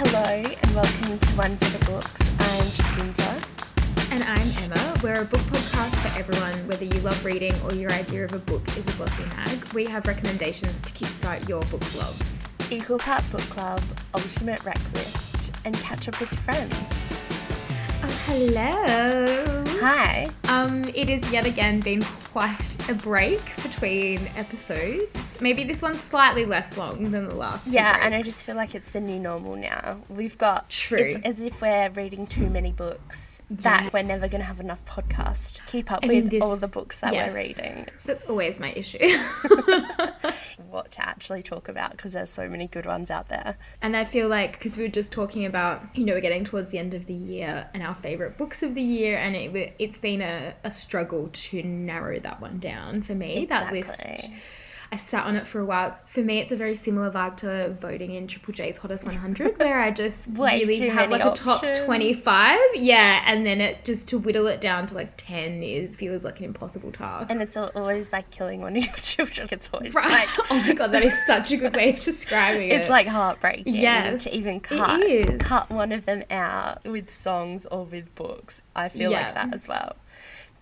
Hello 0.00 0.22
and 0.22 0.74
welcome 0.76 1.18
to 1.18 1.28
One 1.30 1.56
for 1.56 1.76
the 1.76 1.84
Books. 1.86 2.20
I'm 2.38 2.62
Jacinta. 2.70 4.14
And 4.14 4.22
I'm 4.22 4.48
Emma. 4.62 4.94
We're 5.02 5.22
a 5.22 5.24
book 5.24 5.40
podcast 5.40 5.92
for 5.96 6.16
everyone, 6.16 6.54
whether 6.68 6.84
you 6.84 7.00
love 7.00 7.24
reading 7.24 7.52
or 7.64 7.72
your 7.72 7.90
idea 7.90 8.24
of 8.24 8.32
a 8.32 8.38
book 8.38 8.62
is 8.78 8.86
a 8.86 8.96
glossy 8.96 9.24
mag. 9.34 9.74
We 9.74 9.86
have 9.86 10.06
recommendations 10.06 10.82
to 10.82 10.92
kickstart 10.92 11.48
your 11.48 11.62
book 11.62 11.82
love. 11.96 12.16
Equal 12.70 12.98
Part 12.98 13.28
Book 13.32 13.40
Club, 13.40 13.82
Ultimate 14.14 14.64
Rec 14.64 14.78
List, 14.94 15.50
and 15.64 15.74
catch 15.78 16.06
up 16.06 16.20
with 16.20 16.28
friends. 16.28 16.72
Oh, 18.04 18.22
hello. 18.26 19.64
Hi. 19.80 20.30
Um, 20.44 20.84
it 20.94 21.08
has 21.08 21.32
yet 21.32 21.44
again 21.44 21.80
been 21.80 22.02
quite 22.02 22.88
a 22.88 22.94
break 22.94 23.40
between 23.64 24.20
episodes. 24.36 25.27
Maybe 25.40 25.64
this 25.64 25.82
one's 25.82 26.00
slightly 26.00 26.44
less 26.44 26.76
long 26.76 27.10
than 27.10 27.28
the 27.28 27.34
last. 27.34 27.68
Yeah, 27.68 27.98
and 28.00 28.14
I 28.14 28.22
just 28.22 28.44
feel 28.46 28.56
like 28.56 28.74
it's 28.74 28.90
the 28.90 29.00
new 29.00 29.18
normal 29.18 29.56
now. 29.56 30.00
We've 30.08 30.36
got 30.36 30.68
True. 30.70 30.98
It's 30.98 31.16
as 31.24 31.40
if 31.40 31.60
we're 31.60 31.90
reading 31.90 32.26
too 32.26 32.48
many 32.48 32.72
books 32.72 33.40
that 33.50 33.92
we're 33.92 34.02
never 34.02 34.28
going 34.28 34.40
to 34.40 34.46
have 34.46 34.60
enough 34.60 34.84
podcasts 34.84 35.54
to 35.56 35.62
keep 35.66 35.90
up 35.90 36.04
I 36.04 36.08
with 36.08 36.30
this- 36.30 36.42
all 36.42 36.56
the 36.56 36.68
books 36.68 37.00
that 37.00 37.12
yes. 37.12 37.32
we're 37.32 37.38
reading. 37.38 37.86
That's 38.04 38.24
always 38.24 38.58
my 38.58 38.72
issue. 38.72 38.98
What 40.70 40.90
to 40.92 41.08
actually 41.08 41.42
talk 41.42 41.68
about 41.68 41.92
because 41.92 42.12
there's 42.12 42.30
so 42.30 42.48
many 42.48 42.66
good 42.66 42.84
ones 42.84 43.10
out 43.10 43.28
there. 43.28 43.56
And 43.80 43.96
I 43.96 44.04
feel 44.04 44.28
like 44.28 44.52
because 44.52 44.76
we 44.76 44.82
were 44.82 44.90
just 44.90 45.12
talking 45.12 45.46
about, 45.46 45.82
you 45.94 46.04
know, 46.04 46.12
we're 46.12 46.20
getting 46.20 46.44
towards 46.44 46.68
the 46.70 46.78
end 46.78 46.94
of 46.94 47.06
the 47.06 47.14
year 47.14 47.68
and 47.72 47.82
our 47.82 47.94
favorite 47.94 48.36
books 48.36 48.62
of 48.62 48.74
the 48.74 48.82
year, 48.82 49.16
and 49.16 49.34
it 49.34 49.74
it's 49.78 49.98
been 49.98 50.20
a, 50.20 50.54
a 50.64 50.70
struggle 50.70 51.30
to 51.32 51.62
narrow 51.62 52.18
that 52.20 52.40
one 52.40 52.58
down 52.58 53.02
for 53.02 53.14
me. 53.14 53.46
That 53.46 53.72
list, 53.72 54.02
Exactly. 54.02 54.36
I 54.90 54.96
sat 54.96 55.26
on 55.26 55.36
it 55.36 55.46
for 55.46 55.60
a 55.60 55.66
while. 55.66 55.88
It's- 55.88 56.02
For 56.06 56.22
me, 56.22 56.38
it's 56.38 56.50
a 56.50 56.56
very 56.56 56.74
similar 56.74 57.10
vibe 57.10 57.36
to 57.38 57.70
voting 57.78 58.12
in 58.12 58.26
Triple 58.26 58.54
J's 58.54 58.78
Hottest 58.78 59.04
100, 59.04 59.58
where 59.60 59.78
I 59.78 59.90
just 59.90 60.30
really 60.32 60.88
have 60.88 61.10
like 61.10 61.22
a 61.22 61.30
top 61.32 61.62
25. 61.84 62.58
Yeah, 62.74 63.22
and 63.26 63.44
then 63.44 63.60
it 63.60 63.84
just 63.84 64.08
to 64.08 64.18
whittle 64.18 64.46
it 64.46 64.62
down 64.62 64.86
to 64.86 64.94
like 64.94 65.12
10 65.18 65.62
it 65.62 65.94
feels 65.94 66.24
like 66.24 66.38
an 66.38 66.46
impossible 66.46 66.90
task. 66.90 67.26
And 67.30 67.42
it's 67.42 67.56
always 67.56 68.12
like 68.14 68.30
killing 68.30 68.62
one 68.62 68.76
of 68.76 68.84
your 68.86 68.94
children. 68.96 69.48
It's 69.50 69.68
always 69.74 69.94
Right. 69.94 70.08
like 70.10 70.28
oh 70.50 70.64
my 70.66 70.72
god, 70.72 70.92
that 70.92 71.02
is 71.02 71.14
such 71.26 71.52
a 71.52 71.58
good 71.58 71.76
way 71.76 71.90
of 71.92 72.00
describing 72.00 72.70
it. 72.70 72.80
It's 72.80 72.88
like 72.90 73.06
heartbreaking 73.06 73.74
Yes, 73.74 74.24
to 74.24 74.34
even 74.34 74.60
cut 74.60 75.38
cut 75.40 75.70
one 75.70 75.92
of 75.92 76.06
them 76.06 76.22
out 76.30 76.82
with 76.84 77.10
songs 77.10 77.66
or 77.66 77.84
with 77.84 78.14
books. 78.14 78.62
I 78.74 78.88
feel 78.88 79.10
Yeah. 79.10 79.20
like 79.26 79.34
that 79.34 79.52
as 79.54 79.68
well. 79.68 79.96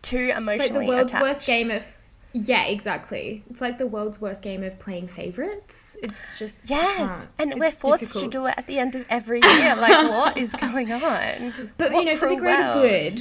Too 0.03 0.29
It's 0.31 0.39
emotionally 0.39 0.69
like 0.71 0.81
the 0.81 0.87
world's 0.89 1.11
attached. 1.13 1.23
worst 1.23 1.47
game 1.47 1.71
of. 1.71 1.97
Yeah, 2.39 2.65
exactly. 2.67 3.43
It's 3.49 3.63
like 3.63 3.79
the 3.79 3.87
world's 3.87 4.21
worst 4.21 4.43
game 4.43 4.63
of 4.63 4.79
playing 4.79 5.09
favorites. 5.09 5.97
It's 6.03 6.39
just 6.39 6.69
Yes, 6.69 7.27
and 7.39 7.53
It's 7.53 7.59
we're 7.61 7.71
forced 7.71 8.01
difficult. 8.01 8.25
to 8.25 8.31
do 8.31 8.47
it 8.47 8.55
at 8.59 8.67
the 8.67 8.79
end 8.79 8.95
of 8.95 9.07
every 9.09 9.41
year. 9.41 9.75
Like, 9.75 10.11
what 10.11 10.37
is 10.37 10.53
going 10.55 10.93
on? 10.93 11.55
But 11.79 11.93
What 11.93 12.05
you 12.05 12.11
know, 12.11 12.17
for 12.19 12.29
the 12.29 12.37
greater 12.37 12.63
world. 12.63 12.83
good. 12.83 13.19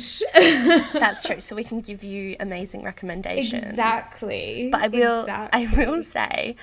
That's 1.01 1.23
true. 1.23 1.39
So 1.39 1.55
we 1.55 1.63
can 1.63 1.79
give 1.79 2.03
you 2.03 2.35
amazing 2.41 2.83
recommendations. 2.83 3.63
exactly. 3.63 4.67
But 4.69 4.81
I 4.81 4.87
will, 4.89 5.21
Exactly. 5.21 5.65
I 5.67 5.85
will 5.85 6.03
say, 6.03 6.55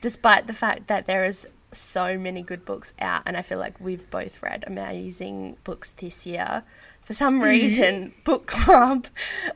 despite 0.00 0.46
the 0.46 0.54
fact 0.54 0.86
that 0.86 1.06
there 1.06 1.24
is 1.24 1.48
so 1.72 2.16
many 2.16 2.42
good 2.42 2.64
books 2.64 2.92
out, 3.00 3.22
and 3.26 3.36
I 3.36 3.42
feel 3.42 3.58
like 3.58 3.74
we've 3.80 4.08
both 4.08 4.40
read 4.40 4.62
amazing 4.68 5.56
books 5.64 5.90
this 5.92 6.26
year. 6.26 6.62
For 7.08 7.14
some 7.14 7.36
Mm-hmm. 7.40 7.48
reason, 7.48 8.14
book 8.24 8.46
club, 8.46 9.06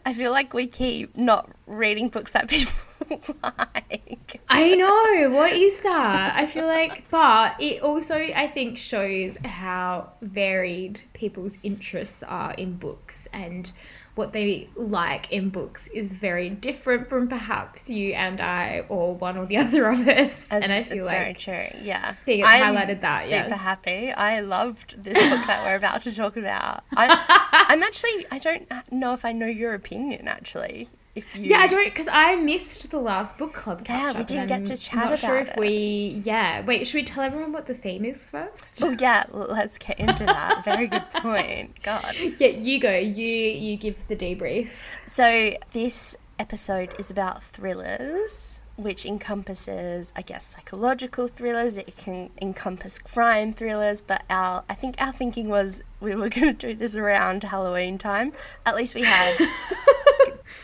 I 0.06 0.14
feel 0.14 0.30
like 0.32 0.54
we 0.54 0.66
keep 0.66 1.14
not 1.18 1.50
reading 1.66 2.08
books 2.08 2.32
that 2.32 2.48
people 2.48 2.72
like. 3.42 4.40
I 4.48 4.74
know. 4.74 5.28
What 5.36 5.52
is 5.52 5.80
that? 5.80 6.34
I 6.34 6.46
feel 6.46 6.66
like, 6.66 7.10
but 7.10 7.60
it 7.60 7.82
also, 7.82 8.16
I 8.16 8.46
think, 8.48 8.78
shows 8.78 9.36
how 9.44 10.12
varied 10.22 11.02
people's 11.12 11.58
interests 11.62 12.22
are 12.22 12.54
in 12.54 12.76
books 12.78 13.28
and 13.34 13.70
what 14.14 14.32
they 14.32 14.68
like 14.76 15.32
in 15.32 15.48
books 15.48 15.88
is 15.88 16.12
very 16.12 16.50
different 16.50 17.08
from 17.08 17.28
perhaps 17.28 17.88
you 17.88 18.12
and 18.12 18.40
I 18.40 18.84
or 18.88 19.14
one 19.14 19.38
or 19.38 19.46
the 19.46 19.56
other 19.58 19.86
of 19.86 20.06
us. 20.06 20.50
As- 20.52 20.64
and 20.64 20.72
I 20.72 20.84
feel 20.84 20.98
it's 20.98 21.06
like 21.06 21.18
very 21.18 21.34
true. 21.34 21.80
Yeah, 21.82 22.14
think 22.26 22.40
it's 22.40 22.48
highlighted 22.48 23.00
that, 23.00 23.28
yeah. 23.28 23.42
Super 23.42 23.54
yeah. 23.54 23.56
happy. 23.56 24.12
I 24.12 24.40
loved 24.40 25.02
this 25.02 25.14
book 25.14 25.46
that 25.46 25.64
we're 25.64 25.76
about 25.76 26.02
to 26.02 26.14
talk 26.14 26.36
about. 26.36 26.84
I, 26.94 27.66
I'm 27.68 27.82
actually. 27.82 28.26
I 28.30 28.38
don't 28.38 28.70
know 28.92 29.14
if 29.14 29.24
I 29.24 29.32
know 29.32 29.46
your 29.46 29.74
opinion. 29.74 30.28
Actually, 30.28 30.88
if 31.14 31.36
you. 31.36 31.42
Yeah, 31.44 31.58
I 31.58 31.66
don't 31.66 31.84
because 31.84 32.08
I 32.10 32.36
missed 32.36 32.90
the 32.90 32.98
last 32.98 33.36
book 33.38 33.52
club. 33.52 33.84
Yeah, 33.88 34.16
we 34.16 34.24
didn't 34.24 34.46
get 34.48 34.66
to 34.66 34.76
chat 34.76 35.10
Not 35.10 35.18
sure 35.18 35.38
if 35.38 35.48
it. 35.50 35.58
we. 35.58 36.20
Yeah, 36.24 36.64
wait. 36.64 36.86
Should 36.86 36.94
we 36.94 37.04
tell 37.04 37.22
everyone 37.22 37.52
what 37.52 37.66
the 37.66 37.74
theme 37.74 38.04
is 38.04 38.26
first? 38.26 38.82
Oh 38.84 38.96
yeah, 38.98 39.24
let's 39.30 39.78
get 39.78 39.98
into 39.98 40.24
that. 40.24 40.64
Very 40.64 40.86
good 40.86 41.08
point. 41.14 41.82
God. 41.82 42.14
Yeah, 42.38 42.48
you 42.48 42.80
go. 42.80 42.96
You 42.96 43.26
you 43.26 43.76
give 43.76 44.08
the 44.08 44.16
debrief. 44.16 44.90
So 45.06 45.54
this 45.72 46.16
episode 46.38 46.94
is 46.98 47.10
about 47.10 47.42
thrillers, 47.42 48.60
which 48.76 49.04
encompasses, 49.04 50.12
I 50.16 50.22
guess, 50.22 50.46
psychological 50.46 51.28
thrillers. 51.28 51.76
It 51.76 51.94
can 51.96 52.30
encompass 52.40 52.98
crime 52.98 53.52
thrillers, 53.52 54.00
but 54.00 54.22
our 54.30 54.64
I 54.68 54.74
think 54.74 54.96
our 54.98 55.12
thinking 55.12 55.48
was 55.48 55.82
we 56.00 56.14
were 56.14 56.30
going 56.30 56.46
to 56.56 56.68
do 56.68 56.74
this 56.74 56.96
around 56.96 57.44
Halloween 57.44 57.98
time. 57.98 58.32
At 58.64 58.76
least 58.76 58.94
we 58.94 59.02
had. 59.02 59.36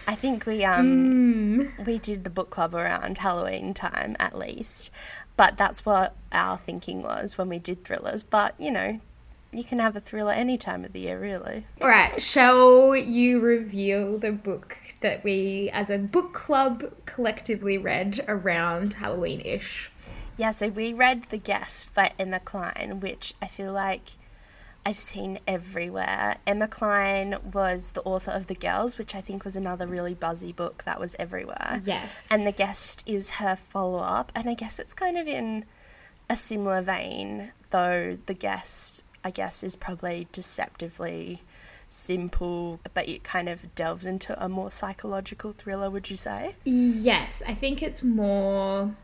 I 0.09 0.15
think 0.15 0.47
we 0.47 0.65
um 0.65 1.73
we 1.87 1.99
did 1.99 2.25
the 2.25 2.31
book 2.31 2.51
club 2.51 2.75
around 2.75 3.19
Halloween 3.19 3.75
time 3.75 4.17
at 4.19 4.37
least. 4.37 4.91
But 5.39 5.57
that's 5.57 5.87
what 5.87 6.17
our 6.33 6.59
thinking 6.59 7.01
was 7.01 7.39
when 7.39 7.49
we 7.49 7.61
did 7.61 7.85
thrillers. 7.85 8.25
But, 8.25 8.57
you 8.59 8.73
know, 8.73 9.01
you 9.53 9.63
can 9.63 9.79
have 9.79 9.95
a 9.95 10.01
thriller 10.01 10.33
any 10.33 10.59
time 10.59 10.85
of 10.85 10.93
the 10.93 10.99
year, 10.99 11.21
really. 11.21 11.65
All 11.81 11.87
right. 11.87 12.21
Shall 12.21 12.97
you 12.97 13.39
reveal 13.39 14.19
the 14.19 14.33
book 14.33 14.77
that 15.01 15.23
we, 15.23 15.71
as 15.73 15.91
a 15.91 15.99
book 15.99 16.33
club, 16.33 16.93
collectively 17.07 17.79
read 17.79 18.25
around 18.27 18.95
Halloween 18.95 19.41
ish? 19.43 19.93
Yeah, 20.37 20.51
so 20.51 20.71
we 20.71 20.93
read 20.93 21.27
The 21.31 21.39
Guest 21.39 21.95
by 21.95 22.11
Emma 22.19 22.41
Cline, 22.41 22.99
which 22.99 23.35
I 23.41 23.47
feel 23.47 23.73
like 23.73 24.11
I've 24.89 24.99
seen 24.99 25.39
everywhere. 25.47 26.39
Emma 26.47 26.67
Cline 26.67 27.37
was 27.53 27.91
the 27.91 28.01
author 28.05 28.31
of 28.31 28.47
The 28.47 28.55
Girls, 28.55 28.97
which 28.97 29.15
I 29.15 29.21
think 29.21 29.45
was 29.45 29.55
another 29.55 29.87
really 29.87 30.15
buzzy 30.15 30.51
book 30.51 30.85
that 30.85 30.99
was 30.99 31.15
everywhere. 31.19 31.83
Yes. 31.85 32.27
And 32.31 32.47
The 32.47 32.53
Guest 32.53 33.03
is 33.07 33.29
her 33.33 33.55
follow 33.55 33.99
up, 33.99 34.33
and 34.35 34.49
I 34.49 34.55
guess 34.55 34.79
it's 34.79 34.95
kind 34.95 35.19
of 35.19 35.29
in 35.29 35.67
a 36.31 36.35
similar 36.35 36.81
vein, 36.81 37.53
though 37.69 38.17
The 38.25 38.33
Guest, 38.33 39.05
I 39.23 39.31
guess, 39.31 39.63
is 39.63 39.77
probably 39.77 40.27
deceptively 40.33 41.43
simple, 41.91 42.81
but 42.95 43.07
it 43.07 43.23
kind 43.23 43.51
of 43.51 43.75
delves 43.75 44.07
into 44.07 44.43
a 44.43 44.49
more 44.49 44.71
psychological 44.71 45.53
thriller, 45.53 45.91
would 45.91 46.09
you 46.09 46.17
say? 46.17 46.55
Yes, 46.65 47.43
I 47.47 47.53
think 47.53 47.83
it's 47.83 48.03
more. 48.03 48.95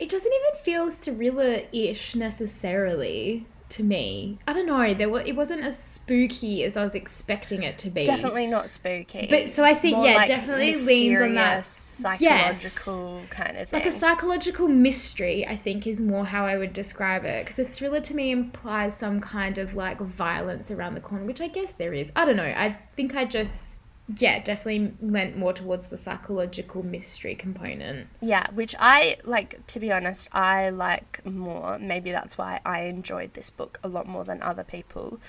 It 0.00 0.08
doesn't 0.08 0.32
even 0.32 0.60
feel 0.64 0.90
thriller-ish 0.90 2.16
necessarily 2.16 3.46
to 3.70 3.82
me. 3.82 4.38
I 4.46 4.52
don't 4.52 4.66
know. 4.66 4.94
There 4.94 5.08
was, 5.08 5.26
it 5.26 5.34
wasn't 5.36 5.62
as 5.62 5.78
spooky 5.78 6.64
as 6.64 6.76
I 6.76 6.84
was 6.84 6.94
expecting 6.94 7.62
it 7.62 7.78
to 7.78 7.90
be. 7.90 8.04
Definitely 8.04 8.46
not 8.46 8.68
spooky. 8.70 9.26
But 9.30 9.50
so 9.50 9.64
I 9.64 9.74
think, 9.74 9.96
More 9.98 10.06
yeah, 10.06 10.14
like 10.16 10.28
definitely 10.28 10.74
leans 10.74 11.20
on 11.20 11.34
that. 11.34 11.58
mysterious, 11.58 12.20
Yes. 12.20 12.60
psychological 12.62 13.22
kind 13.30 13.56
of 13.56 13.68
thing. 13.68 13.78
Like 13.80 13.86
a 13.86 13.92
psychological 13.92 14.68
mystery, 14.68 15.46
I 15.46 15.56
think, 15.56 15.86
is 15.86 16.00
more 16.00 16.24
how 16.24 16.46
I 16.46 16.56
would 16.56 16.72
describe 16.72 17.24
it. 17.24 17.44
Because 17.44 17.58
a 17.58 17.64
thriller 17.64 18.00
to 18.00 18.14
me 18.14 18.30
implies 18.30 18.96
some 18.96 19.20
kind 19.20 19.58
of 19.58 19.74
like 19.76 20.00
violence 20.00 20.70
around 20.70 20.94
the 20.94 21.00
corner, 21.00 21.24
which 21.24 21.40
I 21.40 21.48
guess 21.48 21.72
there 21.72 21.92
is. 21.92 22.10
I 22.16 22.24
don't 22.24 22.36
know. 22.36 22.42
I 22.44 22.76
think 22.96 23.14
I 23.14 23.24
just, 23.24 23.79
yeah, 24.18 24.42
definitely 24.42 24.94
went 25.00 25.36
more 25.36 25.52
towards 25.52 25.88
the 25.88 25.96
psychological 25.96 26.82
mystery 26.82 27.34
component. 27.34 28.08
yeah, 28.20 28.46
which 28.54 28.74
I 28.78 29.18
like. 29.24 29.66
To 29.68 29.80
be 29.80 29.92
honest, 29.92 30.28
I 30.32 30.70
like 30.70 31.24
more. 31.24 31.78
Maybe 31.78 32.10
that's 32.10 32.36
why 32.38 32.60
I 32.64 32.82
enjoyed 32.82 33.34
this 33.34 33.50
book 33.50 33.78
a 33.84 33.88
lot 33.88 34.06
more 34.08 34.24
than 34.24 34.42
other 34.42 34.64
people. 34.64 35.20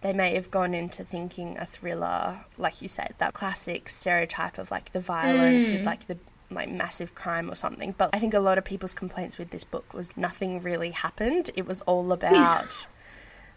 They 0.00 0.12
may 0.12 0.34
have 0.34 0.50
gone 0.50 0.74
into 0.74 1.02
thinking 1.02 1.58
a 1.58 1.66
thriller, 1.66 2.44
like 2.56 2.80
you 2.80 2.86
said, 2.88 3.14
that 3.18 3.34
classic 3.34 3.88
stereotype 3.88 4.56
of 4.58 4.70
like 4.70 4.92
the 4.92 5.00
violence 5.00 5.68
Mm. 5.68 5.72
with 5.78 5.86
like 5.86 6.06
the 6.06 6.18
like 6.50 6.70
massive 6.70 7.14
crime 7.14 7.50
or 7.50 7.54
something. 7.54 7.94
But 7.98 8.10
I 8.12 8.18
think 8.20 8.32
a 8.32 8.40
lot 8.40 8.58
of 8.58 8.64
people's 8.64 8.94
complaints 8.94 9.38
with 9.38 9.50
this 9.50 9.64
book 9.64 9.92
was 9.92 10.16
nothing 10.16 10.62
really 10.62 10.90
happened. 10.92 11.50
It 11.56 11.66
was 11.66 11.80
all 11.82 12.12
about. 12.18 12.86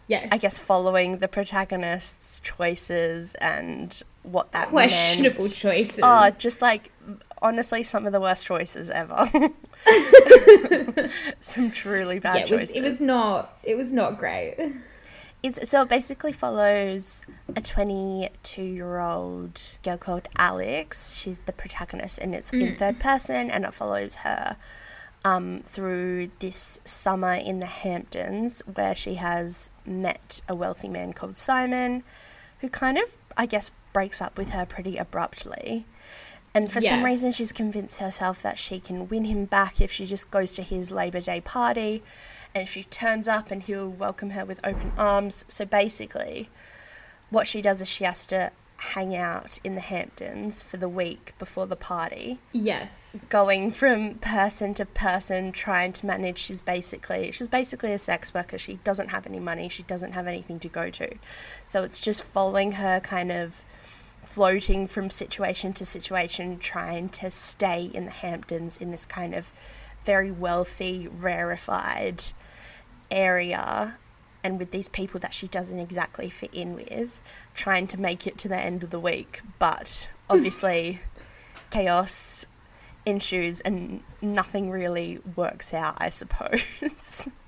Yes. 0.08 0.28
I 0.32 0.36
guess 0.38 0.58
following 0.58 1.18
the 1.18 1.28
protagonist's 1.28 2.40
choices 2.40 3.34
and 3.34 4.02
what 4.22 4.52
that 4.52 4.68
questionable 4.68 5.42
meant. 5.42 5.54
choices. 5.54 6.00
Oh, 6.02 6.30
just 6.38 6.62
like 6.62 6.92
honestly, 7.40 7.82
some 7.82 8.06
of 8.06 8.12
the 8.12 8.20
worst 8.20 8.46
choices 8.46 8.88
ever. 8.90 9.30
some 11.40 11.70
truly 11.70 12.18
bad 12.18 12.36
yeah, 12.36 12.42
it 12.44 12.50
was, 12.50 12.60
choices. 12.60 12.76
it 12.76 12.82
was 12.82 13.00
not. 13.00 13.58
It 13.62 13.76
was 13.76 13.92
not 13.92 14.18
great. 14.18 14.56
It's 15.42 15.68
so 15.68 15.82
it 15.82 15.88
basically 15.88 16.32
follows 16.32 17.22
a 17.56 17.60
22 17.60 18.62
year 18.62 19.00
old 19.00 19.60
girl 19.82 19.98
called 19.98 20.28
Alex. 20.36 21.16
She's 21.16 21.42
the 21.42 21.52
protagonist, 21.52 22.18
and 22.18 22.34
it's 22.34 22.52
in 22.52 22.76
third 22.76 23.00
person, 23.00 23.50
and 23.50 23.64
it 23.64 23.74
follows 23.74 24.16
her 24.16 24.56
um, 25.24 25.62
through 25.66 26.30
this 26.38 26.80
summer 26.84 27.34
in 27.34 27.58
the 27.58 27.66
Hamptons, 27.66 28.62
where 28.72 28.94
she 28.94 29.16
has 29.16 29.70
met 29.84 30.42
a 30.48 30.54
wealthy 30.54 30.88
man 30.88 31.12
called 31.12 31.36
Simon, 31.36 32.04
who 32.60 32.68
kind 32.68 32.98
of, 32.98 33.16
I 33.36 33.46
guess, 33.46 33.72
breaks 33.92 34.20
up 34.22 34.36
with 34.38 34.50
her 34.50 34.64
pretty 34.66 34.96
abruptly. 34.96 35.86
And 36.54 36.70
for 36.70 36.80
some 36.82 37.04
reason, 37.04 37.32
she's 37.32 37.52
convinced 37.52 37.98
herself 38.00 38.42
that 38.42 38.58
she 38.58 38.78
can 38.78 39.08
win 39.08 39.24
him 39.24 39.46
back 39.46 39.80
if 39.80 39.90
she 39.90 40.04
just 40.04 40.30
goes 40.30 40.52
to 40.54 40.62
his 40.62 40.92
Labor 40.92 41.20
Day 41.20 41.40
party 41.40 42.02
and 42.54 42.68
she 42.68 42.84
turns 42.84 43.26
up 43.26 43.50
and 43.50 43.62
he'll 43.62 43.88
welcome 43.88 44.30
her 44.30 44.44
with 44.44 44.60
open 44.62 44.92
arms. 44.98 45.46
So 45.48 45.64
basically, 45.64 46.50
what 47.30 47.46
she 47.46 47.62
does 47.62 47.80
is 47.80 47.88
she 47.88 48.04
has 48.04 48.26
to 48.26 48.50
hang 48.76 49.14
out 49.14 49.60
in 49.64 49.76
the 49.76 49.80
Hamptons 49.80 50.62
for 50.62 50.76
the 50.76 50.88
week 50.88 51.32
before 51.38 51.66
the 51.66 51.76
party, 51.76 52.38
Yes. 52.50 53.24
going 53.30 53.70
from 53.70 54.16
person 54.16 54.74
to 54.74 54.84
person, 54.84 55.52
trying 55.52 55.92
to 55.94 56.04
manage. 56.04 56.38
She's 56.38 56.60
basically 56.60 57.30
she's 57.32 57.48
basically 57.48 57.92
a 57.92 57.98
sex 57.98 58.34
worker. 58.34 58.58
She 58.58 58.74
doesn't 58.84 59.08
have 59.08 59.24
any 59.24 59.38
money. 59.38 59.68
She 59.70 59.84
doesn't 59.84 60.12
have 60.12 60.26
anything 60.26 60.58
to 60.60 60.68
go 60.68 60.90
to, 60.90 61.14
so 61.64 61.84
it's 61.84 62.00
just 62.00 62.22
following 62.24 62.72
her 62.72 62.98
kind 63.00 63.30
of 63.32 63.64
floating 64.24 64.86
from 64.86 65.10
situation 65.10 65.72
to 65.74 65.84
situation, 65.84 66.58
trying 66.58 67.08
to 67.10 67.30
stay 67.30 67.90
in 67.92 68.04
the 68.04 68.10
Hamptons 68.10 68.76
in 68.76 68.90
this 68.90 69.06
kind 69.06 69.34
of 69.34 69.52
very 70.04 70.30
wealthy, 70.30 71.08
rarefied 71.08 72.24
area, 73.10 73.98
and 74.44 74.58
with 74.58 74.70
these 74.70 74.88
people 74.88 75.20
that 75.20 75.34
she 75.34 75.46
doesn't 75.46 75.78
exactly 75.78 76.28
fit 76.30 76.52
in 76.52 76.74
with, 76.74 77.20
trying 77.54 77.86
to 77.88 78.00
make 78.00 78.26
it 78.26 78.38
to 78.38 78.48
the 78.48 78.56
end 78.56 78.82
of 78.82 78.90
the 78.90 79.00
week. 79.00 79.40
But 79.58 80.08
obviously, 80.30 81.00
chaos 81.70 82.46
ensues 83.04 83.60
and 83.60 84.02
nothing 84.20 84.70
really 84.70 85.18
works 85.36 85.74
out, 85.74 85.96
I 85.98 86.10
suppose. 86.10 86.62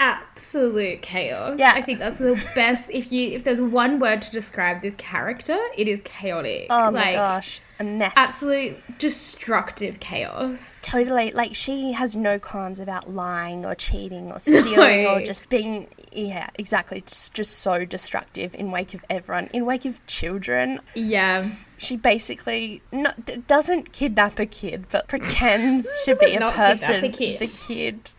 Absolute 0.00 1.02
chaos. 1.02 1.56
Yeah. 1.58 1.72
I 1.74 1.82
think 1.82 1.98
that's 1.98 2.18
the 2.18 2.40
best. 2.54 2.88
If 2.90 3.10
you 3.12 3.30
if 3.30 3.44
there's 3.44 3.60
one 3.60 3.98
word 4.00 4.22
to 4.22 4.30
describe 4.30 4.80
this 4.82 4.94
character, 4.94 5.56
it 5.76 5.88
is 5.88 6.00
chaotic. 6.02 6.66
oh 6.70 6.90
my 6.90 7.00
like, 7.00 7.14
gosh, 7.14 7.60
a 7.80 7.84
mess. 7.84 8.12
Absolute 8.16 8.76
destructive 8.98 10.00
chaos. 10.00 10.80
Totally. 10.82 11.32
Like, 11.32 11.54
she 11.54 11.92
has 11.92 12.14
no 12.14 12.38
qualms 12.38 12.80
about 12.80 13.12
lying 13.12 13.64
or 13.66 13.74
cheating 13.74 14.30
or 14.32 14.38
stealing 14.40 15.06
or 15.06 15.22
just 15.22 15.48
being, 15.48 15.88
yeah, 16.12 16.48
exactly, 16.56 17.02
just, 17.06 17.34
just 17.34 17.58
so 17.58 17.84
destructive 17.84 18.54
in 18.54 18.70
wake 18.70 18.94
of 18.94 19.04
everyone. 19.10 19.48
In 19.52 19.66
wake 19.66 19.84
of 19.84 20.04
children, 20.06 20.80
Yeah. 20.94 21.50
she 21.76 21.96
basically 21.96 22.82
not, 22.92 23.24
d- 23.26 23.36
doesn't 23.46 23.92
kidnap 23.92 24.38
a 24.38 24.46
kid, 24.46 24.86
but 24.90 25.06
pretends 25.08 25.86
to 26.04 26.16
be 26.16 26.34
a 26.34 26.40
not 26.40 26.54
kidnap 26.54 26.70
person 26.78 27.04
a 27.04 27.08
kid. 27.10 27.40
the 27.40 27.46
kid 27.66 28.10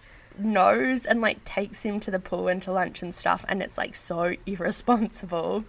knows 0.44 1.06
and 1.06 1.22
like 1.22 1.44
takes 1.46 1.82
him 1.84 2.00
to 2.00 2.12
the 2.12 2.20
pool 2.20 2.48
and 2.48 2.62
to 2.62 2.72
lunch 2.72 3.02
and 3.02 3.14
stuff 3.14 3.46
and 3.48 3.62
it's 3.62 3.78
like 3.78 3.96
so 3.96 4.36
irresponsible 4.46 5.66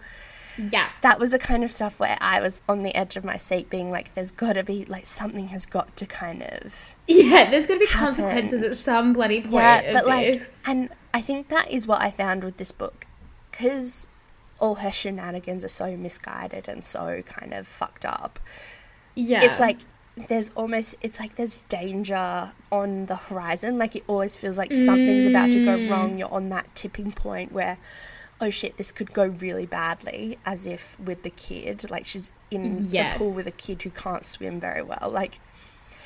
Yeah. 0.57 0.89
that 1.01 1.19
was 1.19 1.31
the 1.31 1.39
kind 1.39 1.63
of 1.63 1.71
stuff 1.71 1.99
where 1.99 2.17
i 2.21 2.39
was 2.41 2.61
on 2.67 2.83
the 2.83 2.93
edge 2.95 3.15
of 3.15 3.23
my 3.23 3.37
seat 3.37 3.69
being 3.69 3.89
like 3.91 4.13
there's 4.15 4.31
got 4.31 4.53
to 4.53 4.63
be 4.63 4.85
like 4.85 5.05
something 5.05 5.47
has 5.49 5.65
got 5.65 5.95
to 5.97 6.05
kind 6.05 6.43
of 6.43 6.95
Yeah, 7.07 7.49
there's 7.49 7.67
going 7.67 7.79
to 7.79 7.85
be 7.85 7.91
Happened. 7.91 8.17
consequences 8.17 8.63
at 8.63 8.75
some 8.75 9.13
bloody 9.13 9.41
point 9.41 9.53
yeah 9.53 9.93
but 9.93 10.05
like 10.05 10.33
this. 10.39 10.61
and 10.65 10.89
i 11.13 11.21
think 11.21 11.47
that 11.49 11.69
is 11.71 11.87
what 11.87 12.01
i 12.01 12.11
found 12.11 12.43
with 12.43 12.57
this 12.57 12.71
book 12.71 13.05
because 13.49 14.07
all 14.59 14.75
her 14.75 14.91
shenanigans 14.91 15.65
are 15.65 15.69
so 15.69 15.95
misguided 15.97 16.67
and 16.67 16.85
so 16.85 17.21
kind 17.25 17.53
of 17.53 17.65
fucked 17.67 18.05
up 18.05 18.39
yeah. 19.15 19.43
it's 19.43 19.59
like 19.59 19.79
there's 20.27 20.51
almost 20.55 20.95
it's 21.01 21.19
like 21.19 21.35
there's 21.35 21.57
danger 21.69 22.51
on 22.71 23.05
the 23.05 23.15
horizon. 23.15 23.77
Like 23.77 23.95
it 23.95 24.03
always 24.07 24.35
feels 24.35 24.57
like 24.57 24.73
something's 24.73 25.25
about 25.25 25.51
to 25.51 25.63
go 25.65 25.77
Mm. 25.77 25.89
wrong. 25.89 26.17
You're 26.17 26.31
on 26.33 26.49
that 26.49 26.73
tipping 26.75 27.11
point 27.11 27.51
where 27.51 27.77
oh 28.39 28.49
shit 28.49 28.77
this 28.77 28.91
could 28.91 29.13
go 29.13 29.25
really 29.25 29.65
badly 29.65 30.37
as 30.45 30.65
if 30.65 30.99
with 30.99 31.23
the 31.23 31.29
kid. 31.29 31.89
Like 31.89 32.05
she's 32.05 32.31
in 32.49 32.63
the 32.63 33.13
pool 33.17 33.35
with 33.35 33.47
a 33.47 33.51
kid 33.51 33.81
who 33.83 33.89
can't 33.89 34.25
swim 34.25 34.59
very 34.59 34.81
well. 34.81 35.09
Like 35.11 35.39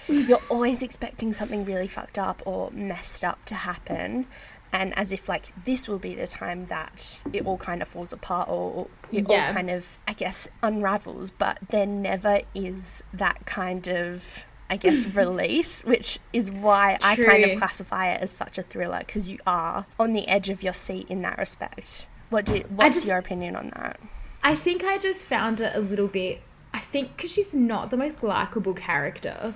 you're 0.08 0.42
always 0.50 0.84
expecting 0.84 1.34
something 1.34 1.66
really 1.66 1.88
fucked 1.88 2.20
up 2.20 2.44
or 2.46 2.70
messed 2.72 3.24
up 3.24 3.44
to 3.46 3.56
happen 3.56 4.28
and 4.74 4.98
as 4.98 5.12
if 5.12 5.30
like 5.30 5.54
this 5.66 5.88
will 5.88 6.00
be 6.00 6.16
the 6.16 6.28
time 6.28 6.66
that 6.68 7.22
it 7.34 7.46
all 7.46 7.58
kind 7.58 7.82
of 7.82 7.88
falls 7.88 8.12
apart 8.12 8.50
or 8.50 8.88
it 9.12 9.26
Yeah. 9.30 9.48
all 9.48 9.54
kind 9.54 9.70
of 9.70 9.98
i 10.08 10.14
guess 10.14 10.48
unravels 10.64 11.32
but 11.32 11.58
there 11.70 11.86
never 11.86 12.42
is 12.54 13.04
that 13.14 13.46
kind 13.46 13.88
of 13.88 14.44
i 14.70 14.78
guess 14.78 15.08
release 15.16 15.84
which 15.86 16.20
is 16.34 16.52
why 16.52 16.98
i 17.04 17.16
kind 17.16 17.44
of 17.46 17.58
classify 17.60 18.12
it 18.12 18.22
as 18.22 18.32
such 18.32 18.58
a 18.58 18.64
thriller 18.64 19.00
because 19.00 19.30
you 19.30 19.38
are 19.48 19.86
on 20.00 20.14
the 20.14 20.28
edge 20.28 20.50
of 20.50 20.62
your 20.64 20.74
seat 20.74 21.08
in 21.10 21.22
that 21.22 21.38
respect 21.38 22.08
what 22.30 22.46
do 22.46 22.64
what's 22.70 22.98
just- 22.98 23.08
your 23.08 23.18
opinion 23.18 23.56
on 23.56 23.70
that 23.70 24.00
I 24.44 24.54
think 24.54 24.84
I 24.84 25.00
just 25.00 25.26
found 25.26 25.60
it 25.60 25.72
a 25.74 25.80
little 25.80 26.08
bit. 26.08 26.40
I 26.72 26.78
think 26.78 27.18
because 27.18 27.32
she's 27.32 27.56
not 27.56 27.90
the 27.90 27.98
most 27.98 28.22
likable 28.22 28.76
character 28.76 29.56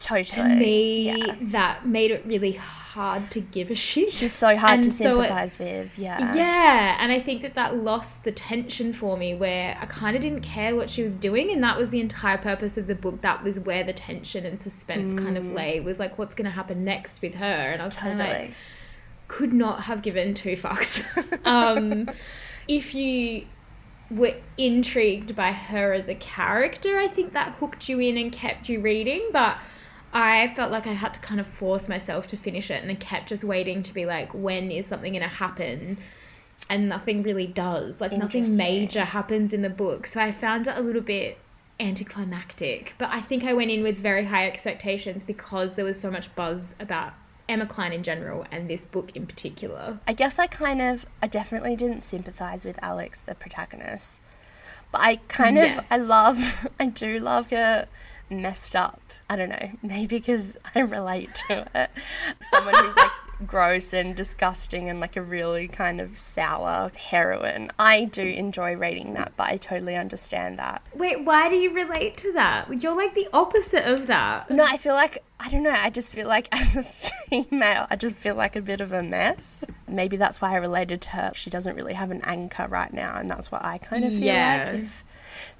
totally 0.00 0.24
to 0.48 0.54
me, 0.54 1.02
yeah. 1.16 1.34
that 1.40 1.86
made 1.86 2.10
it 2.10 2.24
really 2.26 2.52
hard 2.52 3.30
to 3.32 3.40
give 3.40 3.70
a 3.70 3.74
shit. 3.74 4.10
just 4.12 4.36
so 4.36 4.56
hard 4.56 4.72
And 4.74 4.84
to 4.84 4.90
so 4.90 5.20
it- 5.20 5.24
sympathize 5.26 5.58
with 5.58 5.98
yeah 5.98 6.34
Yeah, 6.34 6.96
and 7.00 7.10
I 7.12 7.20
think 7.20 7.42
that 7.42 7.54
that 7.54 7.76
lost 7.76 8.24
the 8.24 8.32
tension 8.32 8.92
for 8.92 9.16
me 9.16 9.34
where 9.34 9.76
I 9.80 9.86
kind 9.86 10.16
of 10.16 10.22
didn't 10.22 10.40
care 10.42 10.74
what 10.76 10.88
she 10.90 11.02
was 11.02 11.16
doing, 11.16 11.50
and 11.50 11.62
that 11.62 11.76
was 11.76 11.90
the 11.90 12.00
entire 12.00 12.38
purpose 12.38 12.76
of 12.78 12.86
the 12.86 12.94
book. 12.94 13.20
That 13.22 13.42
was 13.42 13.60
where 13.60 13.84
the 13.84 13.92
tension 13.92 14.46
and 14.46 14.60
suspense 14.60 15.14
kind 15.14 15.36
Mm. 15.36 15.40
of 15.40 15.52
lay. 15.52 15.80
Was 15.80 15.98
like, 15.98 16.18
what's 16.18 16.34
going 16.34 16.46
to 16.46 16.50
happen 16.50 16.84
next 16.84 17.20
with 17.22 17.34
her? 17.34 17.44
And 17.44 17.82
I 17.82 17.84
was 17.84 17.94
kind 17.94 18.12
of 18.20 18.26
like, 18.26 18.52
could 19.28 19.52
not 19.52 19.82
have 19.84 20.02
given 20.02 20.32
two 20.34 20.52
fucks. 20.56 21.04
um, 21.46 22.08
if 22.66 22.94
you 22.94 23.44
were 24.10 24.32
intrigued 24.56 25.36
by 25.36 25.52
her 25.52 25.92
as 25.92 26.08
a 26.08 26.14
character, 26.14 26.98
I 26.98 27.08
think 27.08 27.34
that 27.34 27.52
hooked 27.60 27.88
you 27.90 27.98
in 28.00 28.16
and 28.16 28.32
kept 28.32 28.68
you 28.70 28.80
reading. 28.80 29.28
But 29.32 29.58
I 30.12 30.48
felt 30.48 30.70
like 30.70 30.86
I 30.86 30.92
had 30.92 31.14
to 31.14 31.20
kind 31.20 31.38
of 31.40 31.46
force 31.46 31.88
myself 31.88 32.26
to 32.28 32.36
finish 32.36 32.70
it, 32.70 32.82
and 32.82 32.90
I 32.90 32.94
kept 32.94 33.28
just 33.28 33.44
waiting 33.44 33.82
to 33.82 33.92
be 33.94 34.06
like, 34.06 34.32
when 34.32 34.70
is 34.70 34.86
something 34.86 35.12
going 35.12 35.22
to 35.22 35.28
happen? 35.28 35.98
And 36.70 36.88
nothing 36.88 37.22
really 37.22 37.46
does. 37.46 38.00
Like 38.00 38.12
nothing 38.12 38.56
major 38.56 39.04
happens 39.04 39.52
in 39.52 39.62
the 39.62 39.70
book. 39.70 40.06
So 40.06 40.20
I 40.20 40.32
found 40.32 40.66
it 40.66 40.76
a 40.76 40.80
little 40.80 41.02
bit 41.02 41.38
anticlimactic. 41.80 42.94
But 42.98 43.10
I 43.10 43.20
think 43.20 43.44
I 43.44 43.52
went 43.52 43.70
in 43.70 43.82
with 43.82 43.98
very 43.98 44.24
high 44.24 44.46
expectations 44.46 45.22
because 45.22 45.74
there 45.74 45.84
was 45.84 45.98
so 46.00 46.10
much 46.10 46.34
buzz 46.34 46.74
about 46.80 47.12
Emma 47.48 47.66
Cline 47.66 47.92
in 47.92 48.02
general 48.02 48.44
and 48.50 48.68
this 48.68 48.84
book 48.84 49.14
in 49.16 49.26
particular. 49.26 49.98
I 50.06 50.12
guess 50.12 50.38
I 50.38 50.46
kind 50.46 50.82
of, 50.82 51.06
I 51.22 51.26
definitely 51.26 51.76
didn't 51.76 52.02
sympathize 52.02 52.64
with 52.64 52.78
Alex, 52.82 53.20
the 53.20 53.34
protagonist. 53.34 54.20
But 54.90 55.00
I 55.02 55.16
kind 55.28 55.56
Yes. 55.56 55.78
of, 55.78 55.86
I 55.90 55.96
love, 55.96 56.68
I 56.80 56.86
do 56.86 57.18
love 57.18 57.50
her 57.50 57.86
messed 58.30 58.74
up. 58.76 59.00
I 59.30 59.36
don't 59.36 59.48
know, 59.50 59.70
maybe 59.82 60.16
because 60.18 60.56
I 60.74 60.80
relate 60.80 61.34
to 61.48 61.66
it. 61.74 61.90
Someone 62.42 62.74
who's 62.74 62.96
like 62.96 63.10
gross 63.46 63.92
and 63.92 64.16
disgusting 64.16 64.88
and 64.88 64.98
like 65.00 65.16
a 65.16 65.22
really 65.22 65.68
kind 65.68 66.00
of 66.00 66.18
sour 66.18 66.90
heroine. 66.96 67.70
I 67.78 68.04
do 68.06 68.22
enjoy 68.22 68.74
reading 68.74 69.14
that, 69.14 69.32
but 69.36 69.48
I 69.48 69.56
totally 69.58 69.94
understand 69.96 70.58
that. 70.58 70.82
Wait, 70.94 71.24
why 71.24 71.48
do 71.48 71.54
you 71.56 71.72
relate 71.72 72.16
to 72.18 72.32
that? 72.32 72.82
You're 72.82 72.96
like 72.96 73.14
the 73.14 73.28
opposite 73.32 73.84
of 73.86 74.06
that. 74.08 74.50
No, 74.50 74.64
I 74.64 74.76
feel 74.76 74.94
like 74.94 75.22
I 75.40 75.50
don't 75.50 75.62
know. 75.62 75.70
I 75.76 75.90
just 75.90 76.12
feel 76.12 76.26
like 76.26 76.48
as 76.52 76.76
a 76.76 76.82
female, 76.82 77.86
I 77.90 77.96
just 77.96 78.16
feel 78.16 78.34
like 78.34 78.56
a 78.56 78.60
bit 78.62 78.80
of 78.80 78.92
a 78.92 79.02
mess. 79.04 79.64
Maybe 79.86 80.16
that's 80.16 80.40
why 80.40 80.52
I 80.52 80.56
related 80.56 81.00
to 81.02 81.10
her. 81.10 81.32
She 81.34 81.48
doesn't 81.50 81.76
really 81.76 81.94
have 81.94 82.10
an 82.10 82.22
anchor 82.24 82.66
right 82.66 82.92
now, 82.92 83.16
and 83.16 83.30
that's 83.30 83.52
what 83.52 83.64
I 83.64 83.78
kind 83.78 84.04
of 84.04 84.10
feel 84.10 84.20
Yeah. 84.20 84.70
like. 84.72 84.82
If, 84.82 85.04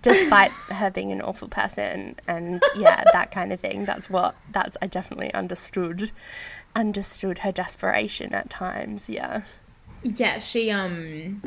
despite 0.03 0.51
her 0.51 0.91
being 0.91 1.13
an 1.13 1.21
awful 1.21 1.49
person, 1.49 2.17
and 2.27 2.63
yeah, 2.77 3.05
that 3.13 3.31
kind 3.31 3.53
of 3.53 3.61
thing. 3.61 3.85
That's 3.85 4.09
what. 4.11 4.35
That's 4.53 4.77
I 4.83 4.87
definitely 4.87 5.33
understood. 5.35 6.11
Understood 6.77 7.39
her 7.39 7.53
desperation 7.53 8.35
at 8.35 8.51
times. 8.51 9.09
Yeah. 9.09 9.43
Yeah, 10.03 10.39
she 10.39 10.71
um 10.71 11.43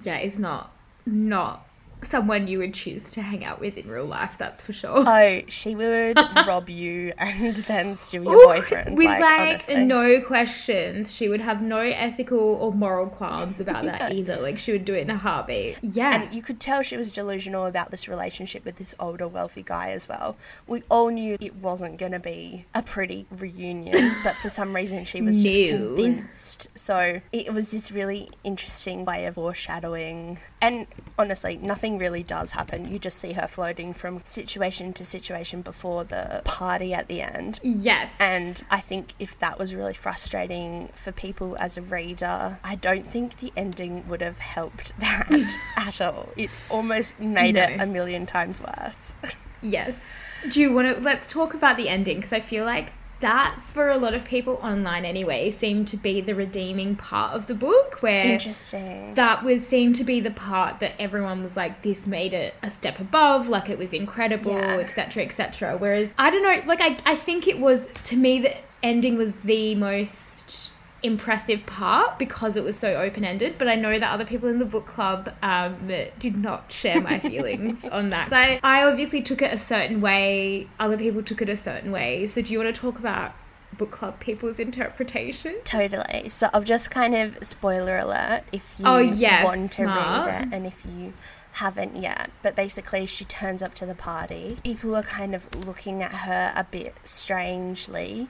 yeah, 0.00 0.18
is 0.18 0.38
not 0.38 0.72
not 1.06 1.66
someone 2.04 2.46
you 2.46 2.58
would 2.58 2.74
choose 2.74 3.10
to 3.12 3.22
hang 3.22 3.44
out 3.44 3.60
with 3.60 3.76
in 3.76 3.88
real 3.88 4.06
life, 4.06 4.36
that's 4.38 4.62
for 4.62 4.72
sure. 4.72 5.04
Oh, 5.06 5.40
she 5.48 5.74
would 5.74 6.16
rob 6.46 6.68
you 6.68 7.12
and 7.18 7.56
then 7.56 7.96
steal 7.96 8.24
your 8.24 8.34
Ooh, 8.34 8.46
boyfriend. 8.46 8.96
with 8.96 9.06
like, 9.06 9.68
like, 9.68 9.78
no 9.78 10.20
questions. 10.20 11.14
She 11.14 11.28
would 11.28 11.40
have 11.40 11.62
no 11.62 11.78
ethical 11.78 12.38
or 12.38 12.72
moral 12.72 13.08
qualms 13.08 13.60
about 13.60 13.84
that 13.84 14.12
either. 14.12 14.36
Like 14.36 14.58
she 14.58 14.72
would 14.72 14.84
do 14.84 14.94
it 14.94 15.00
in 15.00 15.10
a 15.10 15.16
heartbeat. 15.16 15.78
Yeah. 15.82 16.22
And 16.22 16.34
you 16.34 16.42
could 16.42 16.60
tell 16.60 16.82
she 16.82 16.96
was 16.96 17.10
delusional 17.10 17.66
about 17.66 17.90
this 17.90 18.08
relationship 18.08 18.64
with 18.64 18.76
this 18.76 18.94
older, 18.98 19.28
wealthy 19.28 19.62
guy 19.62 19.90
as 19.90 20.08
well. 20.08 20.36
We 20.66 20.82
all 20.88 21.08
knew 21.08 21.36
it 21.40 21.56
wasn't 21.56 21.98
going 21.98 22.12
to 22.12 22.18
be 22.18 22.66
a 22.74 22.82
pretty 22.82 23.26
reunion, 23.30 24.14
but 24.22 24.34
for 24.36 24.48
some 24.48 24.74
reason 24.74 25.04
she 25.04 25.20
was 25.22 25.42
just 25.42 25.56
convinced. 25.70 26.68
So 26.74 27.20
it 27.32 27.52
was 27.52 27.70
this 27.70 27.90
really 27.92 28.30
interesting 28.42 29.04
way 29.04 29.26
of 29.26 29.34
foreshadowing 29.34 30.38
and 30.66 30.86
honestly, 31.18 31.56
nothing 31.62 31.98
really 31.98 32.22
does 32.22 32.52
happen. 32.52 32.90
You 32.90 32.98
just 32.98 33.18
see 33.18 33.32
her 33.34 33.46
floating 33.46 33.92
from 33.94 34.20
situation 34.24 34.92
to 34.94 35.04
situation 35.04 35.62
before 35.62 36.04
the 36.04 36.42
party 36.44 36.92
at 36.94 37.08
the 37.08 37.20
end. 37.20 37.60
Yes. 37.62 38.16
And 38.18 38.62
I 38.70 38.80
think 38.80 39.12
if 39.18 39.36
that 39.38 39.58
was 39.58 39.74
really 39.74 39.94
frustrating 39.94 40.88
for 40.94 41.12
people 41.12 41.56
as 41.60 41.76
a 41.76 41.82
reader, 41.82 42.58
I 42.64 42.74
don't 42.76 43.10
think 43.10 43.38
the 43.38 43.52
ending 43.56 44.08
would 44.08 44.22
have 44.22 44.38
helped 44.38 44.98
that 45.00 45.28
at 45.76 46.00
all. 46.00 46.30
It 46.36 46.50
almost 46.70 47.18
made 47.20 47.54
No. 47.56 47.62
it 47.64 47.80
a 47.80 47.86
million 47.86 48.26
times 48.26 48.60
worse. 48.60 49.14
Yes. 49.62 50.04
Do 50.50 50.60
you 50.60 50.74
want 50.74 50.94
to 50.94 51.00
let's 51.02 51.26
talk 51.26 51.54
about 51.54 51.78
the 51.78 51.88
ending 51.88 52.16
because 52.18 52.34
I 52.34 52.40
feel 52.40 52.66
like 52.66 52.92
that 53.24 53.58
for 53.72 53.88
a 53.88 53.96
lot 53.96 54.12
of 54.12 54.22
people 54.22 54.60
online 54.62 55.06
anyway 55.06 55.50
seemed 55.50 55.88
to 55.88 55.96
be 55.96 56.20
the 56.20 56.34
redeeming 56.34 56.94
part 56.94 57.32
of 57.32 57.46
the 57.46 57.54
book 57.54 58.02
where 58.02 58.26
Interesting. 58.34 59.14
that 59.14 59.42
was 59.42 59.66
seemed 59.66 59.96
to 59.96 60.04
be 60.04 60.20
the 60.20 60.30
part 60.30 60.78
that 60.80 60.92
everyone 60.98 61.42
was 61.42 61.56
like 61.56 61.80
this 61.80 62.06
made 62.06 62.34
it 62.34 62.54
a 62.62 62.68
step 62.68 63.00
above 63.00 63.48
like 63.48 63.70
it 63.70 63.78
was 63.78 63.94
incredible 63.94 64.52
Yeah. 64.52 64.76
etc 64.76 65.22
etc 65.22 65.76
whereas 65.78 66.10
i 66.18 66.28
don't 66.28 66.42
know 66.42 66.60
like 66.66 66.82
I, 66.82 66.98
I 67.06 67.16
think 67.16 67.48
it 67.48 67.58
was 67.58 67.88
to 68.04 68.16
me 68.16 68.40
the 68.40 68.54
ending 68.82 69.16
was 69.16 69.32
the 69.42 69.74
most 69.74 70.70
impressive 71.04 71.64
part 71.66 72.18
because 72.18 72.56
it 72.56 72.64
was 72.64 72.76
so 72.78 72.96
open-ended 72.96 73.54
but 73.58 73.68
i 73.68 73.74
know 73.74 73.98
that 73.98 74.10
other 74.10 74.24
people 74.24 74.48
in 74.48 74.58
the 74.58 74.64
book 74.64 74.86
club 74.86 75.32
um, 75.42 75.90
did 76.18 76.36
not 76.36 76.72
share 76.72 77.00
my 77.00 77.18
feelings 77.30 77.84
on 77.84 78.08
that 78.10 78.32
I, 78.32 78.58
I 78.62 78.82
obviously 78.84 79.20
took 79.22 79.42
it 79.42 79.52
a 79.52 79.58
certain 79.58 80.00
way 80.00 80.66
other 80.80 80.96
people 80.96 81.22
took 81.22 81.42
it 81.42 81.48
a 81.48 81.56
certain 81.56 81.92
way 81.92 82.26
so 82.26 82.40
do 82.42 82.52
you 82.52 82.58
want 82.58 82.74
to 82.74 82.80
talk 82.80 82.98
about 82.98 83.32
book 83.76 83.90
club 83.90 84.18
people's 84.20 84.58
interpretation 84.60 85.56
Totally. 85.64 86.28
So 86.28 86.48
I'll 86.54 86.62
just 86.62 86.90
kind 86.92 87.14
of 87.14 87.36
spoiler 87.44 87.98
alert 87.98 88.44
if 88.52 88.74
you 88.78 88.84
Oh, 88.86 88.98
yes, 88.98 89.44
want 89.44 89.72
to 89.72 89.82
smart. 89.82 90.26
read 90.28 90.42
it 90.46 90.48
and 90.54 90.64
if 90.66 90.84
you 90.86 91.12
haven't 91.54 91.96
yet. 91.96 92.30
But 92.40 92.54
basically, 92.54 93.04
she 93.06 93.24
turns 93.24 93.64
up 93.64 93.74
to 93.74 93.84
the 93.86 93.94
party. 93.96 94.58
People 94.62 94.94
are 94.94 95.02
kind 95.02 95.34
of 95.34 95.52
looking 95.66 96.04
at 96.04 96.12
her 96.12 96.52
a 96.54 96.62
bit 96.62 96.94
strangely. 97.02 98.28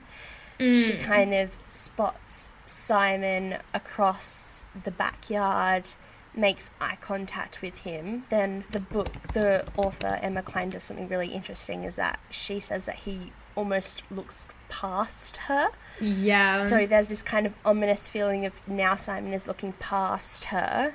She 0.59 0.93
Mm. 0.93 1.03
kind 1.03 1.33
of 1.33 1.57
spots 1.67 2.49
Simon 2.65 3.57
across 3.73 4.65
the 4.83 4.91
backyard. 4.91 5.93
Makes 6.33 6.71
eye 6.81 6.97
contact 6.99 7.61
with 7.61 7.79
him. 7.79 8.25
Then 8.29 8.65
the 8.71 8.79
book, 8.81 9.09
the 9.33 9.65
author 9.77 10.19
Emma 10.21 10.41
Cline 10.41 10.69
does 10.71 10.83
something 10.83 11.07
really 11.07 11.29
interesting. 11.29 11.83
Is 11.85 11.95
that 11.95 12.19
she 12.29 12.59
says 12.59 12.85
that 12.87 12.95
he 12.95 13.31
almost 13.55 14.01
looks 14.11 14.47
past 14.67 15.37
her. 15.47 15.69
yeah 16.01 16.57
So 16.57 16.85
there's 16.85 17.07
this 17.07 17.23
kind 17.23 17.45
of 17.45 17.53
ominous 17.63 18.09
feeling 18.09 18.45
of 18.45 18.67
now 18.67 18.95
Simon 18.95 19.31
is 19.31 19.47
looking 19.47 19.71
past 19.73 20.45
her 20.45 20.93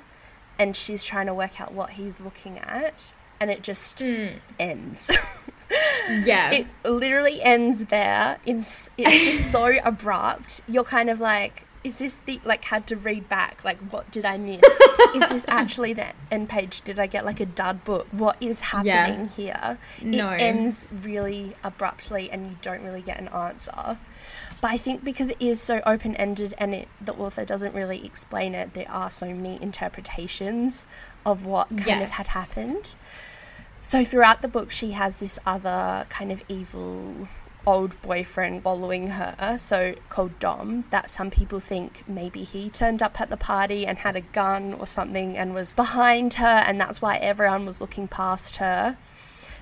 and 0.59 0.75
she's 0.75 1.03
trying 1.03 1.25
to 1.25 1.33
work 1.33 1.59
out 1.59 1.73
what 1.73 1.91
he's 1.91 2.21
looking 2.21 2.59
at 2.59 3.13
and 3.39 3.49
it 3.49 3.63
just 3.63 3.97
Mm. 3.99 4.35
ends. 4.59 5.09
yeah 6.23 6.51
it 6.51 6.67
literally 6.83 7.41
ends 7.41 7.85
there. 7.85 8.37
It's, 8.45 8.89
it's 8.97 9.25
just 9.25 9.51
so 9.51 9.73
abrupt. 9.83 10.61
You're 10.67 10.83
kind 10.83 11.09
of 11.09 11.19
like, 11.19 11.65
is 11.83 11.99
this 11.99 12.15
the, 12.25 12.39
like, 12.45 12.65
had 12.65 12.85
to 12.87 12.95
read 12.95 13.27
back, 13.27 13.63
like, 13.63 13.77
what 13.89 14.11
did 14.11 14.25
I 14.25 14.37
miss? 14.37 14.61
is 15.15 15.29
this 15.29 15.45
actually 15.47 15.93
the 15.93 16.07
end 16.29 16.49
page? 16.49 16.81
Did 16.81 16.99
I 16.99 17.07
get 17.07 17.25
like 17.25 17.39
a 17.39 17.45
dud 17.45 17.83
book? 17.83 18.07
What 18.11 18.37
is 18.39 18.59
happening 18.59 19.29
here? 19.29 19.79
No. 20.01 20.29
It 20.31 20.41
ends 20.41 20.87
really 20.91 21.55
abruptly 21.63 22.29
and 22.29 22.49
you 22.49 22.57
don't 22.61 22.83
really 22.83 23.01
get 23.01 23.19
an 23.19 23.29
answer. 23.29 23.97
But 24.61 24.71
I 24.71 24.77
think 24.77 25.03
because 25.03 25.29
it 25.29 25.37
is 25.39 25.59
so 25.59 25.81
open 25.87 26.15
ended 26.17 26.53
and 26.59 26.75
it, 26.75 26.87
the 27.03 27.13
author 27.13 27.43
doesn't 27.43 27.73
really 27.73 28.05
explain 28.05 28.53
it, 28.53 28.75
there 28.75 28.89
are 28.89 29.09
so 29.09 29.33
many 29.33 29.59
interpretations 29.61 30.85
of 31.25 31.45
what 31.47 31.69
kind 31.69 32.03
of 32.03 32.09
had 32.09 32.27
happened. 32.27 32.95
So 33.81 34.05
throughout 34.05 34.43
the 34.43 34.47
book, 34.47 34.69
she 34.69 34.91
has 34.91 35.19
this 35.19 35.39
other 35.45 36.05
kind 36.09 36.31
of 36.31 36.43
evil 36.47 37.27
old 37.65 37.99
boyfriend 38.01 38.63
following 38.63 39.07
her, 39.07 39.55
so 39.57 39.95
called 40.09 40.37
Dom, 40.39 40.85
that 40.89 41.09
some 41.09 41.29
people 41.29 41.59
think 41.59 42.03
maybe 42.07 42.43
he 42.43 42.69
turned 42.69 43.01
up 43.01 43.19
at 43.21 43.29
the 43.29 43.37
party 43.37 43.85
and 43.85 43.99
had 43.99 44.15
a 44.15 44.21
gun 44.21 44.73
or 44.73 44.87
something 44.87 45.37
and 45.37 45.53
was 45.53 45.73
behind 45.73 46.35
her, 46.35 46.45
and 46.45 46.79
that's 46.79 47.01
why 47.01 47.17
everyone 47.17 47.65
was 47.65 47.81
looking 47.81 48.07
past 48.07 48.57
her. 48.57 48.97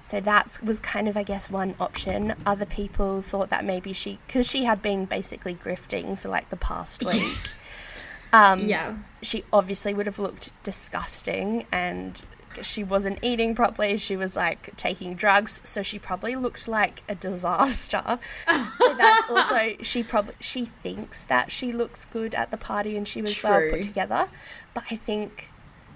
So 0.03 0.19
that 0.21 0.59
was 0.63 0.79
kind 0.79 1.07
of, 1.07 1.17
I 1.17 1.23
guess, 1.23 1.49
one 1.49 1.75
option. 1.79 2.35
Other 2.45 2.65
people 2.65 3.21
thought 3.21 3.49
that 3.49 3.65
maybe 3.65 3.93
she, 3.93 4.19
because 4.27 4.47
she 4.47 4.63
had 4.63 4.81
been 4.81 5.05
basically 5.05 5.55
grifting 5.55 6.17
for 6.17 6.29
like 6.29 6.49
the 6.49 6.57
past 6.57 7.03
week. 7.05 7.37
Um, 8.31 8.59
yeah 8.59 8.95
she 9.21 9.43
obviously 9.51 9.93
would 9.93 10.05
have 10.05 10.19
looked 10.19 10.51
disgusting 10.63 11.65
and 11.71 12.23
she 12.63 12.83
wasn't 12.83 13.19
eating 13.21 13.55
properly 13.55 13.97
she 13.97 14.15
was 14.15 14.35
like 14.35 14.75
taking 14.77 15.15
drugs 15.15 15.61
so 15.63 15.83
she 15.83 15.99
probably 15.99 16.35
looked 16.35 16.67
like 16.67 17.03
a 17.07 17.15
disaster. 17.15 18.19
So 18.47 18.93
that's 18.95 19.23
also 19.29 19.75
she 19.81 20.03
probably 20.03 20.35
she 20.39 20.65
thinks 20.65 21.25
that 21.25 21.51
she 21.51 21.71
looks 21.71 22.05
good 22.05 22.33
at 22.35 22.51
the 22.51 22.57
party 22.57 22.95
and 22.97 23.07
she 23.07 23.21
was 23.21 23.41
well 23.43 23.61
put 23.69 23.83
together 23.83 24.29
but 24.73 24.83
i 24.91 24.95
think 24.95 25.49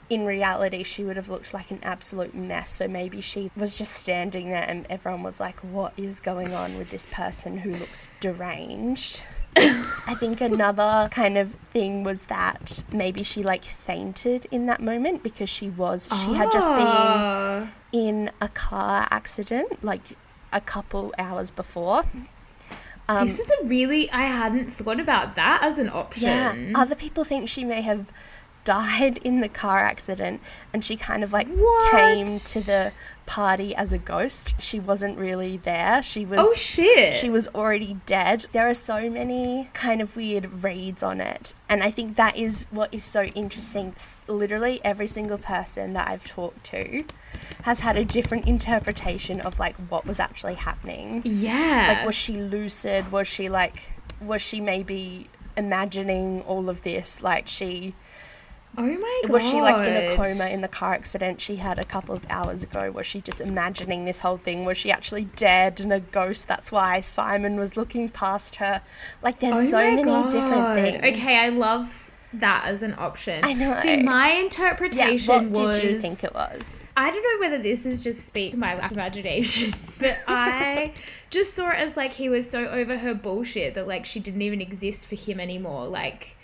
in 0.09 0.25
reality 0.25 0.83
she 0.83 1.03
would 1.03 1.15
have 1.15 1.29
looked 1.29 1.53
like 1.53 1.71
an 1.71 1.79
absolute 1.83 2.35
mess. 2.35 2.73
So 2.73 2.87
maybe 2.87 3.21
she 3.21 3.51
was 3.55 3.77
just 3.77 3.93
standing 3.93 4.49
there 4.49 4.65
and 4.67 4.85
everyone 4.89 5.23
was 5.23 5.39
like 5.39 5.59
what 5.61 5.93
is 5.97 6.19
going 6.19 6.53
on 6.53 6.77
with 6.77 6.89
this 6.89 7.07
person 7.07 7.57
who 7.59 7.71
looks 7.71 8.09
deranged 8.19 9.23
I 10.07 10.15
think 10.19 10.41
another 10.41 11.07
kind 11.11 11.37
of 11.37 11.53
thing 11.71 12.03
was 12.03 12.25
that 12.25 12.83
maybe 12.91 13.23
she 13.23 13.43
like 13.43 13.63
fainted 13.63 14.47
in 14.51 14.65
that 14.65 14.81
moment 14.81 15.23
because 15.23 15.49
she 15.49 15.69
was 15.69 16.09
she 16.25 16.33
had 16.33 16.51
just 16.51 16.69
been 16.69 16.87
Ah. 16.87 17.67
in 17.91 18.31
a 18.41 18.47
car 18.49 19.07
accident 19.11 19.83
like 19.83 20.01
a 20.51 20.61
couple 20.61 21.13
hours 21.17 21.51
before. 21.51 22.03
Um, 23.09 23.27
this 23.27 23.39
is 23.39 23.47
a 23.61 23.65
really 23.65 24.09
I 24.11 24.23
hadn't 24.23 24.71
thought 24.73 24.99
about 24.99 25.35
that 25.35 25.59
as 25.61 25.77
an 25.77 25.89
option. 25.89 26.23
yeah, 26.23 26.71
other 26.75 26.95
people 26.95 27.23
think 27.23 27.49
she 27.49 27.63
may 27.65 27.81
have 27.81 28.07
died 28.65 29.17
in 29.19 29.41
the 29.41 29.49
car 29.49 29.79
accident 29.79 30.41
and 30.71 30.83
she 30.85 30.95
kind 30.95 31.23
of 31.23 31.33
like 31.33 31.47
What? 31.47 31.91
came 31.91 32.25
to 32.25 32.59
the 32.65 32.93
party 33.25 33.73
as 33.75 33.93
a 33.93 33.97
ghost. 33.97 34.53
She 34.59 34.79
wasn't 34.79 35.17
really 35.17 35.57
there. 35.57 36.01
She 36.03 36.25
was 36.25 36.39
oh 36.41 36.53
shit. 36.53 37.13
she 37.15 37.29
was 37.29 37.47
already 37.49 37.97
dead. 38.05 38.45
There 38.51 38.69
are 38.69 38.73
so 38.73 39.09
many 39.09 39.69
kind 39.73 40.01
of 40.01 40.15
weird 40.15 40.63
reads 40.63 41.03
on 41.03 41.21
it. 41.21 41.53
And 41.69 41.83
I 41.83 41.91
think 41.91 42.15
that 42.17 42.35
is 42.37 42.65
what 42.71 42.93
is 42.93 43.03
so 43.03 43.23
interesting. 43.23 43.95
Literally 44.27 44.81
every 44.83 45.07
single 45.07 45.37
person 45.37 45.93
that 45.93 46.07
I've 46.07 46.25
talked 46.25 46.63
to 46.65 47.05
has 47.63 47.79
had 47.81 47.95
a 47.97 48.03
different 48.05 48.45
interpretation 48.45 49.39
of 49.41 49.57
like 49.59 49.75
what 49.89 50.05
was 50.05 50.19
actually 50.19 50.55
happening. 50.55 51.21
yeah. 51.25 51.95
Like 51.97 52.05
was 52.05 52.15
she 52.15 52.33
lucid? 52.33 53.11
Was 53.11 53.27
she 53.27 53.47
like 53.49 53.83
was 54.21 54.41
she 54.41 54.59
maybe 54.61 55.27
imagining 55.55 56.41
all 56.41 56.69
of 56.69 56.81
this 56.83 57.21
like 57.21 57.47
she 57.47 57.93
oh 58.77 58.81
my 58.81 59.21
god. 59.23 59.31
was 59.31 59.47
she 59.49 59.61
like 59.61 59.85
in 59.87 59.95
a 59.95 60.15
coma 60.15 60.47
in 60.47 60.61
the 60.61 60.67
car 60.67 60.93
accident 60.93 61.39
she 61.41 61.57
had 61.57 61.77
a 61.79 61.83
couple 61.83 62.15
of 62.15 62.25
hours 62.29 62.63
ago? 62.63 62.91
Was 62.91 63.05
she 63.05 63.21
just 63.21 63.41
imagining 63.41 64.05
this 64.05 64.19
whole 64.19 64.37
thing? 64.37 64.65
Was 64.65 64.77
she 64.77 64.91
actually 64.91 65.25
dead 65.25 65.79
and 65.79 65.91
a 65.93 65.99
ghost? 65.99 66.47
That's 66.47 66.71
why 66.71 67.01
Simon 67.01 67.57
was 67.57 67.77
looking 67.77 68.09
past 68.09 68.55
her. 68.57 68.81
Like 69.21 69.39
there's 69.39 69.57
Oh 69.57 69.65
so 69.65 69.77
many 69.95 70.03
God. 70.03 70.31
different 70.31 70.73
things. 70.75 71.17
Okay, 71.17 71.39
I 71.39 71.49
love 71.49 72.11
that 72.33 72.65
as 72.65 72.81
an 72.81 72.95
option. 72.97 73.43
I 73.43 73.53
know. 73.53 73.79
See, 73.81 73.97
my 73.97 74.33
yeah, 74.33 74.39
interpretation 74.41 75.27
what 75.27 75.49
was 75.49 75.79
did 75.79 75.83
you 75.83 76.01
think 76.01 76.23
it 76.23 76.33
was? 76.33 76.81
I 76.97 77.11
don't 77.11 77.23
know 77.23 77.47
whether 77.47 77.61
this 77.61 77.85
is 77.85 78.01
just 78.01 78.25
speak 78.25 78.53
to 78.53 78.57
my 78.57 78.75
lack 78.75 78.91
of 78.91 78.97
imagination, 78.97 79.73
but 79.99 80.17
I 80.27 80.93
just 81.29 81.53
saw 81.55 81.69
it 81.69 81.77
as 81.77 81.95
like 81.95 82.13
he 82.13 82.29
was 82.29 82.49
so 82.49 82.67
over 82.67 82.97
her 82.97 83.13
bullshit 83.13 83.75
that 83.75 83.87
like 83.87 84.05
she 84.05 84.19
didn't 84.19 84.41
even 84.41 84.61
exist 84.61 85.07
for 85.07 85.15
him 85.15 85.39
anymore. 85.39 85.85
Like 85.87 86.35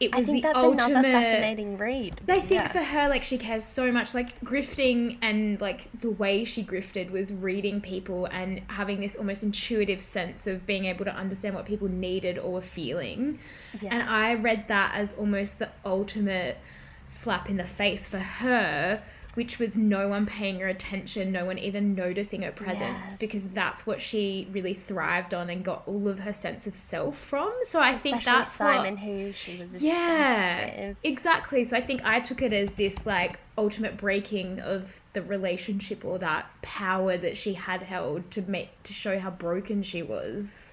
it 0.00 0.14
I 0.14 0.22
think 0.22 0.42
the 0.42 0.48
that's 0.52 0.58
ultimate. 0.62 0.90
another 0.90 1.08
fascinating 1.10 1.78
read. 1.78 2.20
I 2.28 2.40
think 2.40 2.50
Yeah. 2.62 2.68
for 2.68 2.82
her, 2.82 3.08
like 3.08 3.22
she 3.22 3.38
cares 3.38 3.64
so 3.64 3.90
much, 3.90 4.14
like 4.14 4.38
grifting 4.40 5.16
and 5.22 5.60
like 5.60 5.88
the 6.00 6.10
way 6.10 6.44
she 6.44 6.62
grifted 6.64 7.10
was 7.10 7.32
reading 7.32 7.80
people 7.80 8.26
and 8.26 8.60
having 8.68 9.00
this 9.00 9.16
almost 9.16 9.42
intuitive 9.42 10.00
sense 10.00 10.46
of 10.46 10.66
being 10.66 10.84
able 10.86 11.04
to 11.04 11.14
understand 11.14 11.54
what 11.54 11.64
people 11.66 11.88
needed 11.88 12.38
or 12.38 12.52
were 12.54 12.60
feeling. 12.60 13.38
Yeah. 13.80 13.90
And 13.94 14.02
I 14.02 14.34
read 14.34 14.68
that 14.68 14.94
as 14.94 15.12
almost 15.14 15.58
the 15.58 15.70
ultimate 15.84 16.58
slap 17.06 17.48
in 17.48 17.56
the 17.56 17.64
face 17.64 18.08
for 18.08 18.18
her, 18.18 19.00
which 19.36 19.58
was 19.58 19.76
no 19.76 20.08
one 20.08 20.26
paying 20.26 20.60
her 20.60 20.68
attention, 20.68 21.30
no 21.32 21.44
one 21.44 21.58
even 21.58 21.94
noticing 21.94 22.42
her 22.42 22.52
presence, 22.52 22.80
Yes. 22.82 23.16
because 23.18 23.50
that's 23.52 23.86
what 23.86 24.00
she 24.00 24.48
really 24.52 24.74
thrived 24.74 25.34
on 25.34 25.50
and 25.50 25.64
got 25.64 25.82
all 25.86 26.08
of 26.08 26.18
her 26.20 26.32
sense 26.32 26.66
of 26.66 26.74
self 26.74 27.18
from. 27.18 27.52
So 27.64 27.80
I 27.80 27.94
think 27.94 28.16
Especially 28.18 28.38
that's 28.38 28.52
Simon, 28.52 28.94
what, 28.94 29.02
who 29.02 29.32
she 29.32 29.56
was 29.58 29.82
yeah, 29.82 30.94
exactly. 31.04 31.64
So 31.64 31.76
I 31.76 31.80
think 31.80 32.04
I 32.04 32.20
took 32.20 32.42
it 32.42 32.52
as 32.52 32.74
this 32.74 33.06
like 33.06 33.38
ultimate 33.58 33.96
breaking 33.96 34.60
of 34.60 35.00
the 35.12 35.22
relationship 35.22 36.04
or 36.04 36.18
that 36.18 36.48
power 36.62 37.16
that 37.16 37.36
she 37.36 37.54
had 37.54 37.82
held 37.82 38.30
to 38.32 38.42
make 38.42 38.70
to 38.84 38.92
show 38.92 39.18
how 39.18 39.30
broken 39.30 39.82
she 39.82 40.02
was. 40.02 40.72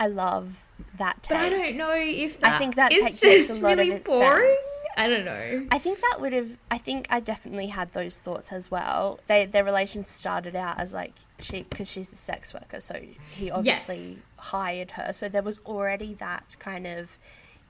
I 0.00 0.06
love 0.06 0.62
that 0.98 1.22
take. 1.22 1.36
But 1.36 1.44
I 1.44 1.50
don't 1.50 1.76
know 1.76 1.92
if 1.92 2.40
that 2.40 2.54
I 2.54 2.58
think 2.58 2.76
that 2.76 2.92
is 2.92 3.18
just 3.18 3.50
a 3.50 3.62
lot 3.62 3.72
of 3.72 3.78
really 3.78 3.98
boring. 3.98 4.56
sense. 4.56 4.86
I 4.96 5.08
don't 5.08 5.24
know. 5.24 5.66
I 5.70 5.78
think 5.78 6.00
that 6.00 6.18
would 6.20 6.32
have. 6.32 6.56
I 6.70 6.78
think 6.78 7.06
I 7.10 7.20
definitely 7.20 7.68
had 7.68 7.92
those 7.92 8.20
thoughts 8.20 8.52
as 8.52 8.70
well. 8.70 9.18
They 9.26 9.46
their 9.46 9.64
relation 9.64 10.04
started 10.04 10.54
out 10.54 10.78
as 10.78 10.94
like 10.94 11.14
she 11.40 11.62
because 11.62 11.90
she's 11.90 12.12
a 12.12 12.16
sex 12.16 12.54
worker, 12.54 12.80
so 12.80 13.00
he 13.32 13.50
obviously 13.50 14.18
hired 14.36 14.92
her. 14.92 15.12
So 15.12 15.28
there 15.28 15.42
was 15.42 15.58
already 15.66 16.14
that 16.14 16.56
kind 16.58 16.86
of 16.86 17.18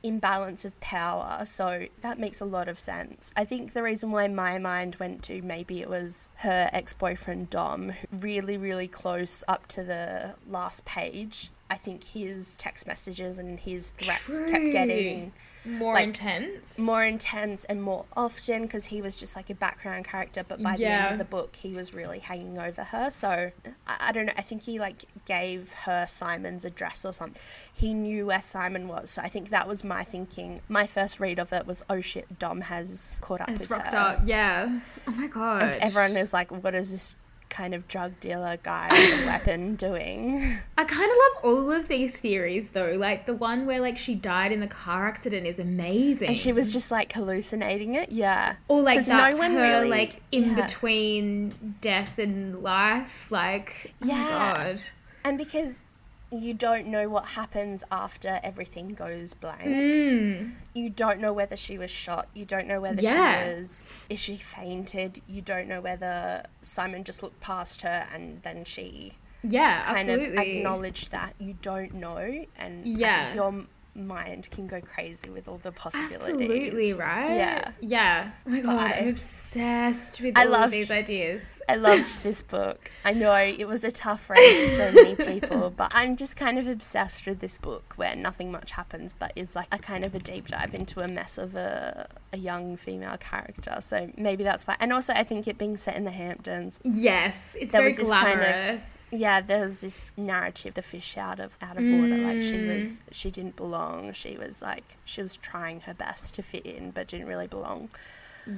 imbalance 0.02 0.64
of 0.64 0.78
power. 0.80 1.44
So 1.44 1.86
that 2.02 2.18
makes 2.18 2.40
a 2.40 2.44
lot 2.44 2.68
of 2.68 2.78
sense. 2.78 3.32
I 3.36 3.44
think 3.44 3.72
the 3.72 3.82
reason 3.82 4.12
why 4.12 4.28
my 4.28 4.58
mind 4.58 4.96
went 4.96 5.22
to 5.24 5.42
maybe 5.42 5.80
it 5.80 5.88
was 5.88 6.30
her 6.36 6.70
ex 6.72 6.92
boyfriend 6.92 7.50
Dom, 7.50 7.92
really 8.12 8.56
really 8.56 8.88
close 8.88 9.42
up 9.48 9.66
to 9.68 9.82
the 9.82 10.34
last 10.48 10.84
page. 10.84 11.50
I 11.70 11.76
think 11.76 12.02
his 12.04 12.54
text 12.56 12.86
messages 12.86 13.38
and 13.38 13.58
his 13.60 13.90
threats 13.90 14.40
kept 14.40 14.72
getting 14.72 15.32
More 15.66 15.92
like, 15.94 16.04
intense. 16.06 16.78
more 16.78 17.04
intense 17.04 17.64
and 17.64 17.82
more 17.82 18.06
often 18.16 18.62
because 18.62 18.86
he 18.86 19.02
was 19.02 19.20
just 19.20 19.36
like 19.36 19.50
a 19.50 19.54
background 19.54 20.06
character 20.06 20.42
but 20.48 20.62
by 20.62 20.76
the 20.76 20.86
end 20.86 21.12
of 21.12 21.18
the 21.18 21.24
book 21.26 21.56
he 21.56 21.74
was 21.74 21.92
really 21.92 22.20
hanging 22.20 22.58
over 22.58 22.84
her 22.84 23.10
so 23.10 23.50
I, 23.86 23.96
I 24.00 24.12
don't 24.12 24.24
know 24.26 24.32
i 24.38 24.40
think 24.42 24.62
he 24.62 24.78
like 24.78 25.04
gave 25.26 25.72
her 25.84 26.06
simon's 26.08 26.64
address 26.64 27.04
or 27.04 27.12
something 27.12 27.40
he 27.74 27.92
knew 27.92 28.26
where 28.26 28.40
simon 28.40 28.88
was 28.88 29.10
so 29.10 29.20
i 29.20 29.28
think 29.28 29.50
that 29.50 29.68
was 29.68 29.84
my 29.84 30.04
thinking 30.04 30.62
my 30.68 30.86
first 30.86 31.20
read 31.20 31.38
of 31.38 31.52
it 31.52 31.66
was 31.66 31.84
oh 31.90 32.00
shit 32.00 32.38
dom 32.38 32.62
has 32.62 33.18
caught 33.20 33.42
up 33.42 33.50
It's 33.50 33.60
with 33.60 33.70
rocked 33.72 33.92
her 33.92 33.98
up. 33.98 34.20
Yeah. 34.24 34.80
Oh 35.06 35.10
my 35.10 35.26
god. 35.26 35.62
and 35.62 35.82
everyone 35.82 36.16
is 36.16 36.32
like 36.32 36.50
what 36.50 36.74
is 36.74 36.92
this 36.92 37.16
kind 37.50 37.74
of 37.74 37.88
drug 37.88 38.12
dealer 38.20 38.58
guy 38.62 38.88
with 38.90 39.24
a 39.24 39.26
weapon 39.32 39.74
doing 39.76 40.58
I 40.76 40.84
kind 40.84 41.10
of 41.10 41.16
love 41.16 41.44
all 41.44 41.72
of 41.72 41.88
these 41.88 42.14
theories 42.16 42.70
though. 42.70 42.92
Like 42.92 43.26
the 43.26 43.34
one 43.34 43.66
where 43.66 43.80
like 43.80 43.96
she 43.96 44.14
died 44.14 44.52
in 44.52 44.60
the 44.60 44.66
car 44.66 45.06
accident 45.06 45.46
is 45.46 45.58
amazing. 45.58 46.28
and 46.28 46.38
she 46.38 46.52
was 46.52 46.72
just 46.72 46.90
like 46.90 47.12
hallucinating 47.12 47.94
it 47.94 48.12
yeah 48.12 48.56
or 48.68 48.82
like 48.82 48.98
'Cause 48.98 49.08
no 49.08 49.30
one 49.38 49.52
her 49.52 49.62
really- 49.62 49.88
like 49.88 50.20
in 50.32 50.50
yeah. 50.50 50.54
between 50.66 51.76
death 51.80 52.18
and 52.18 52.62
life. 52.62 53.30
Like 53.30 53.92
oh 54.02 54.06
Yeah. 54.06 54.28
god. 54.28 54.80
And 55.24 55.36
because 55.38 55.82
you 56.30 56.52
don't 56.52 56.86
know 56.86 57.08
what 57.08 57.24
happens 57.24 57.84
after 57.90 58.38
everything 58.42 58.88
goes 58.94 59.32
blank. 59.34 59.62
Mm. 59.62 60.52
You 60.74 60.90
don't 60.90 61.20
know 61.20 61.32
whether 61.32 61.56
she 61.56 61.78
was 61.78 61.90
shot. 61.90 62.28
You 62.34 62.44
don't 62.44 62.66
know 62.66 62.80
whether 62.80 63.00
Yeah. 63.00 63.46
she 63.48 63.54
was 63.54 63.92
if 64.10 64.18
she 64.20 64.36
fainted. 64.36 65.20
You 65.26 65.40
don't 65.40 65.68
know 65.68 65.80
whether 65.80 66.44
Simon 66.62 67.04
just 67.04 67.22
looked 67.22 67.40
past 67.40 67.82
her 67.82 68.06
and 68.12 68.42
then 68.42 68.64
she 68.64 69.14
Yeah, 69.42 69.82
kind 69.84 70.10
absolutely. 70.10 70.36
of 70.36 70.56
acknowledged 70.58 71.10
that. 71.12 71.34
You 71.38 71.56
don't 71.62 71.94
know 71.94 72.44
and 72.58 72.86
Yeah. 72.86 73.32
your 73.34 73.64
mind 73.94 74.48
can 74.50 74.66
go 74.68 74.80
crazy 74.80 75.28
with 75.30 75.48
all 75.48 75.58
the 75.58 75.72
possibilities. 75.72 76.14
Absolutely 76.22 76.92
right. 76.92 77.34
Yeah. 77.36 77.70
Yeah. 77.80 78.30
Oh 78.46 78.50
my 78.50 78.60
god, 78.60 78.92
I'm 78.92 79.08
obsessed 79.08 80.20
with 80.20 80.36
I 80.38 80.44
all 80.44 80.50
loved- 80.50 80.64
of 80.66 80.70
these 80.72 80.90
ideas. 80.90 81.57
I 81.68 81.76
loved 81.76 82.22
this 82.22 82.42
book. 82.42 82.90
I 83.04 83.12
know 83.12 83.34
it 83.34 83.68
was 83.68 83.84
a 83.84 83.90
tough 83.90 84.30
read 84.30 84.70
for 84.70 84.76
so 84.76 84.92
many 84.92 85.14
people, 85.16 85.70
but 85.76 85.90
I'm 85.94 86.16
just 86.16 86.36
kind 86.36 86.58
of 86.58 86.66
obsessed 86.66 87.26
with 87.26 87.40
this 87.40 87.58
book 87.58 87.92
where 87.96 88.16
nothing 88.16 88.50
much 88.50 88.70
happens, 88.70 89.14
but 89.18 89.32
is 89.36 89.54
like 89.54 89.68
a 89.72 89.78
kind 89.78 90.06
of 90.06 90.14
a 90.14 90.18
deep 90.18 90.48
dive 90.48 90.74
into 90.74 91.00
a 91.00 91.08
mess 91.08 91.36
of 91.38 91.54
a, 91.54 92.08
a 92.32 92.38
young 92.38 92.76
female 92.76 93.16
character. 93.18 93.76
So 93.80 94.10
maybe 94.16 94.44
that's 94.44 94.66
why. 94.66 94.76
And 94.80 94.92
also, 94.92 95.12
I 95.12 95.24
think 95.24 95.46
it 95.46 95.58
being 95.58 95.76
set 95.76 95.96
in 95.96 96.04
the 96.04 96.10
Hamptons, 96.10 96.80
Yes, 96.84 97.56
it's 97.60 97.72
There 97.72 97.80
very 97.82 97.90
was 97.92 97.98
this 97.98 98.10
kind 98.10 98.28
of- 98.40 98.46
glamorous. 98.46 99.10
yeah, 99.12 99.40
there 99.40 99.64
was 99.64 99.80
this 99.80 100.12
narrative, 100.16 100.74
the 100.74 100.82
fish 100.82 101.16
out 101.16 101.38
of 101.40 101.56
out 101.62 101.76
of 101.76 101.82
water. 101.84 102.16
Like 102.18 102.42
she 102.42 102.52
Mm. 102.54 102.76
was, 102.78 103.00
she 103.12 103.30
didn't 103.30 103.56
belong. 103.56 104.12
She 104.12 104.36
was 104.36 104.62
like, 104.62 104.96
she 105.08 105.22
was 105.22 105.36
trying 105.38 105.80
her 105.80 105.94
best 105.94 106.34
to 106.34 106.42
fit 106.42 106.66
in, 106.66 106.90
but 106.90 107.08
didn't 107.08 107.26
really 107.26 107.46
belong. 107.46 107.88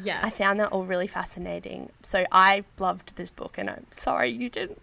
Yeah. 0.02 0.20
I 0.22 0.30
found 0.30 0.60
that 0.60 0.72
all 0.72 0.84
really 0.84 1.06
fascinating. 1.06 1.90
So 2.02 2.26
I 2.32 2.64
loved 2.78 3.16
this 3.16 3.30
book, 3.30 3.56
and 3.58 3.70
I'm 3.70 3.86
sorry 3.90 4.30
you 4.30 4.48
didn't. 4.48 4.80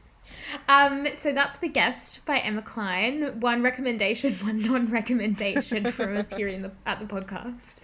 Um, 0.68 1.08
so 1.18 1.32
that's 1.32 1.58
The 1.58 1.70
Guest 1.70 2.26
by 2.26 2.40
Emma 2.40 2.62
Cline. 2.62 3.40
One 3.40 3.64
recommendation, 3.64 4.34
one 4.46 4.60
non-recommendation 4.60 5.92
from 5.92 6.18
us 6.18 6.34
here 6.36 6.48
in 6.48 6.62
the 6.62 6.72
at 6.86 7.00
the 7.00 7.06
podcast. 7.06 7.78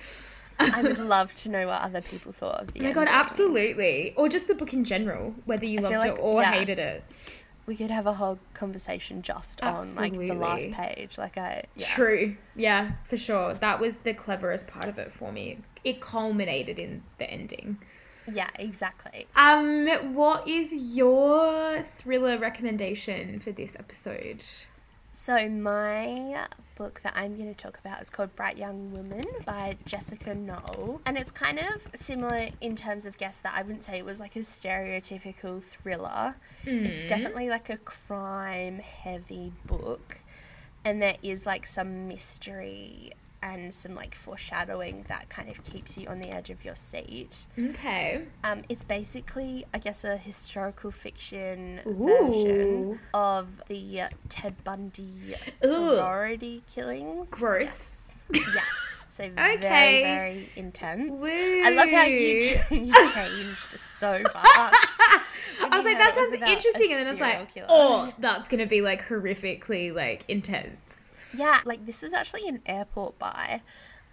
I 0.60 0.82
would 0.82 0.98
love 1.16 1.34
to 1.36 1.50
know 1.50 1.68
what 1.68 1.82
other 1.82 2.02
people 2.02 2.32
thought 2.32 2.62
of 2.62 2.74
the 2.74 2.82
Oh 2.82 2.84
my 2.84 2.92
god, 2.92 3.08
absolutely. 3.10 4.14
Or 4.16 4.30
just 4.30 4.48
the 4.48 4.56
book 4.56 4.74
in 4.74 4.84
general, 4.84 5.34
whether 5.46 5.66
you 5.66 5.80
I 5.80 5.84
loved 5.84 5.96
like- 5.96 6.14
it 6.14 6.20
or 6.20 6.42
yeah. 6.42 6.52
hated 6.52 6.80
it. 6.80 7.04
We 7.66 7.76
could 7.76 7.92
have 7.92 8.08
a 8.08 8.14
whole 8.14 8.40
conversation 8.54 9.22
just 9.22 9.64
on 9.64 9.96
like 9.96 10.14
the 10.14 10.34
last 10.34 10.72
page. 10.72 11.18
Like 11.18 11.38
I 11.38 11.64
yeah. 11.76 11.88
True. 11.88 12.36
Yeah, 12.56 12.92
for 13.06 13.18
sure. 13.18 13.54
That 13.54 13.80
was 13.80 13.98
the 13.98 14.14
cleverest 14.14 14.68
part 14.68 14.88
of 14.88 14.98
it 14.98 15.12
for 15.12 15.32
me. 15.32 15.60
It 15.84 16.02
culminated 16.02 16.80
in 16.80 17.04
the 17.18 17.30
ending. 17.30 17.78
Yeah, 18.32 18.50
exactly. 18.58 19.28
Um, 19.36 19.88
what 20.14 20.48
is 20.48 20.96
your 20.96 21.82
thriller 21.84 22.38
recommendation 22.38 23.40
for 23.40 23.52
this 23.52 23.76
episode? 23.78 24.44
So 25.16 25.48
my 25.48 26.48
book 26.76 27.02
that 27.04 27.14
I'm 27.16 27.38
going 27.38 27.54
to 27.54 27.56
talk 27.56 27.78
about 27.78 28.02
is 28.02 28.10
called 28.10 28.36
Bright 28.36 28.58
Young 28.58 28.92
Women 28.92 29.24
by 29.46 29.78
Jessica 29.86 30.34
Knoll, 30.34 31.02
and 31.06 31.20
it's 31.20 31.32
kind 31.32 31.60
of 31.60 31.88
similar 31.94 32.50
in 32.62 32.76
terms 32.76 33.06
of 33.06 33.16
guess 33.20 33.40
that 33.42 33.54
I 33.56 33.62
wouldn't 33.62 33.84
say 33.84 34.00
it 34.00 34.06
was 34.06 34.20
like 34.20 34.36
a 34.36 34.40
stereotypical 34.40 35.62
thriller. 35.62 36.34
It's 36.66 37.06
mm. 37.06 37.10
definitely 37.10 37.48
like 37.48 37.70
a 37.70 37.78
crime 37.78 38.80
heavy 38.80 39.54
book, 39.66 40.18
and 40.84 41.00
there 41.00 41.18
is 41.22 41.46
like 41.46 41.68
some 41.68 42.08
mystery 42.08 43.12
and 43.44 43.74
some 43.74 43.94
like 43.94 44.16
foreshadowing 44.16 45.06
that 45.10 45.28
kind 45.30 45.50
of 45.50 45.62
keeps 45.64 45.98
you 45.98 46.08
on 46.08 46.20
the 46.20 46.30
edge 46.30 46.50
of 46.50 46.64
your 46.64 46.76
seat. 46.76 47.46
Okay. 47.60 48.24
Um, 48.44 48.62
it's 48.70 48.84
basically, 48.84 49.66
I 49.74 49.78
guess, 49.80 50.04
a 50.06 50.16
historical 50.18 50.90
fiction 50.92 51.82
Ooh. 51.86 52.06
version 52.06 53.00
of 53.14 53.48
the 53.68 54.02
uh, 54.02 54.10
Ted 54.30 54.56
Bundy 54.64 55.36
Ooh. 55.66 55.74
sorority 55.74 56.64
killings. 56.74 57.30
Gross. 57.30 58.12
Yes. 58.32 58.48
yes. 58.56 59.06
So 59.10 59.24
Okay. 59.38 59.60
very, 59.60 60.02
very 60.02 60.50
intense. 60.56 61.20
Woo. 61.22 61.28
I 61.30 61.70
love 61.70 61.90
how 61.90 62.06
you 62.06 62.60
you 62.72 62.94
changed 63.14 63.78
so 63.78 64.24
fast. 64.34 64.96
I 65.62 65.70
was 65.78 65.86
like, 65.86 65.98
that 66.00 66.14
sounds 66.16 66.34
interesting, 66.34 66.92
and 66.94 67.06
then 67.06 67.14
it's 67.14 67.22
like, 67.22 67.54
killer. 67.54 67.68
oh, 67.70 68.14
that's 68.20 68.48
gonna 68.48 68.66
be 68.66 68.82
like 68.82 69.08
horrifically 69.08 69.94
like 69.94 70.26
intense. 70.28 70.78
Yeah, 71.36 71.60
like 71.66 71.86
this 71.86 72.02
was 72.02 72.14
actually 72.14 72.48
an 72.48 72.62
airport 72.66 73.18
buy. 73.20 73.62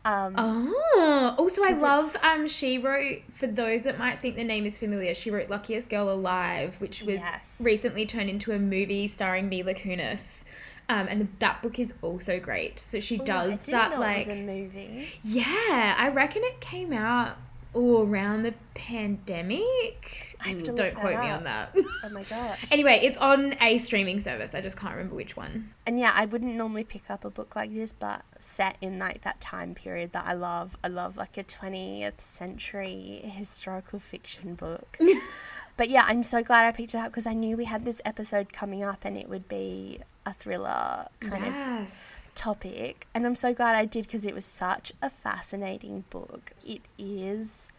Um, 0.03 0.35
Oh, 0.39 1.35
also 1.39 1.63
I 1.63 1.73
love 1.73 2.17
um 2.23 2.47
she 2.49 2.79
wrote 2.79 3.19
for 3.31 3.47
those 3.47 3.85
that 3.85 3.99
might 3.99 4.19
think 4.19 4.37
the 4.37 4.45
name 4.45 4.65
is 4.65 4.79
familiar. 4.79 5.13
She 5.15 5.31
wrote 5.31 5.51
Luckiest 5.51 5.91
Girl 5.91 6.11
Alive, 6.11 6.81
which 6.81 7.03
was 7.03 7.17
Yes. 7.21 7.61
recently 7.63 8.07
turned 8.07 8.31
into 8.31 8.53
a 8.53 8.59
movie 8.59 9.09
starring 9.09 9.49
Mila 9.51 9.75
Kunis. 9.75 10.45
Um, 10.89 11.07
and 11.09 11.29
that 11.39 11.63
book 11.63 11.79
is 11.79 11.93
also 12.03 12.41
great. 12.41 12.79
So 12.81 12.99
she 12.99 13.17
ooh, 13.19 13.23
I 13.23 13.25
does 13.25 13.63
that 13.67 14.01
like 14.01 14.27
it 14.27 14.29
was 14.31 14.39
a 14.39 14.43
movie. 14.43 15.09
yeah, 15.23 15.95
I 15.99 16.09
reckon 16.13 16.43
it 16.45 16.61
came 16.61 16.93
out 16.93 17.37
oh, 17.75 18.05
around 18.05 18.43
the 18.43 18.55
pandemic. 18.75 20.37
I 20.45 20.49
have 20.49 20.59
Ooh, 20.59 20.65
to 20.65 20.73
mm, 20.73 20.77
Don't 20.77 20.95
quote 20.95 21.21
me 21.21 21.29
on 21.31 21.45
that. 21.45 21.75
Oh 21.77 22.09
my 22.11 22.23
gosh. 22.31 22.67
anyway, 22.71 23.01
it's 23.03 23.19
on 23.19 23.55
a 23.61 23.79
streaming 23.79 24.21
service. 24.21 24.55
I 24.55 24.61
just 24.61 24.77
can't 24.77 24.95
remember 24.95 25.15
which 25.15 25.37
one. 25.37 25.73
And 25.87 25.99
yeah, 25.99 26.13
I 26.15 26.25
wouldn't 26.25 26.55
normally 26.55 26.85
pick 26.85 27.11
up 27.11 27.25
a 27.25 27.31
book 27.31 27.55
like 27.57 27.73
this, 27.75 27.93
but 27.93 28.23
set 28.39 28.77
in 28.81 28.99
like 28.99 29.23
that 29.23 29.41
time 29.41 29.75
period 29.75 30.13
that 30.13 30.25
I 30.27 30.33
love. 30.33 30.77
I 30.83 30.89
love 30.89 31.17
like 31.17 31.37
a 31.37 31.45
20th 31.45 32.21
century 32.21 33.21
historical 33.25 33.99
fiction 33.99 34.55
book. 34.55 34.99
but 35.77 35.91
yeah, 35.91 36.05
I'm 36.07 36.23
so 36.23 36.43
glad 36.43 36.67
I 36.67 36.73
picked 36.73 36.95
it 36.95 36.99
up 36.99 37.07
because 37.07 37.27
I 37.27 37.35
knew 37.35 37.57
we 37.57 37.67
had 37.67 37.85
this 37.85 38.01
episode 38.05 38.53
coming 38.53 38.83
up 38.83 39.05
and 39.05 39.17
it 39.17 39.29
would 39.29 39.49
be 39.49 40.01
a 40.27 40.35
thriller 40.35 41.07
kind 41.21 41.47
of 41.47 41.55
yes. 41.55 42.20
Topic. 42.41 43.07
And 43.15 43.27
I'm 43.27 43.37
so 43.37 43.53
glad 43.53 43.75
I 43.77 43.85
did 43.85 44.07
because 44.07 44.25
it 44.25 44.35
was 44.35 44.47
such 44.47 44.93
a 45.03 45.11
fascinating 45.11 46.05
book. 46.09 46.53
It 46.67 46.81
is 46.99 47.71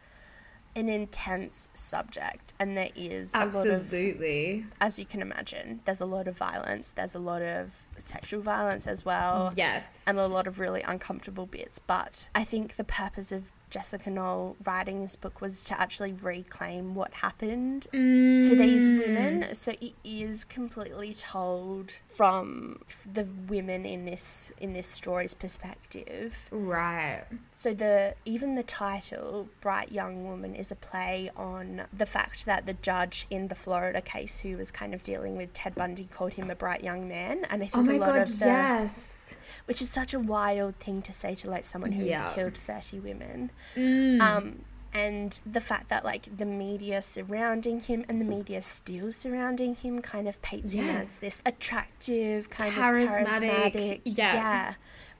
an 0.76 0.88
intense 0.88 1.70
subject 1.74 2.54
and 2.60 2.78
there 2.78 2.92
is 2.96 3.34
a 3.34 3.40
lot 3.40 3.48
of 3.48 3.56
Absolutely. 3.56 4.66
as 4.80 5.00
you 5.00 5.06
can 5.06 5.22
imagine, 5.22 5.82
there's 5.86 6.00
a 6.00 6.06
lot 6.06 6.28
of 6.28 6.38
violence, 6.38 6.92
there's 6.92 7.16
a 7.16 7.20
lot 7.20 7.42
of 7.42 7.72
sexual 7.98 8.42
violence 8.42 8.86
as 8.88 9.04
well, 9.04 9.52
Yes. 9.56 9.86
and 10.08 10.18
a 10.20 10.28
lot 10.28 10.46
of 10.48 10.60
really 10.60 10.82
uncomfortable 10.84 11.46
bits. 11.48 11.80
But 11.80 12.30
I 12.36 12.44
think 12.44 12.76
the 12.76 12.84
purpose 12.86 13.32
of 13.32 13.44
Jessica 13.72 14.10
Knoll 14.12 14.56
writing 14.64 15.02
this 15.02 15.16
book 15.16 15.42
was 15.42 15.64
to 15.64 15.80
actually 15.82 16.14
reclaim 16.14 16.94
what 16.94 17.12
happened 17.14 17.88
Mm. 17.94 18.48
to 18.48 18.56
these 18.56 18.88
women. 18.88 19.56
So 19.56 19.72
it 19.82 19.94
is 20.04 20.44
completely 20.44 21.14
told 21.16 21.94
from 22.08 22.82
the 23.12 23.26
women 23.48 23.86
in 23.86 24.06
this 24.06 24.52
in 24.60 24.74
this 24.74 24.88
story's 24.88 25.34
perspective. 25.34 26.48
Right. 26.52 27.24
So 27.54 27.74
the 27.74 28.16
even 28.26 28.56
the 28.56 28.64
title 28.64 29.50
Bright 29.62 29.92
Young 29.92 30.26
Woman 30.26 30.54
is 30.54 30.72
a 30.72 30.76
play 30.76 31.32
on 31.36 31.84
the 31.98 32.06
fact 32.06 32.46
that 32.46 32.66
the 32.66 32.74
judge 32.74 33.26
in 33.30 33.48
the 33.48 33.56
Florida 33.56 34.02
case 34.02 34.40
who 34.40 34.58
was 34.58 34.70
kind 34.72 34.94
of 34.94 35.02
dealing 35.02 35.38
with 35.38 35.54
Ted 35.54 35.74
Bundy 35.76 36.06
called 36.12 36.34
him 36.34 36.50
a 36.52 36.56
bright 36.56 36.84
young 36.84 37.08
man 37.08 37.46
and 37.50 37.64
I 37.64 37.68
think 37.68 37.78
Oh 37.78 37.84
my 37.84 37.96
a 37.96 37.98
lot 38.00 38.08
god, 38.10 38.22
of 38.30 38.40
the 38.40 38.46
yes. 38.46 39.36
Which 39.72 39.82
is 39.82 39.90
such 39.90 40.14
a 40.14 40.20
wild 40.20 40.76
thing 40.76 41.02
to 41.02 41.14
say 41.14 41.34
to 41.34 41.50
like 41.50 41.64
someone 41.64 41.94
who's 41.94 42.06
Yeah. 42.08 42.34
killed 42.34 42.58
30 42.58 43.00
women. 43.00 43.52
Mm. 43.78 44.20
Um 44.20 44.66
and 44.94 45.40
the 45.46 45.62
fact 45.62 45.88
that 45.88 46.04
like 46.04 46.24
the 46.36 46.46
media 46.46 47.02
surrounding 47.02 47.80
him 47.80 48.04
and 48.10 48.20
the 48.20 48.26
media 48.26 48.62
still 48.62 49.14
surrounding 49.14 49.76
him 49.76 50.02
kind 50.02 50.28
of 50.28 50.42
paints 50.42 50.74
him 50.74 50.90
as 50.90 51.20
this 51.20 51.42
attractive 51.46 52.50
kind 52.50 52.74
Charismatic, 52.74 53.22
of 53.22 53.74
charismatic 53.74 54.02
yeah. 54.04 54.74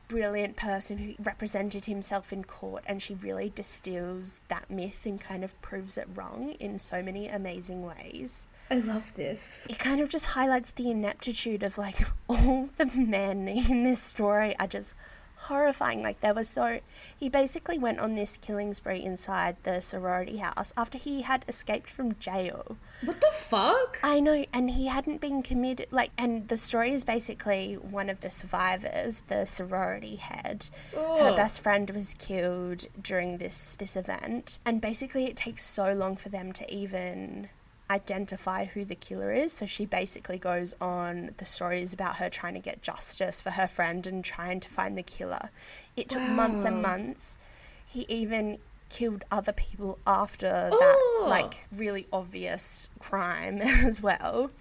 brilliant 0.10 0.58
person 0.58 0.98
who 0.98 1.14
represented 1.24 1.86
himself 1.86 2.34
in 2.34 2.44
court 2.44 2.84
and 2.86 3.02
she 3.02 3.14
really 3.16 3.50
distills 3.56 4.42
that 4.50 4.70
myth 4.70 5.06
and 5.06 5.22
kind 5.22 5.46
of 5.46 5.60
proves 5.62 5.98
it 5.98 6.08
wrong 6.14 6.52
in 6.60 6.78
so 6.78 7.02
many 7.02 7.30
amazing 7.30 7.82
ways 7.86 8.50
I 8.72 8.76
love 8.76 9.14
this. 9.16 9.68
it 9.70 9.80
kind 9.80 10.00
of 10.00 10.08
just 10.08 10.28
highlights 10.28 10.72
the 10.72 10.90
ineptitude 10.90 11.62
of 11.62 11.78
like 11.78 12.08
all 12.30 12.70
the 12.78 12.86
men 12.86 13.50
in 13.50 13.84
this 13.84 14.02
story 14.02 14.58
are 14.60 14.68
just 14.68 14.96
horrifying. 15.36 16.02
Like 16.02 16.22
there 16.22 16.34
was 16.34 16.48
so 16.48 16.80
he 17.20 17.28
basically 17.28 17.78
went 17.78 18.00
on 18.00 18.16
this 18.16 18.38
killing 18.38 18.74
spree 18.74 19.04
inside 19.04 19.58
the 19.64 19.82
sorority 19.82 20.38
house 20.38 20.72
after 20.78 20.98
he 20.98 21.24
had 21.24 21.44
escaped 21.50 21.90
from 21.90 22.18
jail. 22.18 22.78
What 23.04 23.20
the 23.20 23.32
fuck? 23.34 24.00
I 24.04 24.22
know, 24.22 24.46
and 24.54 24.72
he 24.72 24.88
hadn't 24.88 25.20
been 25.20 25.44
committed. 25.44 25.88
Like, 25.92 26.12
and 26.18 26.48
the 26.48 26.56
story 26.56 26.94
is 26.94 27.04
basically 27.04 27.74
one 27.74 28.10
of 28.10 28.22
the 28.22 28.30
survivors, 28.30 29.24
the 29.28 29.46
sorority 29.46 30.16
head. 30.16 30.70
Her 30.94 31.36
best 31.36 31.62
friend 31.62 31.90
was 31.90 32.14
killed 32.14 32.86
during 33.02 33.38
this 33.38 33.76
this 33.76 33.98
event, 33.98 34.60
and 34.66 34.80
basically 34.80 35.26
it 35.26 35.36
takes 35.36 35.66
so 35.66 35.92
long 35.92 36.16
for 36.16 36.30
them 36.30 36.54
to 36.54 36.74
even 36.74 37.50
identify 37.92 38.66
who 38.66 38.86
the 38.86 38.96
killer 38.96 39.34
is. 39.34 39.52
So 39.52 39.66
she 39.66 39.86
basically 39.86 40.38
goes 40.38 40.74
on 40.80 41.32
the 41.38 41.46
stories 41.46 41.94
about 41.94 42.16
her 42.16 42.30
trying 42.30 42.54
to 42.54 42.60
get 42.60 42.82
justice 42.82 43.42
for 43.42 43.52
her 43.52 43.68
friend 43.68 44.08
and 44.08 44.24
trying 44.24 44.62
to 44.62 44.70
find 44.70 44.98
the 44.98 45.04
killer. 45.04 45.50
It 45.98 46.10
took 46.10 46.22
months 46.22 46.64
and 46.64 46.82
months. 46.82 47.38
He 47.86 48.06
even 48.08 48.60
killed 48.90 49.24
other 49.32 49.54
people 49.54 49.98
after 50.06 50.50
that 50.70 51.24
like 51.28 51.66
really 51.74 52.08
obvious 52.12 52.90
crime 53.00 53.62
as 53.62 54.02
well. 54.02 54.52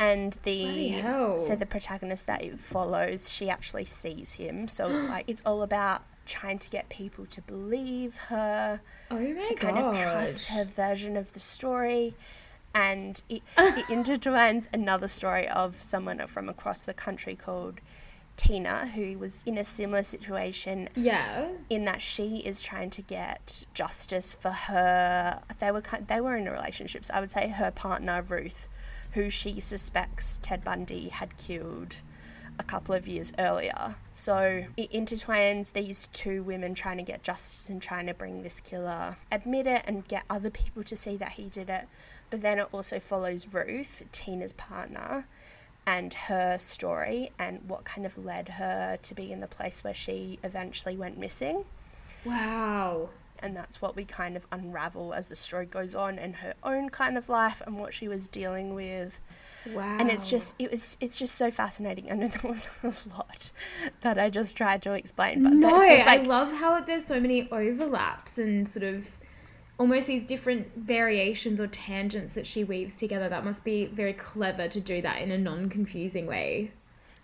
And 0.00 0.38
the 0.44 1.02
so 1.38 1.56
the 1.56 1.66
protagonist 1.66 2.26
that 2.28 2.42
it 2.42 2.60
follows, 2.60 3.32
she 3.32 3.50
actually 3.50 3.84
sees 3.84 4.32
him. 4.32 4.68
So 4.68 4.88
it's 4.88 5.08
like 5.14 5.24
it's 5.26 5.42
all 5.44 5.62
about 5.62 6.02
trying 6.24 6.58
to 6.58 6.68
get 6.68 6.88
people 6.90 7.24
to 7.26 7.40
believe 7.42 8.16
her, 8.16 8.80
Oh 9.10 9.16
to 9.16 9.54
kind 9.54 9.78
of 9.78 9.98
trust 9.98 10.46
her 10.46 10.64
version 10.64 11.16
of 11.16 11.32
the 11.32 11.40
story. 11.40 12.14
And 12.74 13.22
it, 13.28 13.42
it 13.58 13.86
intertwines 13.86 14.68
another 14.72 15.08
story 15.08 15.48
of 15.48 15.80
someone 15.82 16.24
from 16.26 16.48
across 16.48 16.84
the 16.86 16.94
country 16.94 17.34
called 17.34 17.80
Tina, 18.36 18.86
who 18.86 19.18
was 19.18 19.42
in 19.46 19.58
a 19.58 19.64
similar 19.64 20.04
situation 20.04 20.88
Yeah. 20.94 21.48
in 21.70 21.84
that 21.86 22.00
she 22.00 22.36
is 22.38 22.62
trying 22.62 22.90
to 22.90 23.02
get 23.02 23.66
justice 23.74 24.32
for 24.32 24.50
her. 24.52 25.40
They 25.58 25.72
were 25.72 25.82
they 26.06 26.20
were 26.20 26.36
in 26.36 26.44
relationships. 26.48 27.10
I 27.12 27.18
would 27.20 27.32
say 27.32 27.48
her 27.48 27.72
partner 27.72 28.22
Ruth, 28.22 28.68
who 29.12 29.28
she 29.28 29.58
suspects 29.58 30.38
Ted 30.40 30.62
Bundy 30.62 31.08
had 31.08 31.36
killed 31.36 31.96
a 32.58 32.64
couple 32.64 32.94
of 32.94 33.06
years 33.06 33.32
earlier. 33.38 33.94
So 34.12 34.64
it 34.76 34.92
intertwines 34.92 35.72
these 35.72 36.08
two 36.12 36.42
women 36.42 36.74
trying 36.74 36.98
to 36.98 37.02
get 37.02 37.22
justice 37.22 37.68
and 37.68 37.80
trying 37.80 38.06
to 38.06 38.14
bring 38.14 38.42
this 38.42 38.60
killer 38.60 39.16
admit 39.30 39.66
it 39.66 39.82
and 39.86 40.06
get 40.08 40.24
other 40.28 40.50
people 40.50 40.82
to 40.84 40.96
see 40.96 41.16
that 41.16 41.32
he 41.32 41.44
did 41.44 41.70
it. 41.70 41.86
But 42.30 42.42
then 42.42 42.58
it 42.58 42.68
also 42.72 43.00
follows 43.00 43.46
Ruth, 43.52 44.02
Tina's 44.12 44.52
partner, 44.52 45.26
and 45.86 46.12
her 46.12 46.58
story 46.58 47.30
and 47.38 47.60
what 47.66 47.84
kind 47.84 48.04
of 48.04 48.18
led 48.18 48.50
her 48.50 48.98
to 49.02 49.14
be 49.14 49.32
in 49.32 49.40
the 49.40 49.46
place 49.46 49.82
where 49.82 49.94
she 49.94 50.38
eventually 50.42 50.96
went 50.96 51.16
missing. 51.16 51.64
Wow. 52.24 53.08
And 53.38 53.56
that's 53.56 53.80
what 53.80 53.96
we 53.96 54.04
kind 54.04 54.36
of 54.36 54.46
unravel 54.52 55.14
as 55.14 55.30
the 55.30 55.36
story 55.36 55.64
goes 55.64 55.94
on 55.94 56.18
and 56.18 56.36
her 56.36 56.54
own 56.62 56.90
kind 56.90 57.16
of 57.16 57.28
life 57.28 57.62
and 57.64 57.78
what 57.78 57.94
she 57.94 58.08
was 58.08 58.28
dealing 58.28 58.74
with. 58.74 59.20
Wow. 59.74 59.98
And 59.98 60.10
it's 60.10 60.28
just 60.28 60.54
it 60.58 60.70
was 60.70 60.96
it's 61.00 61.18
just 61.18 61.34
so 61.34 61.50
fascinating. 61.50 62.10
I 62.10 62.14
know 62.14 62.28
there 62.28 62.50
was 62.50 62.68
a 62.82 62.92
lot 63.10 63.50
that 64.02 64.18
I 64.18 64.30
just 64.30 64.56
tried 64.56 64.82
to 64.82 64.92
explain, 64.92 65.42
but 65.42 65.52
no, 65.52 65.80
it's 65.80 66.06
I 66.06 66.16
love 66.16 66.52
how 66.52 66.80
there's 66.80 67.04
so 67.04 67.20
many 67.20 67.50
overlaps 67.50 68.38
and 68.38 68.68
sort 68.68 68.84
of 68.84 69.18
almost 69.78 70.08
these 70.08 70.24
different 70.24 70.74
variations 70.76 71.60
or 71.60 71.68
tangents 71.68 72.34
that 72.34 72.46
she 72.46 72.64
weaves 72.64 72.94
together. 72.94 73.28
That 73.28 73.44
must 73.44 73.64
be 73.64 73.86
very 73.86 74.12
clever 74.12 74.68
to 74.68 74.80
do 74.80 75.00
that 75.02 75.22
in 75.22 75.30
a 75.30 75.38
non-confusing 75.38 76.26
way. 76.26 76.72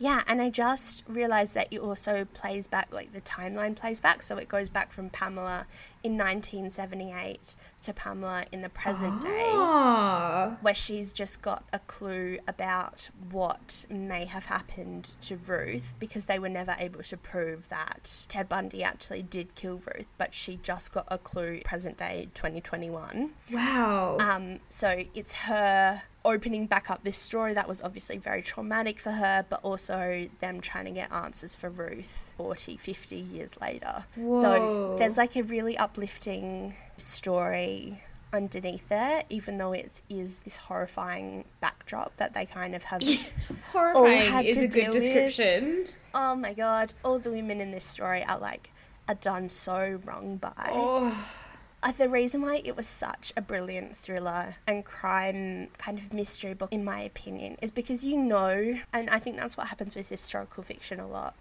Yeah, 0.05 0.21
and 0.27 0.43
I 0.43 0.51
just 0.51 1.03
realized 1.09 1.55
that 1.55 1.69
it 1.71 1.79
also 1.81 2.27
plays 2.35 2.67
back, 2.67 2.93
like 2.93 3.15
the 3.15 3.23
timeline 3.23 3.75
plays 3.75 4.03
back. 4.03 4.21
So 4.21 4.37
it 4.37 4.49
goes 4.51 4.69
back 4.69 4.93
from 4.93 5.09
Pamela 5.09 5.65
in 6.03 6.19
1978 6.19 7.57
to 7.85 7.93
Pamela 7.95 8.45
in 8.53 8.61
the 8.61 8.69
present 8.69 9.23
day, 9.23 9.49
Oh. 9.53 10.59
where 10.61 10.75
she's 10.75 11.15
just 11.15 11.41
got 11.41 11.65
a 11.73 11.79
clue 11.79 12.39
about 12.47 13.09
what 13.31 13.87
may 13.89 14.27
have 14.27 14.45
happened 14.45 15.15
to 15.23 15.37
Ruth 15.39 15.95
because 15.99 16.27
they 16.27 16.39
were 16.39 16.51
never 16.51 16.77
able 16.79 17.03
to 17.03 17.17
prove 17.17 17.71
that 17.71 18.27
Ted 18.29 18.47
Bundy 18.47 18.83
actually 18.85 19.23
did 19.23 19.55
kill 19.55 19.81
Ruth, 19.87 20.07
but 20.19 20.35
she 20.35 20.59
just 20.63 20.93
got 20.93 21.07
a 21.09 21.17
clue 21.17 21.63
present 21.65 21.97
day 21.97 22.29
2021. 22.35 23.31
Wow. 23.51 24.19
Um, 24.21 24.61
so 24.69 25.05
it's 25.15 25.35
her 25.35 26.03
opening 26.25 26.67
back 26.67 26.91
up 26.91 27.05
this 27.05 27.19
story 27.19 27.55
that 27.55 27.69
was 27.69 27.83
obviously 27.83 28.17
very 28.17 28.43
traumatic 28.43 28.99
for 28.99 29.13
her, 29.13 29.45
but 29.49 29.61
also 29.63 30.29
them 30.41 30.61
trying 30.61 30.87
to 30.87 30.91
get 30.91 31.13
answers 31.13 31.55
for 31.55 31.69
Ruth 31.69 32.33
40, 32.37 32.77
50 32.77 33.17
years 33.17 33.61
later. 33.61 34.05
So 34.17 34.97
there's 34.99 35.19
like 35.19 35.37
a 35.37 35.43
really 35.43 35.77
uplifting 35.77 36.75
story 36.97 38.03
underneath 38.33 38.89
there, 38.89 39.23
even 39.31 39.59
though 39.59 39.73
it 39.73 40.03
is 40.11 40.41
this 40.41 40.57
horrifying 40.57 41.45
backdrop 41.61 42.17
that 42.17 42.35
they 42.35 42.45
kind 42.45 42.75
of 42.75 42.83
have. 42.85 43.03
Horrifying 43.73 44.45
is 44.45 44.57
a 44.57 44.67
good 44.67 44.89
with. 44.89 44.95
description. 44.95 45.87
oh 46.15 46.35
my 46.35 46.53
god, 46.53 46.95
all 47.05 47.19
the 47.19 47.31
women 47.31 47.61
in 47.61 47.71
this 47.71 47.85
story 47.85 48.25
are 48.25 48.39
like, 48.39 48.71
are 49.09 49.15
done 49.15 49.49
so 49.49 50.01
wrong 50.05 50.37
by. 50.37 50.71
Oh. 50.73 51.29
The 51.93 52.09
reason 52.09 52.43
why 52.43 52.61
it 52.65 52.77
was 52.77 52.87
such 52.87 53.33
a 53.37 53.41
brilliant 53.41 53.97
thriller 53.97 54.57
and 54.67 54.85
crime 54.85 55.69
kind 55.79 55.99
of 55.99 56.13
mystery 56.13 56.53
book, 56.55 56.73
in 56.73 56.83
my 56.85 57.01
opinion, 57.01 57.57
is 57.63 57.71
because 57.71 58.05
you 58.05 58.17
know, 58.19 58.79
and 58.93 59.09
I 59.11 59.19
think 59.19 59.37
that's 59.37 59.57
what 59.57 59.69
happens 59.69 59.95
with 59.95 60.09
historical 60.09 60.63
fiction 60.65 60.99
a 60.99 61.07
lot. 61.07 61.35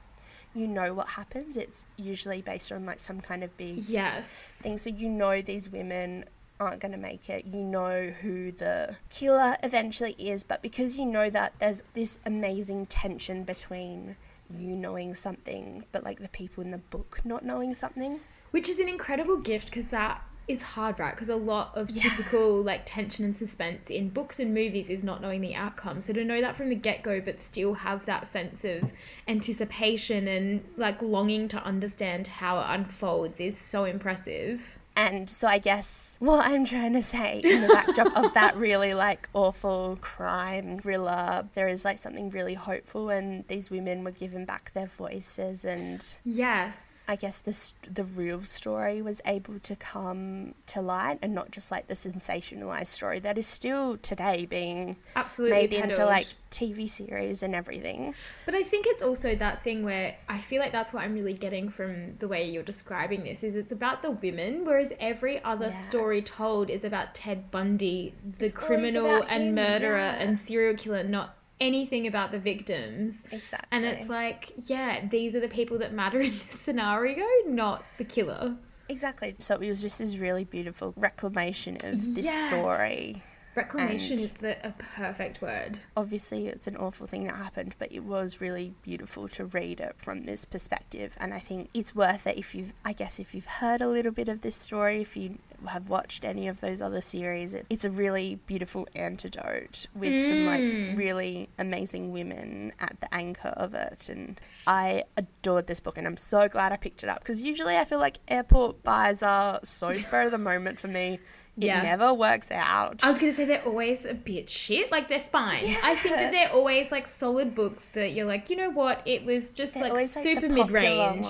You 0.53 0.67
know 0.67 0.93
what 0.93 1.07
happens. 1.09 1.57
It's 1.57 1.85
usually 1.97 2.41
based 2.41 2.71
on 2.71 2.85
like 2.85 2.99
some 2.99 3.19
kind 3.21 3.43
of 3.43 3.55
big 3.57 3.79
Yes. 3.89 4.29
thing. 4.61 4.77
So 4.77 4.89
you 4.91 5.09
know 5.09 5.41
these 5.41 5.69
women 5.71 6.25
aren't 6.59 6.79
going 6.81 6.91
to 6.91 6.97
make 6.99 7.29
it. 7.29 7.45
You 7.45 7.61
know 7.63 8.13
who 8.21 8.51
the 8.51 8.95
killer 9.09 9.57
eventually 9.63 10.15
is, 10.19 10.43
but 10.43 10.61
because 10.61 10.97
you 10.97 11.05
know 11.05 11.29
that, 11.31 11.53
there's 11.59 11.83
this 11.95 12.19
amazing 12.25 12.85
tension 12.85 13.43
between 13.43 14.15
you 14.55 14.75
knowing 14.75 15.15
something, 15.15 15.85
but 15.91 16.03
like 16.03 16.19
the 16.19 16.27
people 16.29 16.63
in 16.63 16.69
the 16.71 16.77
book 16.77 17.21
not 17.25 17.43
knowing 17.43 17.73
something. 17.73 18.19
Which 18.51 18.69
is 18.69 18.77
an 18.77 18.87
incredible 18.87 19.37
gift 19.37 19.65
because 19.65 19.87
that 19.87 20.21
is 20.47 20.61
hard, 20.61 20.99
right? 20.99 21.13
Because 21.15 21.29
a 21.29 21.35
lot 21.35 21.71
of 21.75 21.89
Yeah. 21.89 22.03
typical 22.09 22.61
like 22.63 22.81
tension 22.85 23.23
and 23.25 23.35
suspense 23.35 23.89
in 23.89 24.09
books 24.09 24.39
and 24.39 24.53
movies 24.53 24.89
is 24.89 25.03
not 25.03 25.21
knowing 25.21 25.41
the 25.41 25.55
outcome. 25.55 26.01
So 26.01 26.11
to 26.13 26.23
know 26.23 26.41
that 26.41 26.55
from 26.57 26.69
the 26.69 26.75
get 26.75 27.01
go, 27.01 27.21
but 27.21 27.39
still 27.39 27.73
have 27.73 28.05
that 28.05 28.27
sense 28.27 28.65
of 28.65 28.91
anticipation 29.27 30.27
and 30.27 30.63
like 30.77 31.01
longing 31.01 31.47
to 31.49 31.63
understand 31.63 32.27
how 32.27 32.59
it 32.59 32.65
unfolds 32.67 33.39
is 33.39 33.57
so 33.57 33.83
impressive. 33.85 34.79
And 34.95 35.27
so 35.29 35.47
I 35.47 35.57
guess 35.57 36.17
what 36.19 36.45
I'm 36.45 36.65
trying 36.65 36.93
to 36.93 37.01
say 37.01 37.41
in 37.43 37.61
the 37.61 37.67
backdrop 37.67 38.15
of 38.15 38.31
that 38.35 38.55
really 38.57 38.93
like 38.93 39.27
awful 39.33 39.97
crime 40.01 40.79
thriller, 40.79 41.47
there 41.55 41.67
is 41.67 41.83
like 41.83 41.97
something 41.97 42.29
really 42.29 42.53
hopeful 42.53 43.09
and 43.09 43.43
these 43.47 43.71
women 43.71 44.03
were 44.03 44.11
given 44.11 44.45
back 44.45 44.71
their 44.73 44.87
voices 44.87 45.65
and 45.65 46.05
Yes. 46.23 46.89
I 47.07 47.15
guess 47.17 47.39
this 47.39 47.73
the 47.91 48.03
real 48.03 48.43
story 48.45 49.01
was 49.01 49.21
able 49.25 49.59
to 49.59 49.75
come 49.75 50.55
to 50.67 50.81
light 50.81 51.19
and 51.21 51.35
not 51.35 51.51
just 51.51 51.69
like 51.69 51.87
the 51.87 51.95
sensationalized 51.95 52.87
story 52.87 53.19
that 53.19 53.37
is 53.37 53.45
still 53.45 53.97
today 53.97 54.45
being 54.45 54.95
Absolutely 55.15 55.57
made 55.57 55.73
into 55.73 56.05
like 56.05 56.27
TV 56.49 56.87
series 56.87 57.43
and 57.43 57.55
everything. 57.55 58.15
But 58.45 58.55
I 58.55 58.63
think 58.63 58.85
it's 58.87 59.01
also 59.01 59.35
that 59.35 59.61
thing 59.61 59.83
where 59.83 60.15
I 60.29 60.37
feel 60.37 60.61
like 60.61 60.71
that's 60.71 60.93
what 60.93 61.03
I'm 61.03 61.13
really 61.13 61.33
getting 61.33 61.69
from 61.69 62.15
the 62.19 62.27
way 62.27 62.47
you're 62.49 62.63
describing 62.63 63.23
this 63.23 63.43
is 63.43 63.55
it's 63.55 63.71
about 63.71 64.01
the 64.01 64.11
women, 64.11 64.63
whereas 64.63 64.93
every 64.99 65.43
other 65.43 65.71
story 65.71 66.21
told 66.21 66.69
is 66.69 66.85
about 66.85 67.15
Ted 67.15 67.51
Bundy, 67.51 68.13
the 68.37 68.45
It's 68.45 68.53
criminal 68.53 69.23
and 69.27 69.43
him, 69.43 69.55
murderer 69.55 69.97
yeah. 69.97 70.21
and 70.21 70.37
serial 70.37 70.75
killer, 70.75 71.03
not 71.03 71.35
anything 71.59 72.07
about 72.07 72.31
the 72.31 72.39
victims. 72.39 73.23
Exactly. 73.31 73.67
And 73.71 73.85
it's 73.85 74.09
like, 74.09 74.51
yeah, 74.69 75.05
these 75.07 75.35
are 75.35 75.39
the 75.39 75.47
people 75.47 75.77
that 75.79 75.93
matter 75.93 76.19
in 76.21 76.31
this 76.31 76.59
scenario, 76.59 77.25
not 77.47 77.83
the 77.97 78.03
killer. 78.05 78.55
Exactly. 78.89 79.35
So 79.39 79.55
it 79.55 79.69
was 79.69 79.81
just 79.81 79.99
this 79.99 80.17
really 80.17 80.43
beautiful 80.43 80.93
reclamation 80.97 81.75
of 81.83 81.91
this 82.15 82.25
Yes. 82.25 82.47
story. 82.49 83.23
Reclamation 83.55 84.13
And- 84.13 84.21
is 84.21 84.31
the 84.33 84.67
a 84.67 84.71
perfect 84.97 85.39
word. 85.41 85.77
Obviously, 85.95 86.47
it's 86.47 86.65
an 86.67 86.75
awful 86.75 87.05
thing 87.05 87.25
that 87.25 87.35
happened, 87.35 87.75
but 87.77 87.91
it 87.91 88.03
was 88.03 88.41
really 88.41 88.73
beautiful 88.81 89.27
to 89.29 89.45
read 89.45 89.79
it 89.79 89.95
from 89.97 90.23
this 90.23 90.43
perspective. 90.43 91.13
And 91.19 91.33
I 91.35 91.39
think 91.39 91.69
it's 91.73 91.93
worth 91.95 92.25
it 92.25 92.37
if 92.37 92.55
you've, 92.55 92.73
I 92.83 92.93
guess, 92.93 93.19
if 93.19 93.35
you've 93.35 93.45
heard 93.45 93.79
a 93.81 93.87
little 93.87 94.11
bit 94.11 94.27
of 94.27 94.41
this 94.41 94.55
story, 94.55 95.01
if 95.01 95.15
you 95.15 95.37
have 95.67 95.89
watched 95.89 96.23
any 96.25 96.47
of 96.47 96.61
those 96.61 96.81
other 96.81 97.01
series, 97.01 97.53
it, 97.53 97.65
it's 97.69 97.85
a 97.85 97.89
really 97.89 98.39
beautiful 98.47 98.87
antidote 98.95 99.87
with 99.95 100.27
some 100.27 100.45
like 100.45 100.61
Mm. 100.61 100.97
really 100.97 101.49
amazing 101.59 102.11
women 102.11 102.71
at 102.79 102.95
the 103.01 103.13
anchor 103.13 103.49
of 103.49 103.73
it. 103.73 104.09
And 104.09 104.39
I 104.67 105.03
adored 105.17 105.67
this 105.67 105.79
book, 105.79 105.97
and 105.97 106.07
I'm 106.07 106.17
so 106.17 106.47
glad 106.47 106.71
I 106.71 106.77
picked 106.77 107.03
it 107.03 107.09
up 107.09 107.19
because 107.19 107.41
usually 107.41 107.77
I 107.77 107.85
feel 107.85 107.99
like 107.99 108.17
airport 108.27 108.83
buys 108.83 109.21
are 109.23 109.59
so 109.63 109.91
spur 109.97 110.23
of 110.23 110.31
the 110.31 110.37
moment 110.37 110.79
for 110.79 110.87
me. 110.87 111.19
It 111.55 111.65
Yeah. 111.65 111.83
never 111.83 112.11
works 112.15 112.49
out. 112.49 113.01
I 113.03 113.09
was 113.09 113.19
gonna 113.19 113.31
say 113.31 113.45
they're 113.45 113.61
always 113.63 114.05
a 114.05 114.15
bit 114.15 114.49
shit. 114.49 114.91
Like 114.91 115.07
they're 115.07 115.19
fine. 115.19 115.75
I 115.83 115.95
think 115.95 116.15
that 116.15 116.31
they're 116.31 116.49
always 116.51 116.91
like 116.91 117.05
solid 117.07 117.53
books 117.53 117.89
that 117.93 118.13
you're 118.13 118.25
like, 118.25 118.49
you 118.49 118.55
know 118.55 118.71
what? 118.71 119.03
It 119.05 119.23
was 119.23 119.51
just 119.51 119.75
They're 119.75 119.83
like 119.83 119.91
always, 119.91 120.15
like, 120.15 120.23
super 120.23 120.49
mid 120.49 120.71
range. 120.71 121.27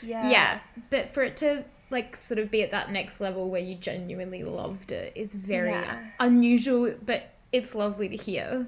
Yeah. 0.00 0.30
Yeah, 0.30 0.60
but 0.90 1.08
for 1.08 1.24
it 1.24 1.36
to 1.38 1.64
like 1.90 2.16
sort 2.16 2.38
of 2.38 2.50
be 2.50 2.62
at 2.62 2.70
that 2.70 2.90
next 2.90 3.20
level 3.20 3.50
where 3.50 3.60
you 3.60 3.74
genuinely 3.74 4.42
loved 4.42 4.92
it 4.92 5.12
is 5.14 5.34
very 5.34 5.70
Yeah. 5.70 6.04
unusual, 6.20 6.94
but 7.04 7.30
it's 7.52 7.74
lovely 7.74 8.08
to 8.08 8.16
hear. 8.16 8.66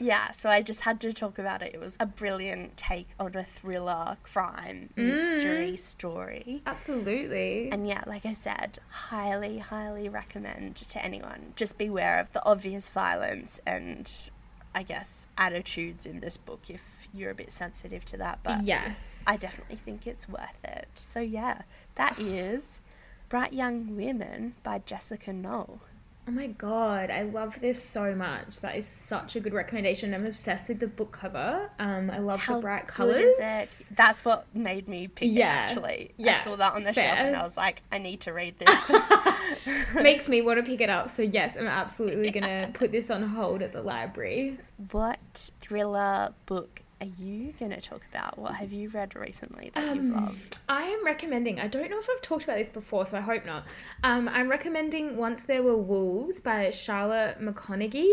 Yeah, 0.00 0.30
so 0.30 0.48
I 0.48 0.62
just 0.62 0.82
had 0.82 1.00
to 1.00 1.12
talk 1.12 1.38
about 1.38 1.60
it. 1.60 1.74
It 1.74 1.80
was 1.80 1.96
a 1.98 2.06
brilliant 2.06 2.76
take 2.76 3.08
on 3.18 3.34
a 3.34 3.42
thriller, 3.42 4.16
crime, 4.22 4.90
mm. 4.96 5.08
mystery 5.12 5.76
story. 5.76 6.62
Absolutely. 6.66 7.68
And 7.72 7.86
yeah, 7.86 8.04
like 8.06 8.24
I 8.24 8.32
said, 8.32 8.78
highly, 8.90 9.58
highly 9.58 10.08
recommend 10.08 10.76
to 10.76 11.04
anyone. 11.04 11.52
Just 11.56 11.78
beware 11.78 12.20
of 12.20 12.32
the 12.32 12.44
obvious 12.44 12.88
violence 12.90 13.60
and 13.66 14.30
I 14.74 14.84
guess 14.84 15.26
attitudes 15.36 16.06
in 16.06 16.20
this 16.20 16.36
book 16.36 16.60
if 16.68 17.08
you're 17.12 17.30
a 17.30 17.34
bit 17.34 17.50
sensitive 17.50 18.04
to 18.06 18.18
that. 18.18 18.38
But 18.44 18.62
yes. 18.62 19.24
I 19.26 19.36
definitely 19.36 19.76
think 19.76 20.06
it's 20.06 20.28
worth 20.28 20.60
it. 20.62 20.86
So 20.94 21.18
yeah, 21.18 21.62
that 21.98 22.18
is 22.18 22.80
Bright 23.28 23.52
Young 23.52 23.94
Women 23.96 24.54
by 24.62 24.80
Jessica 24.86 25.32
Knoll. 25.32 25.80
Oh 26.26 26.30
my 26.30 26.46
god, 26.48 27.10
I 27.10 27.22
love 27.22 27.58
this 27.58 27.82
so 27.82 28.14
much. 28.14 28.60
That 28.60 28.76
is 28.76 28.86
such 28.86 29.34
a 29.36 29.40
good 29.40 29.54
recommendation. 29.54 30.12
I'm 30.12 30.26
obsessed 30.26 30.68
with 30.68 30.78
the 30.78 30.86
book 30.86 31.10
cover. 31.10 31.70
Um, 31.78 32.10
I 32.10 32.18
love 32.18 32.44
the 32.46 32.58
bright 32.58 32.86
colors. 32.86 33.90
That's 33.96 34.26
what 34.26 34.44
made 34.54 34.88
me 34.88 35.08
pick 35.08 35.28
Yeah. 35.32 35.64
it 35.64 35.70
actually. 35.70 36.10
Yeah, 36.18 36.34
I 36.34 36.44
saw 36.44 36.56
that 36.56 36.74
on 36.74 36.82
the 36.82 36.92
shelf 36.92 37.18
and 37.18 37.34
I 37.34 37.42
was 37.42 37.56
like, 37.56 37.80
I 37.90 37.96
need 37.96 38.20
to 38.22 38.32
read 38.34 38.56
this. 38.58 38.90
Makes 39.94 40.28
me 40.28 40.42
want 40.42 40.58
to 40.58 40.62
pick 40.62 40.82
it 40.82 40.90
up. 40.90 41.10
So 41.10 41.22
yes, 41.22 41.56
I'm 41.58 41.66
absolutely 41.66 42.30
gonna 42.30 42.70
put 42.74 42.92
this 42.92 43.10
on 43.10 43.22
hold 43.22 43.62
at 43.62 43.72
the 43.72 43.82
library. 43.82 44.58
what 44.90 45.50
thriller 45.62 46.34
book 46.44 46.82
are 47.00 47.06
you 47.06 47.52
going 47.58 47.70
to 47.70 47.80
talk 47.80 48.02
about? 48.10 48.38
What 48.38 48.54
have 48.56 48.72
you 48.72 48.88
read 48.88 49.14
recently 49.14 49.70
that 49.74 49.94
you've 49.94 50.04
Um, 50.14 50.24
loved? 50.26 50.58
I 50.68 50.82
am 50.82 51.04
recommending. 51.04 51.60
I 51.60 51.68
don't 51.68 51.90
know 51.90 51.98
if 51.98 52.08
I've 52.10 52.22
talked 52.22 52.44
about 52.44 52.58
this 52.58 52.70
before, 52.70 53.06
so 53.06 53.16
I 53.16 53.20
hope 53.20 53.44
not. 53.46 53.64
Um, 54.02 54.28
I'm 54.28 54.48
recommending 54.48 55.16
"Once 55.16 55.44
There 55.44 55.62
Were 55.62 55.76
Wolves" 55.76 56.40
by 56.40 56.70
Charlotte 56.70 57.40
McConaghy. 57.40 58.12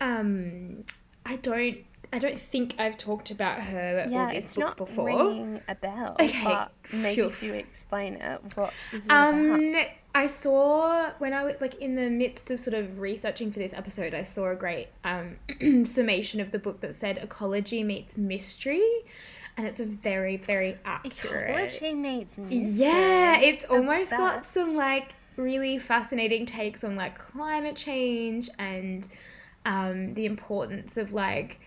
Um, 0.00 0.84
I 1.24 1.36
don't. 1.36 1.78
I 2.12 2.18
don't 2.18 2.38
think 2.38 2.76
I've 2.78 2.96
talked 2.96 3.30
about 3.32 3.60
her 3.60 4.06
Yeah, 4.08 4.28
or 4.28 4.32
this 4.32 4.44
it's 4.44 4.54
book 4.54 4.64
not 4.64 4.76
before. 4.76 5.06
ringing 5.08 5.60
a 5.66 5.74
bell, 5.74 6.14
Okay, 6.20 6.44
but 6.44 6.72
maybe 6.92 7.14
phew. 7.14 7.26
if 7.26 7.42
you 7.42 7.54
explain 7.54 8.14
it, 8.14 8.40
what 8.56 8.72
is 8.92 9.06
it 9.06 9.10
about? 9.10 9.86
I 10.14 10.28
saw 10.28 11.10
when 11.18 11.32
I 11.32 11.42
was 11.42 11.54
like 11.60 11.74
in 11.76 11.96
the 11.96 12.08
midst 12.08 12.50
of 12.52 12.60
sort 12.60 12.74
of 12.74 13.00
researching 13.00 13.50
for 13.50 13.58
this 13.58 13.74
episode, 13.74 14.14
I 14.14 14.22
saw 14.22 14.50
a 14.50 14.54
great 14.54 14.88
um, 15.02 15.36
summation 15.84 16.40
of 16.40 16.52
the 16.52 16.58
book 16.58 16.80
that 16.82 16.94
said 16.94 17.18
ecology 17.18 17.82
meets 17.82 18.16
mystery, 18.16 18.88
and 19.56 19.66
it's 19.66 19.80
a 19.80 19.84
very 19.84 20.36
very 20.36 20.78
accurate. 20.84 21.50
Ecology 21.50 21.94
meets 21.94 22.38
mystery. 22.38 22.86
Yeah, 22.86 23.40
it's 23.40 23.64
almost 23.64 24.12
got 24.12 24.44
some 24.44 24.76
like 24.76 25.14
really 25.36 25.78
fascinating 25.78 26.46
takes 26.46 26.84
on 26.84 26.94
like 26.94 27.18
climate 27.18 27.74
change 27.74 28.48
and 28.58 29.08
um, 29.66 30.14
the 30.14 30.26
importance 30.26 30.96
of 30.96 31.12
like 31.12 31.60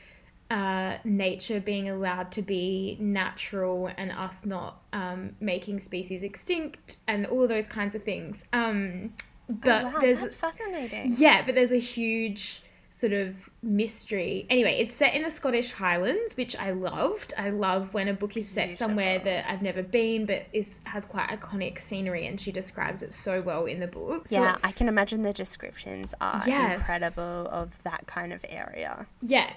uh, 0.50 0.98
nature 1.04 1.60
being 1.60 1.90
allowed 1.90 2.32
to 2.34 2.42
be 2.42 2.98
natural 3.00 3.90
and 3.98 4.12
us 4.12 4.46
not 4.46 4.82
um, 4.94 5.36
making 5.40 5.82
species 5.82 6.24
extinct 6.24 6.98
and 7.08 7.26
all 7.26 7.48
those 7.48 7.68
kinds 7.68 7.96
of 7.96 8.04
things. 8.04 8.44
Um, 8.54 9.14
but 9.50 9.84
oh, 9.84 9.88
wow, 9.88 9.98
there's 10.02 10.20
that's 10.22 10.36
fascinating. 10.36 11.14
yeah, 11.18 11.44
but 11.46 11.56
there's 11.56 11.72
a 11.72 11.80
huge 11.80 12.62
sort 12.90 13.14
of 13.14 13.50
mystery. 13.62 14.48
Anyway, 14.50 14.76
it's 14.80 14.94
set 14.94 15.14
in 15.14 15.22
the 15.22 15.30
Scottish 15.30 15.72
Highlands, 15.72 16.36
which 16.36 16.56
I 16.56 16.72
loved. 16.72 17.34
I 17.38 17.50
love 17.50 17.94
when 17.94 18.08
a 18.08 18.14
book 18.14 18.36
is 18.38 18.50
set 18.50 18.74
somewhere 18.74 19.20
that 19.20 19.50
I've 19.52 19.62
never 19.62 19.84
been, 19.84 20.26
but 20.26 20.48
is 20.52 20.80
has 20.86 21.06
quite 21.06 21.30
iconic 21.30 21.78
scenery, 21.80 22.26
and 22.26 22.40
she 22.42 22.52
describes 22.52 23.04
it 23.04 23.14
so 23.14 23.42
well 23.42 23.66
in 23.66 23.80
the 23.80 23.88
book. 23.88 24.28
So 24.28 24.36
Yeah, 24.42 24.56
it 24.56 24.60
I 24.64 24.72
can 24.72 24.88
imagine 24.88 25.22
the 25.22 25.34
descriptions 25.34 26.16
are 26.22 26.42
Yes. 26.48 26.80
incredible 26.80 27.48
of 27.52 27.72
that 27.84 28.08
kind 28.08 28.34
of 28.34 28.44
area. 28.50 29.06
Yeah. 29.22 29.52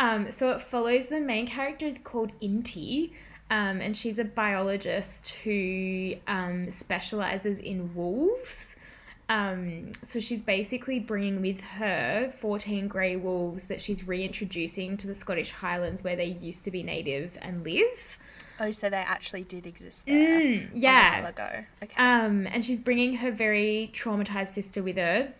Um, 0.00 0.30
so 0.30 0.50
it 0.50 0.60
follows 0.60 1.08
the 1.08 1.20
main 1.20 1.46
character 1.46 1.86
is 1.86 1.98
called 1.98 2.32
Inti, 2.40 3.12
um, 3.50 3.80
and 3.80 3.96
she's 3.96 4.18
a 4.18 4.24
biologist 4.24 5.30
who 5.44 6.14
um, 6.28 6.70
specializes 6.70 7.58
in 7.60 7.92
wolves. 7.94 8.76
Um, 9.30 9.92
so 10.02 10.20
she's 10.20 10.40
basically 10.40 11.00
bringing 11.00 11.42
with 11.42 11.60
her 11.60 12.30
14 12.30 12.88
grey 12.88 13.16
wolves 13.16 13.66
that 13.66 13.80
she's 13.82 14.06
reintroducing 14.06 14.96
to 14.98 15.06
the 15.06 15.14
Scottish 15.14 15.50
Highlands 15.50 16.02
where 16.02 16.16
they 16.16 16.24
used 16.26 16.64
to 16.64 16.70
be 16.70 16.82
native 16.82 17.36
and 17.42 17.62
live. 17.62 18.18
Oh, 18.60 18.70
so 18.70 18.88
they 18.88 18.96
actually 18.96 19.42
did 19.44 19.66
exist 19.66 20.06
there 20.06 20.40
Mm, 20.40 20.74
a 20.74 20.78
yeah. 20.78 21.20
while 21.20 21.30
ago. 21.30 21.64
Okay. 21.82 21.94
Um, 21.96 22.46
and 22.46 22.64
she's 22.64 22.80
bringing 22.80 23.14
her 23.16 23.30
very 23.30 23.90
traumatized 23.92 24.48
sister 24.48 24.82
with 24.82 24.96
her, 24.96 25.32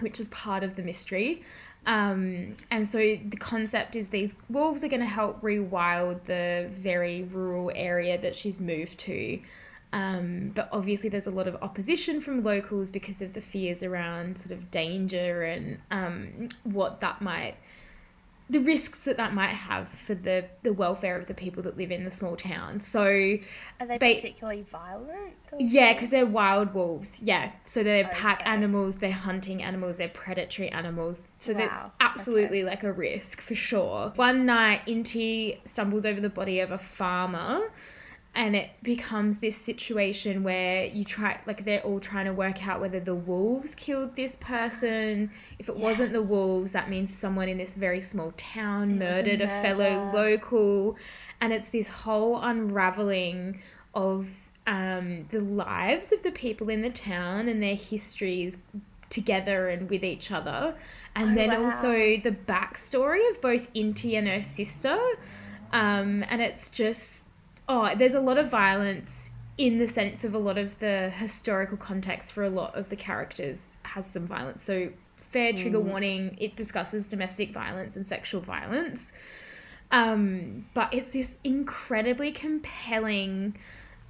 which 0.00 0.18
is 0.20 0.28
part 0.28 0.64
of 0.64 0.74
the 0.74 0.82
mystery. 0.82 1.42
Um, 1.86 2.56
and 2.70 2.86
so 2.86 2.98
the 2.98 3.36
concept 3.38 3.96
is 3.96 4.10
these 4.10 4.34
wolves 4.50 4.84
are 4.84 4.88
going 4.88 5.00
to 5.00 5.06
help 5.06 5.40
rewild 5.40 6.24
the 6.24 6.68
very 6.72 7.24
rural 7.24 7.72
area 7.74 8.20
that 8.20 8.36
she's 8.36 8.60
moved 8.60 8.98
to. 9.00 9.40
Um, 9.92 10.52
but 10.54 10.68
obviously, 10.70 11.08
there's 11.08 11.26
a 11.26 11.30
lot 11.30 11.48
of 11.48 11.56
opposition 11.62 12.20
from 12.20 12.44
locals 12.44 12.90
because 12.90 13.22
of 13.22 13.32
the 13.32 13.40
fears 13.40 13.82
around 13.82 14.36
sort 14.36 14.52
of 14.52 14.70
danger 14.70 15.42
and 15.42 15.78
um, 15.90 16.48
what 16.64 17.00
that 17.00 17.22
might, 17.22 17.54
the 18.50 18.60
risks 18.60 19.04
that 19.04 19.16
that 19.18 19.34
might 19.34 19.48
have 19.50 19.88
for 19.88 20.14
the, 20.14 20.46
the 20.62 20.72
welfare 20.72 21.18
of 21.18 21.26
the 21.26 21.34
people 21.34 21.62
that 21.64 21.76
live 21.76 21.90
in 21.90 22.04
the 22.04 22.10
small 22.10 22.34
town. 22.34 22.80
So, 22.80 23.02
Are 23.02 23.86
they 23.86 23.98
ba- 23.98 24.14
particularly 24.14 24.62
violent? 24.62 25.34
yeah, 25.58 25.92
because 25.92 26.10
they're 26.10 26.24
wild 26.26 26.72
wolves. 26.72 27.20
Yeah, 27.20 27.52
so 27.64 27.82
they're 27.82 28.08
pack 28.08 28.42
animals, 28.46 28.96
they're 28.96 29.12
hunting 29.12 29.62
animals, 29.62 29.96
they're 29.96 30.08
predatory 30.08 30.70
animals. 30.70 31.20
So 31.40 31.52
that's 31.52 31.70
Wow, 31.70 31.92
absolutely 32.00 32.64
like 32.64 32.84
a 32.84 32.92
risk 32.92 33.40
for 33.40 33.54
sure. 33.54 34.12
One 34.16 34.46
night, 34.46 34.86
Inti 34.86 35.58
stumbles 35.66 36.06
over 36.06 36.20
the 36.20 36.30
body 36.30 36.60
of 36.60 36.70
a 36.70 36.78
farmer. 36.78 37.70
And 38.38 38.54
it 38.54 38.70
becomes 38.84 39.38
this 39.38 39.56
situation 39.56 40.44
where 40.44 40.84
you 40.84 41.04
try, 41.04 41.40
like, 41.44 41.64
they're 41.64 41.80
all 41.80 41.98
trying 41.98 42.26
to 42.26 42.32
work 42.32 42.68
out 42.68 42.80
whether 42.80 43.00
the 43.00 43.16
wolves 43.16 43.74
killed 43.74 44.14
this 44.14 44.36
person. 44.36 45.28
If 45.58 45.68
it 45.68 45.76
wasn't 45.76 46.12
the 46.12 46.22
wolves, 46.22 46.70
that 46.70 46.88
means 46.88 47.12
someone 47.12 47.48
in 47.48 47.58
this 47.58 47.74
very 47.74 48.00
small 48.00 48.32
town 48.36 48.90
It 48.92 49.04
was 49.04 49.14
a 49.14 49.16
murdered 49.16 49.40
a 49.40 49.48
fellow 49.48 50.12
local. 50.14 50.96
And 51.40 51.52
it's 51.52 51.70
this 51.70 51.88
whole 51.88 52.40
unraveling 52.40 53.60
of 53.94 54.30
um, 54.68 55.26
the 55.30 55.40
lives 55.40 56.12
of 56.12 56.22
the 56.22 56.30
people 56.30 56.68
in 56.68 56.80
the 56.80 56.90
town 56.90 57.48
and 57.48 57.60
their 57.60 57.74
histories 57.74 58.58
together 59.10 59.66
and 59.70 59.90
with 59.90 60.04
each 60.04 60.30
other. 60.30 60.76
And 61.16 61.32
Oh, 61.32 61.34
then 61.34 61.50
wow. 61.50 61.64
also 61.64 61.90
the 61.90 62.36
backstory 62.46 63.28
of 63.32 63.40
both 63.40 63.72
Inti 63.74 64.16
and 64.16 64.28
her 64.28 64.40
sister. 64.40 64.96
Um, 65.72 66.24
and 66.30 66.40
it's 66.40 66.70
just 66.70 67.24
oh, 67.68 67.94
there's 67.96 68.14
a 68.14 68.20
lot 68.20 68.38
of 68.38 68.50
violence 68.50 69.30
in 69.58 69.78
the 69.78 69.88
sense 69.88 70.24
of 70.24 70.34
a 70.34 70.38
lot 70.38 70.56
of 70.56 70.78
the 70.78 71.10
historical 71.10 71.76
context 71.76 72.32
for 72.32 72.44
a 72.44 72.48
lot 72.48 72.74
of 72.76 72.88
the 72.88 72.96
characters 72.96 73.76
has 73.82 74.06
some 74.06 74.26
violence. 74.26 74.62
So, 74.62 74.90
fair 75.16 75.52
trigger 75.52 75.80
warning, 75.80 76.36
it 76.40 76.56
discusses 76.56 77.06
domestic 77.06 77.50
violence 77.50 77.96
and 77.96 78.06
sexual 78.06 78.40
violence. 78.40 79.12
Um, 79.90 80.66
but 80.74 80.94
it's 80.94 81.10
this 81.10 81.36
incredibly 81.44 82.32
compelling 82.32 83.56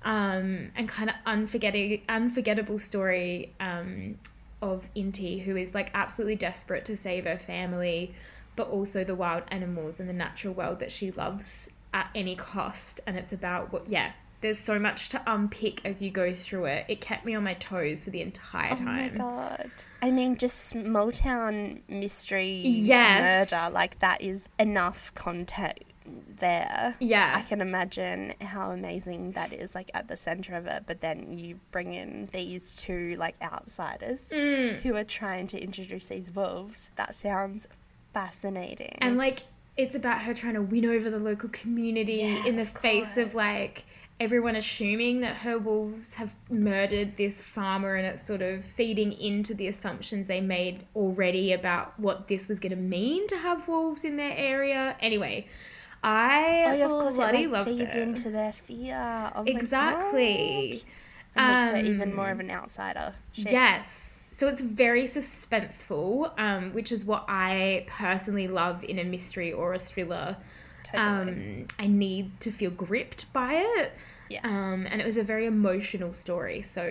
um, 0.05 0.71
and 0.77 0.89
kind 0.89 1.11
of 1.11 1.17
unforgettable, 1.27 2.05
unforgettable 2.09 2.79
story 2.79 3.55
um, 3.59 4.17
of 4.63 4.89
Inti, 4.95 5.43
who 5.43 5.57
is 5.57 5.75
like 5.75 5.91
absolutely 5.95 6.37
desperate 6.37 6.85
to 6.85 6.97
save 6.97 7.25
her 7.25 7.39
family, 7.39 8.15
but 8.55 8.69
also 8.69 9.03
the 9.03 9.15
wild 9.15 9.45
animals 9.49 9.99
and 9.99 10.09
the 10.09 10.13
natural 10.15 10.55
world 10.55 10.81
that 10.81 10.93
she 10.93 11.11
loves 11.13 11.69
at 11.99 12.11
any 12.15 12.37
cost. 12.37 13.01
And 13.07 13.17
it's 13.17 13.33
about 13.33 13.73
what, 13.73 13.89
yeah, 13.89 14.13
there's 14.41 14.59
so 14.59 14.79
much 14.79 15.09
to 15.11 15.23
unpick 15.27 15.85
as 15.85 16.01
you 16.01 16.11
go 16.11 16.33
through 16.33 16.67
it. 16.67 16.87
It 16.89 17.01
kept 17.01 17.25
me 17.25 17.35
on 17.35 17.43
my 17.43 17.55
toes 17.55 18.05
for 18.05 18.11
the 18.11 18.21
entire 18.21 18.77
time. 18.77 19.17
Oh 19.21 19.25
my 19.25 19.33
god. 19.59 19.71
I 20.01 20.11
mean, 20.13 20.37
just 20.37 20.67
small 20.67 21.11
town 21.11 21.81
mystery 21.89 22.61
Yes. 22.65 23.51
murder, 23.51 23.75
like 23.75 23.99
that 23.99 24.21
is 24.21 24.49
enough 24.61 25.13
content 25.17 25.79
there. 26.39 26.95
Yeah. 27.01 27.33
I 27.37 27.43
can 27.43 27.61
imagine 27.61 28.33
how 28.41 28.71
amazing 28.71 29.33
that 29.33 29.53
is, 29.53 29.75
like 29.75 29.91
at 29.93 30.07
the 30.07 30.17
center 30.17 30.55
of 30.55 30.67
it. 30.69 30.85
But 30.87 31.01
then 31.01 31.37
you 31.37 31.59
bring 31.73 31.93
in 31.95 32.29
these 32.33 32.77
two, 32.77 33.17
like 33.19 33.35
outsiders 33.43 34.31
Mm. 34.31 34.81
who 34.83 34.95
are 34.95 35.05
trying 35.05 35.49
to 35.49 35.61
introduce 35.61 36.07
these 36.09 36.31
wolves. 36.33 36.93
That 36.97 37.15
sounds 37.17 37.67
fascinating. 38.15 38.97
and 39.01 39.17
like 39.17 39.41
it's 39.79 39.95
about 39.95 40.21
her 40.21 40.35
trying 40.35 40.55
to 40.55 40.63
win 40.63 40.85
over 40.85 41.09
the 41.09 41.19
local 41.19 41.49
community 41.51 42.17
Yeah, 42.17 42.45
in 42.45 42.57
the 42.57 42.63
of 42.63 42.69
face 42.71 43.17
of 43.17 43.35
like 43.35 43.85
everyone 44.21 44.57
assuming 44.57 45.21
that 45.21 45.37
her 45.37 45.57
wolves 45.59 46.15
have 46.17 46.35
murdered 46.51 47.17
this 47.17 47.41
farmer 47.41 47.95
and 47.95 48.05
it's 48.05 48.27
sort 48.27 48.43
of 48.43 48.65
feeding 48.65 49.13
into 49.13 49.55
the 49.55 49.69
assumptions 49.69 50.27
they 50.27 50.41
made 50.41 50.85
already 50.97 51.53
about 51.53 51.99
what 52.01 52.27
this 52.27 52.49
was 52.49 52.59
going 52.59 52.71
to 52.71 52.77
mean 52.77 53.27
to 53.29 53.37
have 53.39 53.69
wolves 53.69 54.05
in 54.05 54.17
their 54.17 54.35
area 54.37 54.97
anyway 55.01 55.47
i 56.03 56.65
oh, 56.67 56.73
yeah, 56.75 56.85
of 56.85 56.91
course, 56.91 57.17
bloody 57.17 57.45
it 57.45 57.51
like, 57.51 57.67
loved 57.67 57.79
feeds 57.79 57.97
it 57.97 58.03
into 58.03 58.31
their 58.31 58.53
fear. 58.53 59.33
Oh 59.35 59.45
exactly. 59.47 60.85
It 61.37 61.41
makes 61.41 61.67
her 61.69 61.77
even 61.77 62.11
Um, 62.11 62.17
more 62.17 62.31
of 62.31 62.41
an 62.41 62.51
outsider. 62.51 63.15
Shit. 63.33 63.53
Yes. 63.53 64.08
So 64.39 64.47
it's 64.47 64.61
very 64.61 65.03
suspenseful, 65.03 66.31
um, 66.39 66.73
which 66.73 66.93
is 66.93 67.05
what 67.05 67.25
I 67.27 67.85
personally 67.89 68.47
love 68.47 68.85
in 68.85 69.01
a 69.01 69.05
mystery 69.05 69.53
or 69.53 69.75
a 69.75 69.81
thriller. 69.81 70.37
Totally. 70.85 71.63
Um, 71.63 71.67
I 71.81 71.89
need 71.89 72.41
to 72.43 72.53
feel 72.53 72.71
gripped 72.71 73.33
by 73.33 73.55
it. 73.55 73.93
Yeah. 74.31 74.43
Um, 74.45 74.87
and 74.89 75.01
it 75.01 75.05
was 75.05 75.17
a 75.17 75.25
very 75.25 75.47
emotional 75.47 76.13
story. 76.13 76.63
So 76.63 76.85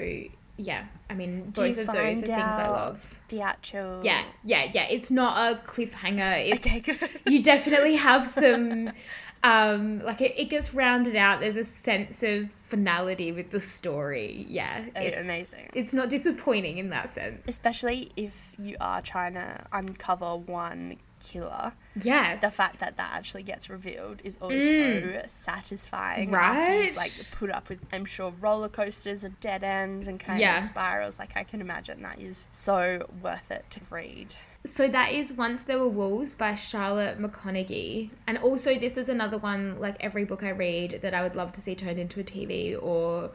yeah, 0.57 0.87
I 1.09 1.13
mean, 1.13 1.51
Do 1.51 1.61
both 1.61 1.77
of 1.77 1.87
those 1.87 1.95
are 1.95 2.25
things 2.25 2.29
I 2.29 2.67
love. 2.67 3.21
the 3.29 3.39
actual. 3.39 4.01
Yeah, 4.03 4.25
yeah, 4.43 4.69
yeah. 4.73 4.87
It's 4.89 5.09
not 5.09 5.53
a 5.53 5.59
cliffhanger. 5.65 6.49
It's, 6.49 6.65
Okay, 6.65 6.81
good. 6.81 6.97
you 7.27 7.41
definitely 7.41 7.95
have 7.95 8.27
some 8.27 8.91
um 9.47 9.99
like 10.03 10.21
it, 10.21 10.33
it 10.37 10.45
gets 10.49 10.73
rounded 10.73 11.15
out 11.15 11.39
there's 11.39 11.55
a 11.55 11.63
sense 11.63 12.23
of 12.23 12.49
finality 12.65 13.31
with 13.31 13.49
the 13.51 13.59
story 13.59 14.45
yeah 14.49 14.83
Oh, 14.95 14.99
it's 15.01 15.21
amazing. 15.25 15.69
it's 15.73 15.93
not 15.93 16.09
disappointing 16.09 16.77
in 16.79 16.89
that 16.89 17.13
sense 17.15 17.41
Especially 17.47 18.11
if 18.15 18.53
you 18.57 18.75
are 18.81 19.01
trying 19.01 19.35
to 19.35 19.65
uncover 19.71 20.35
one 20.35 20.97
killer. 21.23 21.71
yes 22.03 22.41
The 22.41 22.51
fact 22.51 22.79
that 22.79 22.97
that 22.97 23.11
actually 23.13 23.43
gets 23.43 23.69
revealed 23.69 24.21
is 24.23 24.37
always 24.41 24.63
so 24.77 25.21
satisfying. 25.27 26.29
Mm. 26.29 26.33
Right? 26.33 26.95
Like 26.95 27.11
put 27.31 27.49
up 27.49 27.69
with, 27.69 27.79
I'm 27.91 28.05
sure, 28.05 28.31
roller 28.39 28.69
coasters 28.69 29.23
and 29.23 29.37
dead 29.39 29.63
ends 29.63 30.07
and 30.07 30.19
kind 30.19 30.39
Yeah. 30.39 30.57
of 30.59 30.63
spirals. 30.65 31.17
Like 31.19 31.35
I 31.35 31.43
can 31.43 31.59
imagine 31.61 32.01
that 32.03 32.19
is 32.19 32.47
so 32.51 33.07
worth 33.21 33.49
it 33.51 33.65
to 33.71 33.79
read. 33.89 34.35
So 34.65 34.87
that 34.87 35.13
is 35.13 35.31
once 35.33 35.61
there 35.63 35.79
were 35.79 35.87
wolves 35.87 36.33
by 36.35 36.53
charlotte 36.55 37.19
McConaghy 37.21 38.09
and 38.27 38.37
also 38.39 38.75
this 38.77 38.97
is 38.97 39.07
another 39.07 39.37
one 39.37 39.79
like 39.79 39.95
every 40.01 40.25
book 40.25 40.43
i 40.43 40.49
read 40.49 40.99
that 41.03 41.13
i 41.13 41.21
would 41.23 41.35
love 41.35 41.51
to 41.53 41.61
see 41.61 41.73
turned 41.73 41.99
into 41.99 42.19
a 42.19 42.23
tv 42.23 42.77
or 42.81 43.31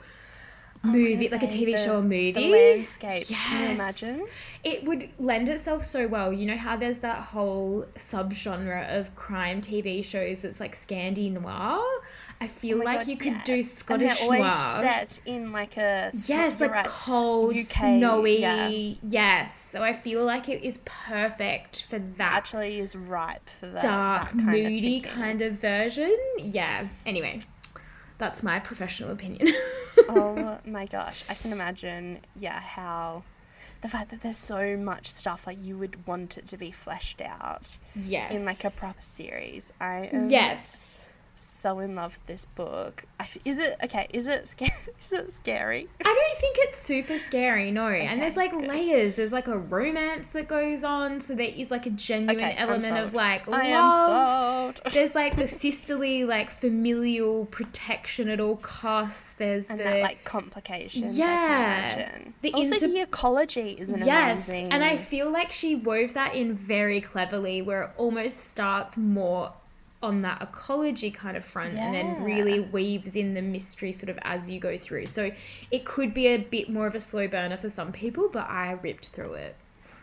I 0.85 0.91
was 0.91 1.01
gonna 1.01 1.15
movie 1.15 1.29
like 1.29 1.43
a 1.43 1.47
tv 1.47 1.67
the- 1.67 1.77
show 1.77 1.99
or 1.99 2.03
movie 2.03 2.33
The 2.33 2.49
landscapes. 2.49 3.29
Can 3.31 3.63
you 3.63 3.69
imagine? 3.71 4.27
It 4.65 4.85
would 4.85 5.11
lend 5.19 5.49
itself 5.49 5.85
so 5.85 6.09
well. 6.09 6.33
You 6.33 6.47
know 6.47 6.57
how 6.57 6.77
there's 6.77 6.99
that 6.99 7.19
whole 7.19 7.87
subgenre 7.97 8.99
of 8.99 9.15
crime 9.15 9.61
TV 9.61 10.05
shows 10.05 10.43
that's 10.43 10.59
like 10.59 10.75
Scandi 10.75 11.31
noir? 11.31 11.81
I 12.43 12.47
feel 12.49 12.81
Oh 12.81 12.85
like 12.85 12.99
God, 13.01 13.07
you 13.09 13.17
could 13.17 13.45
do. 13.45 13.63
Scottish 13.63 14.09
and 14.11 14.19
they're 14.19 14.25
always 14.25 14.41
noir. 14.41 14.81
set 14.83 15.21
in 15.27 15.53
like 15.53 15.77
a 15.77 16.11
Yes, 16.27 16.61
like 16.61 16.71
right, 16.73 16.85
cold, 16.87 17.55
UK, 17.55 17.65
snowy. 17.67 18.41
yeah. 18.41 18.69
Yes. 18.69 19.57
So 19.71 19.83
I 19.83 19.93
feel 19.93 20.25
like 20.25 20.49
it 20.49 20.63
is 20.65 20.79
perfect 20.85 21.85
for 21.89 21.99
that 21.99 22.33
actually 22.35 22.79
is 22.79 22.97
ripe 22.97 23.49
for 23.49 23.69
that 23.69 23.83
dark, 23.83 24.33
that 24.33 24.37
kind 24.39 24.47
moody 24.63 25.01
thinking. 25.01 25.13
kind 25.13 25.43
of 25.43 25.55
version. 25.55 26.17
Yeah. 26.39 26.89
Anyway, 27.07 27.41
that's 28.19 28.43
my 28.43 28.59
professional 28.59 29.11
opinion. 29.11 29.49
oh 30.09 30.59
my 30.67 30.87
gosh, 30.87 31.25
I 31.29 31.35
can 31.35 31.53
imagine, 31.53 32.21
yeah, 32.37 32.61
how 32.61 33.23
the 33.83 33.89
fact 33.89 34.11
that 34.11 34.21
there's 34.23 34.37
so 34.39 34.77
much 34.77 35.11
stuff 35.11 35.47
like 35.47 35.59
you 35.63 35.77
would 35.77 36.07
want 36.07 36.39
it 36.39 36.47
to 36.49 36.57
be 36.57 36.71
fleshed 36.71 37.21
out 37.21 37.79
yes. 37.97 38.31
in 38.33 38.45
like 38.45 38.65
a 38.65 38.71
proper 38.71 39.01
series. 39.01 39.73
I 39.81 40.09
Yes. 40.13 40.77
So 41.35 41.79
in 41.79 41.95
love 41.95 42.17
with 42.19 42.27
this 42.27 42.45
book. 42.47 43.05
I 43.19 43.25
f- 43.25 43.39
is 43.45 43.59
it 43.59 43.77
okay? 43.85 44.07
Is 44.13 44.29
it 44.29 44.47
scary? 44.49 44.73
Is 45.01 45.13
it 45.13 45.31
scary? 45.33 45.89
I 46.01 46.05
don't 46.05 46.41
think 46.41 46.57
it's 46.61 46.79
super 46.79 47.19
scary, 47.19 47.71
no. 47.71 47.89
and 47.89 48.23
there's 48.23 48.37
like 48.37 48.53
good. 48.53 48.69
layers. 48.69 49.17
There's 49.17 49.33
like 49.33 49.49
a 49.49 49.59
romance 49.59 50.29
that 50.29 50.47
goes 50.47 50.85
on, 50.85 51.19
so 51.21 51.35
there 51.35 51.51
is 51.55 51.71
like 51.71 51.87
a 51.87 51.91
genuine 51.91 52.37
Okay, 52.37 52.55
element 52.57 52.97
of 52.99 53.15
like 53.15 53.49
love. 53.49 54.81
There's 54.93 55.15
like 55.15 55.37
the 55.37 55.49
sisterly, 55.63 56.25
like 56.25 56.51
familial 56.51 57.47
protection 57.47 58.29
at 58.29 58.39
all 58.39 58.57
costs. 58.57 59.35
There's 59.35 59.67
and 59.69 59.81
the 59.81 59.85
that 59.85 60.03
like 60.03 60.25
complications. 60.25 61.19
Yeah. 61.19 61.27
I 61.27 61.95
can 61.95 62.01
imagine. 62.01 62.35
The 62.43 62.53
also, 62.55 62.75
inter- 62.75 62.87
the 62.89 63.01
ecology 63.01 63.71
is 63.71 63.89
an 63.89 64.07
yes, 64.07 64.49
amazing. 64.49 64.73
and 64.73 64.85
I 64.85 64.97
feel 64.97 65.31
like 65.31 65.51
she 65.51 65.75
wove 65.75 66.15
that 66.15 66.35
in 66.35 66.53
very 66.55 67.01
cleverly, 67.01 67.63
where 67.63 67.83
it 67.85 67.91
almost 67.97 68.49
starts 68.49 68.97
more 68.97 69.53
on 70.03 70.23
that 70.23 70.43
ecology 70.43 71.11
kind 71.11 71.37
of 71.37 71.45
front 71.45 71.75
and 71.79 71.95
then 71.95 72.23
really 72.25 72.61
weaves 72.61 73.15
in 73.17 73.35
the 73.35 73.43
mystery 73.43 73.93
sort 73.93 74.11
of 74.11 74.19
as 74.23 74.51
you 74.51 74.59
go 74.59 74.77
through. 74.77 75.07
So 75.07 75.31
it 75.71 75.85
could 75.85 76.13
be 76.13 76.27
a 76.29 76.39
bit 76.39 76.69
more 76.69 76.87
of 76.87 76.95
a 76.95 77.01
slow 77.01 77.29
burner 77.29 77.57
for 77.57 77.69
some 77.69 77.93
people, 77.93 78.29
but 78.33 78.49
I 78.51 78.73
ripped 78.73 79.09
through 79.09 79.35
it. 79.35 79.57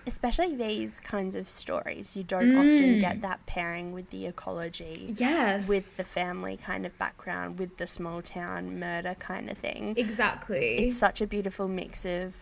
especially 0.08 0.56
these 0.56 1.00
kinds 1.02 1.36
of 1.36 1.48
stories, 1.48 2.16
you 2.16 2.24
don't 2.24 2.56
often 2.56 2.96
Mm. 2.96 3.00
get 3.02 3.22
that 3.22 3.46
pairing 3.46 3.92
with 3.92 4.10
the 4.10 4.26
ecology. 4.26 5.06
Yes. 5.18 5.68
with 5.68 5.98
the 5.98 6.04
family 6.04 6.58
kind 6.58 6.86
of 6.88 6.98
background, 6.98 7.60
with 7.60 7.78
the 7.78 7.86
small 7.86 8.22
town 8.24 8.80
murder 8.80 9.16
kind 9.20 9.52
of 9.52 9.58
thing. 9.60 9.94
exactly. 9.98 10.78
It's 10.86 10.96
such 10.98 11.22
a 11.22 11.28
beautiful 11.28 11.68
mix 11.68 12.06
of 12.06 12.34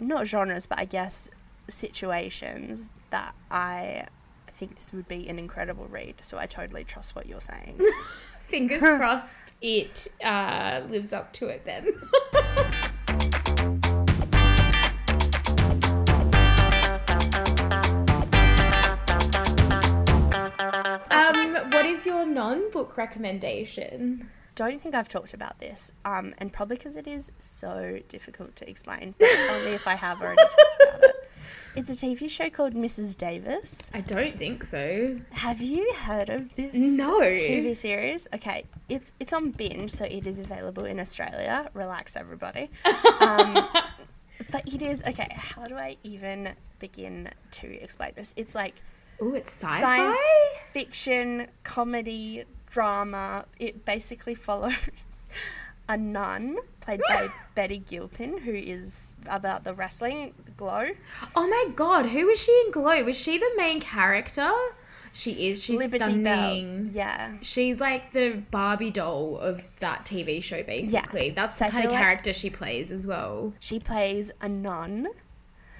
not 0.00 0.26
genres, 0.26 0.66
but 0.66 0.80
I 0.80 0.84
guess 0.84 1.30
situations 1.68 2.88
that 3.10 3.34
I 3.50 4.06
think 4.56 4.76
this 4.76 4.92
would 4.92 5.08
be 5.08 5.28
an 5.28 5.38
incredible 5.38 5.86
read. 5.88 6.16
So 6.22 6.38
I 6.38 6.46
totally 6.46 6.84
trust 6.84 7.14
what 7.16 7.26
you're 7.26 7.40
saying. 7.40 7.80
Fingers 8.40 8.80
crossed 8.98 9.54
it 9.60 10.08
uh, 10.22 10.82
lives 10.88 11.12
up 11.12 11.32
to 11.34 11.46
it 11.48 11.64
then. 11.64 11.88
um, 21.10 21.70
what 21.70 21.86
is 21.86 22.04
your 22.04 22.26
non-book 22.26 22.96
recommendation? 22.96 24.28
don't 24.54 24.82
think 24.82 24.94
I've 24.94 25.08
talked 25.08 25.34
about 25.34 25.58
this, 25.60 25.92
um, 26.04 26.34
and 26.38 26.52
probably 26.52 26.76
because 26.76 26.96
it 26.96 27.06
is 27.06 27.32
so 27.38 27.98
difficult 28.08 28.54
to 28.56 28.68
explain. 28.68 29.14
Me 29.18 29.26
if 29.26 29.86
I 29.88 29.94
have 29.94 30.20
already 30.20 30.42
talked 30.42 30.82
about 30.82 31.04
it. 31.04 31.21
It's 31.74 31.90
a 31.90 31.94
TV 31.94 32.28
show 32.28 32.50
called 32.50 32.74
Mrs. 32.74 33.16
Davis. 33.16 33.90
I 33.94 34.02
don't 34.02 34.36
think 34.38 34.64
so. 34.66 35.18
Have 35.30 35.62
you 35.62 35.90
heard 35.94 36.28
of 36.28 36.54
this 36.54 36.74
No. 36.74 37.20
TV 37.20 37.74
series? 37.74 38.28
Okay, 38.34 38.64
it's 38.90 39.12
it's 39.18 39.32
on 39.32 39.52
binge, 39.52 39.90
so 39.90 40.04
it 40.04 40.26
is 40.26 40.38
available 40.38 40.84
in 40.84 41.00
Australia. 41.00 41.70
Relax, 41.72 42.14
everybody. 42.14 42.70
Um, 43.20 43.68
but 44.50 44.68
it 44.72 44.82
is 44.82 45.02
okay. 45.04 45.28
How 45.34 45.64
do 45.66 45.76
I 45.76 45.96
even 46.02 46.50
begin 46.78 47.30
to 47.52 47.66
explain 47.82 48.12
this? 48.16 48.34
It's 48.36 48.54
like 48.54 48.74
Oh, 49.20 49.32
it's 49.34 49.52
sci-fi. 49.52 49.80
science 49.80 50.20
fiction, 50.72 51.46
comedy, 51.62 52.44
drama. 52.66 53.46
It 53.58 53.84
basically 53.86 54.34
follows 54.34 54.74
a 55.88 55.96
nun 55.96 56.56
played 56.80 57.00
by 57.08 57.28
Betty 57.54 57.78
Gilpin, 57.78 58.38
who 58.38 58.52
is 58.52 59.14
about 59.26 59.64
the 59.64 59.74
wrestling 59.74 60.32
glow. 60.56 60.88
Oh 61.36 61.46
my 61.46 61.72
god, 61.74 62.06
who 62.06 62.26
was 62.26 62.40
she 62.42 62.52
in 62.66 62.72
Glow? 62.72 63.04
Was 63.04 63.16
she 63.16 63.38
the 63.38 63.50
main 63.56 63.80
character? 63.80 64.50
She 65.14 65.48
is. 65.50 65.62
She's 65.62 65.78
Liberty 65.78 65.98
stunning. 66.04 66.84
Belle. 66.84 66.94
Yeah. 66.94 67.32
She's 67.42 67.80
like 67.80 68.12
the 68.12 68.42
Barbie 68.50 68.90
doll 68.90 69.36
of 69.38 69.68
that 69.80 70.06
TV 70.06 70.42
show, 70.42 70.62
basically. 70.62 71.26
Yes. 71.26 71.34
That's 71.34 71.56
So 71.58 71.66
the 71.66 71.70
kind 71.70 71.84
of 71.84 71.90
feel 71.90 71.98
like- 71.98 72.02
character 72.06 72.32
she 72.32 72.48
plays 72.48 72.90
as 72.90 73.06
well. 73.06 73.52
She 73.60 73.78
plays 73.78 74.30
a 74.40 74.48
nun 74.48 75.08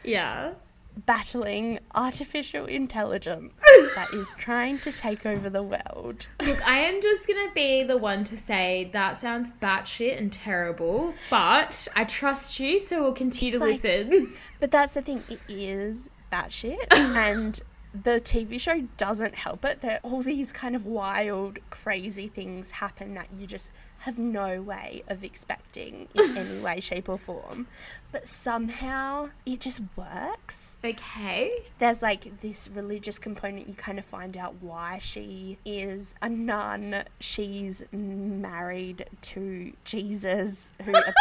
Yeah. 0.04 0.52
Battling 0.96 1.78
artificial 1.94 2.66
intelligence 2.66 3.52
that 3.94 4.08
is 4.12 4.34
trying 4.38 4.78
to 4.78 4.92
take 4.92 5.24
over 5.26 5.48
the 5.48 5.62
world. 5.62 6.26
Look, 6.44 6.66
I 6.68 6.80
am 6.80 7.00
just 7.00 7.26
gonna 7.26 7.50
be 7.54 7.82
the 7.82 7.96
one 7.98 8.24
to 8.24 8.36
say 8.36 8.90
that 8.92 9.16
sounds 9.18 9.50
batshit 9.50 10.18
and 10.18 10.32
terrible, 10.32 11.14
but 11.30 11.88
I 11.96 12.04
trust 12.04 12.60
you, 12.60 12.78
so 12.78 13.02
we'll 13.02 13.12
continue 13.14 13.54
It's 13.54 13.58
to 13.58 13.64
like- 13.70 13.82
listen. 13.82 14.34
But 14.60 14.70
that's 14.70 14.94
the 14.94 15.02
thing, 15.02 15.22
it 15.28 15.40
is 15.48 16.10
batshit, 16.30 16.76
and 16.90 17.58
the 17.94 18.20
TV 18.20 18.58
show 18.58 18.80
doesn't 18.96 19.34
help 19.34 19.64
it. 19.64 19.80
There 19.82 20.00
all 20.02 20.22
these 20.22 20.52
kind 20.52 20.74
of 20.74 20.86
wild, 20.86 21.58
crazy 21.70 22.28
things 22.28 22.70
happen 22.70 23.14
that 23.14 23.28
you 23.38 23.46
just 23.46 23.70
have 24.02 24.18
no 24.18 24.60
way 24.60 25.04
of 25.06 25.22
expecting 25.22 26.08
in 26.14 26.36
any 26.36 26.60
way, 26.60 26.80
shape, 26.80 27.08
or 27.08 27.18
form. 27.18 27.68
But 28.10 28.26
somehow 28.26 29.30
it 29.46 29.60
just 29.60 29.80
works. 29.96 30.76
Okay. 30.84 31.52
There's 31.78 32.02
like 32.02 32.40
this 32.40 32.68
religious 32.72 33.18
component. 33.18 33.68
You 33.68 33.74
kind 33.74 33.98
of 33.98 34.04
find 34.04 34.36
out 34.36 34.56
why 34.60 34.98
she 34.98 35.58
is 35.64 36.14
a 36.20 36.28
nun. 36.28 37.04
She's 37.20 37.84
married 37.92 39.06
to 39.22 39.72
Jesus, 39.84 40.72
who 40.84 40.90
appears 40.90 41.14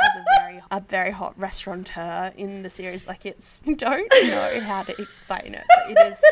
as 0.00 0.16
a 0.16 0.24
very 0.38 0.62
a 0.70 0.80
very 0.80 1.10
hot 1.10 1.34
restaurateur 1.38 2.32
in 2.36 2.62
the 2.62 2.70
series. 2.70 3.06
Like 3.06 3.24
it's 3.24 3.60
don't 3.76 4.12
know 4.24 4.60
how 4.60 4.82
to 4.82 5.00
explain 5.00 5.54
it, 5.54 5.64
but 5.66 5.90
it 5.90 6.12
is 6.12 6.22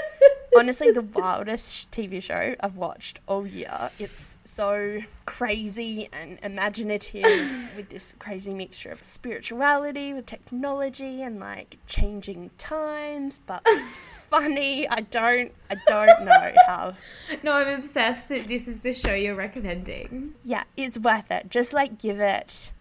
honestly 0.59 0.91
the 0.91 1.03
wildest 1.03 1.91
TV 1.91 2.23
show 2.23 2.55
I've 2.61 2.77
watched 2.77 3.21
all 3.27 3.47
year. 3.47 3.91
It's 3.99 4.39
so 4.45 5.01
crazy 5.25 6.09
and 6.13 6.39
imaginative 6.43 7.77
with 7.77 7.89
this 7.91 8.15
crazy 8.19 8.55
mixture 8.55 8.91
of 8.91 9.03
spirituality 9.03 10.13
with 10.13 10.27
technology 10.27 11.23
and 11.23 11.41
like 11.41 11.79
changing 11.87 12.51
times, 12.59 13.41
but 13.47 13.63
it's 13.67 13.99
funny. 14.31 14.89
I 14.89 15.01
don't 15.01 15.53
I 15.71 15.77
don't 15.87 16.25
know 16.25 16.53
how. 16.67 16.95
No, 17.43 17.53
I'm 17.53 17.79
obsessed 17.79 18.29
that 18.29 18.45
this 18.45 18.69
is 18.69 18.79
the 18.79 18.93
show 18.93 19.13
you're 19.15 19.35
recommending. 19.35 20.35
Yeah, 20.43 20.65
it's 20.77 20.99
worth 20.99 21.31
it. 21.31 21.49
Just 21.51 21.73
like 21.73 21.99
give 21.99 22.21
it 22.21 22.73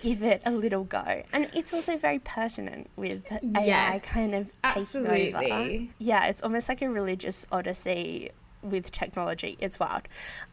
give 0.00 0.22
it 0.22 0.42
a 0.44 0.50
little 0.50 0.84
go. 0.84 1.22
And 1.32 1.48
it's 1.54 1.72
also 1.72 1.96
very 1.96 2.18
pertinent 2.18 2.88
with 2.96 3.24
AI 3.30 3.64
Yes, 3.64 4.04
kind 4.04 4.34
of 4.34 4.50
taking 4.64 5.06
over. 5.06 5.86
Yeah, 5.98 6.26
it's 6.26 6.42
almost 6.42 6.68
like 6.68 6.82
a 6.82 6.88
religious 6.88 7.46
odyssey 7.52 8.30
with 8.62 8.90
technology. 8.90 9.56
It's 9.60 9.78
wild. 9.78 10.02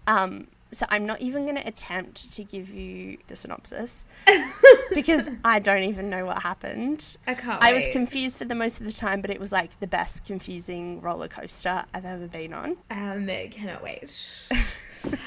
Um, 0.08 0.48
so 0.72 0.86
I'm 0.90 1.06
not 1.06 1.22
even 1.22 1.44
going 1.44 1.56
to 1.56 1.68
attempt 1.68 2.32
to 2.34 2.44
give 2.44 2.70
you 2.70 3.18
the 3.28 3.36
synopsis 3.36 4.06
because 4.94 5.30
I 5.44 5.60
don't 5.60 5.84
even 5.84 6.10
know 6.10 6.26
what 6.26 6.44
happened. 6.44 7.18
I 7.26 7.34
can't. 7.34 7.62
I 7.64 7.74
was 7.74 7.88
confused 7.88 8.38
for 8.38 8.46
the 8.46 8.56
most 8.56 8.80
of 8.80 8.86
the 8.86 8.94
time, 8.94 9.22
but 9.22 9.32
it 9.32 9.40
was 9.40 9.52
like 9.52 9.80
the 9.80 9.88
best 9.88 10.26
confusing 10.26 11.02
roller 11.02 11.28
coaster 11.28 11.86
I've 11.94 12.06
ever 12.06 12.28
been 12.28 12.54
on. 12.54 12.78
Um, 12.92 13.28
cannot 13.52 13.84
wait. 13.84 14.16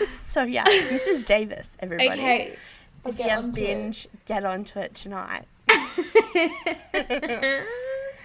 So 0.09 0.43
yeah, 0.45 0.65
Mrs. 0.65 1.27
Davis, 1.27 1.77
everybody. 1.81 2.21
Okay. 2.21 2.57
I'll 3.05 3.13
If 3.13 3.19
you 3.19 3.29
have 3.29 3.45
onto 3.45 3.61
it. 3.61 3.67
binge, 3.67 4.09
get 4.27 4.45
onto 4.45 4.79
it 4.79 4.95
tonight. 4.95 5.45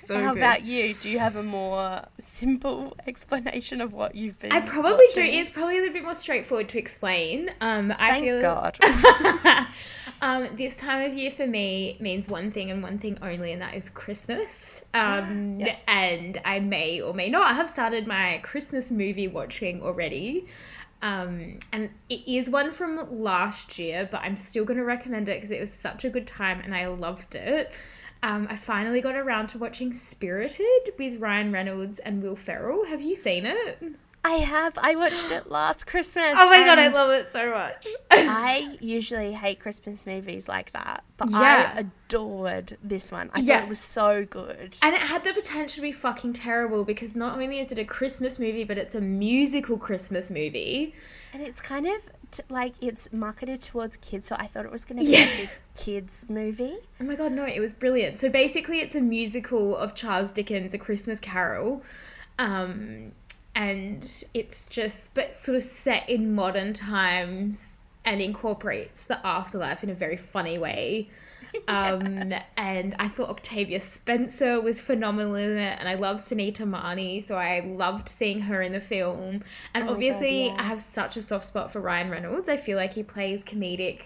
So 0.08 0.18
How 0.18 0.34
good. 0.34 0.42
about 0.42 0.64
you? 0.64 0.94
Do 0.94 1.10
you 1.10 1.20
have 1.20 1.36
a 1.36 1.44
more 1.44 2.02
simple 2.18 2.96
explanation 3.08 3.82
of 3.82 3.92
what 3.92 4.16
you've 4.16 4.40
been? 4.40 4.54
I 4.54 4.62
probably 4.62 5.06
do. 5.14 5.20
It's 5.20 5.52
probably 5.52 5.80
a 5.80 5.82
little 5.82 5.94
bit 5.94 6.06
more 6.06 6.14
straightforward 6.14 6.70
to 6.70 6.80
explain. 6.80 7.52
Um, 7.60 7.94
I 7.98 8.12
Thank 8.12 8.24
feel 8.24 8.42
God. 8.42 8.78
um, 10.22 10.48
this 10.56 10.78
time 10.78 11.12
of 11.12 11.18
year 11.18 11.30
for 11.30 11.46
me 11.46 11.98
means 12.00 12.30
one 12.30 12.52
thing 12.52 12.72
and 12.72 12.82
one 12.82 13.00
thing 13.00 13.18
only, 13.22 13.52
and 13.52 13.62
that 13.62 13.74
is 13.74 13.90
Christmas. 13.90 14.82
Um, 14.94 15.60
Yes. 15.68 15.84
And 15.90 16.40
I 16.46 16.62
may 16.62 17.02
or 17.02 17.14
may 17.14 17.30
not 17.30 17.54
have 17.56 17.70
started 17.70 18.08
my 18.08 18.40
Christmas 18.44 18.90
movie 18.90 19.28
watching 19.28 19.82
already. 19.82 20.48
Um, 21.02 21.60
and 21.74 21.90
it 22.08 22.22
is 22.26 22.50
one 22.50 22.72
from 22.72 23.22
last 23.22 23.78
year, 23.78 24.08
but 24.10 24.22
I'm 24.22 24.38
still 24.38 24.64
going 24.64 24.78
to 24.78 24.86
recommend 24.86 25.28
it 25.28 25.36
because 25.36 25.52
it 25.52 25.60
was 25.60 25.74
such 25.74 26.06
a 26.06 26.10
good 26.10 26.26
time 26.26 26.62
and 26.64 26.74
I 26.74 26.88
loved 26.88 27.36
it. 27.36 27.74
Um, 28.24 28.48
I 28.50 28.56
finally 28.56 29.02
got 29.02 29.16
around 29.16 29.48
to 29.48 29.58
watching 29.58 29.94
Spirited 29.94 30.94
with 30.98 31.20
Ryan 31.20 31.52
Reynolds 31.52 32.00
and 32.00 32.22
Will 32.22 32.36
Ferrell. 32.36 32.86
Have 32.86 33.02
you 33.02 33.16
seen 33.16 33.46
it? 33.46 33.80
I 34.26 34.32
have. 34.34 34.78
I 34.78 34.96
watched 34.96 35.32
it 35.32 35.50
last 35.50 35.88
Christmas. 35.88 36.36
Oh 36.38 36.50
my 36.50 36.58
god, 36.58 36.80
I 36.80 36.90
love 36.90 37.12
it 37.12 37.32
so 37.32 37.50
much. 37.52 37.88
I 38.12 38.78
usually 38.82 39.32
hate 39.32 39.60
Christmas 39.62 40.06
movies 40.06 40.50
like 40.50 40.74
that, 40.74 41.06
but 41.16 41.30
Yeah. 41.30 41.72
I 41.76 41.80
adored 41.80 42.78
this 42.84 43.10
one. 43.10 43.30
I 43.34 43.40
Yeah. 43.40 43.58
thought 43.60 43.66
it 43.68 43.70
was 43.70 43.80
so 43.80 44.26
good. 44.26 44.76
And 44.82 44.94
it 44.96 45.00
had 45.00 45.24
the 45.24 45.34
potential 45.34 45.76
to 45.76 45.82
be 45.82 45.94
fucking 45.94 46.34
terrible 46.34 46.84
because 46.84 47.16
not 47.16 47.40
only 47.40 47.60
is 47.60 47.72
it 47.72 47.80
a 47.80 47.86
Christmas 47.86 48.38
movie, 48.38 48.66
but 48.66 48.78
it's 48.78 48.96
a 48.96 49.02
musical 49.02 49.78
Christmas 49.78 50.30
movie. 50.30 50.94
And 51.32 51.42
it's 51.42 51.62
kind 51.62 51.88
of 51.88 52.10
like 52.50 52.74
it's 52.82 53.12
marketed 53.14 53.62
towards 53.62 53.98
kids, 53.98 54.28
so 54.28 54.36
I 54.38 54.48
thought 54.48 54.66
it 54.66 54.72
was 54.72 54.86
going 54.86 55.00
to 55.00 55.06
be 55.06 55.12
Yeah. 55.12 55.24
a 55.28 55.38
big 55.38 55.50
kids 55.76 56.26
movie. 56.30 56.78
Oh 57.00 57.04
my 57.04 57.16
god, 57.16 57.32
no, 57.32 57.46
it 57.46 57.60
was 57.60 57.74
brilliant. 57.74 58.18
So 58.18 58.30
basically, 58.30 58.80
it's 58.80 58.96
a 58.96 59.02
musical 59.02 59.76
of 59.76 59.96
Charles 59.96 60.32
Dickens' 60.32 60.74
A 60.74 60.78
Christmas 60.78 61.20
Carol. 61.20 61.82
Um, 62.40 63.12
and 63.56 64.24
it's 64.34 64.68
just, 64.68 65.14
but 65.14 65.34
sort 65.34 65.56
of 65.56 65.64
set 65.64 66.08
in 66.10 66.36
modern 66.36 66.74
times 66.74 67.78
and 68.06 68.22
incorporates 68.22 69.06
the 69.06 69.26
afterlife 69.26 69.84
in 69.84 69.90
a 69.90 69.96
very 69.96 70.18
funny 70.18 70.58
way. 70.60 71.10
Um, 71.70 72.34
and 72.56 72.96
I 72.98 73.08
thought 73.10 73.30
Octavia 73.30 73.80
Spencer 73.80 74.62
was 74.62 74.80
phenomenal 74.80 75.36
in 75.36 75.58
it, 75.58 75.78
and 75.80 75.90
I 75.90 75.96
love 75.96 76.18
Sunita 76.18 76.66
Mani, 76.66 77.20
so 77.20 77.36
I 77.36 77.60
loved 77.60 78.08
seeing 78.08 78.40
her 78.42 78.62
in 78.62 78.72
the 78.72 78.80
film. 78.80 79.44
And 79.74 79.76
Oh 79.76 79.80
my 79.80 79.86
God, 79.88 79.94
obviously, 79.94 80.50
I 80.52 80.64
have 80.64 80.80
such 80.80 81.18
a 81.18 81.22
soft 81.22 81.46
spot 81.46 81.72
for 81.72 81.82
Ryan 81.82 82.10
Reynolds. 82.10 82.48
I 82.48 82.56
feel 82.56 82.78
like 82.78 82.94
he 82.94 83.04
plays 83.04 83.44
comedic 83.44 84.04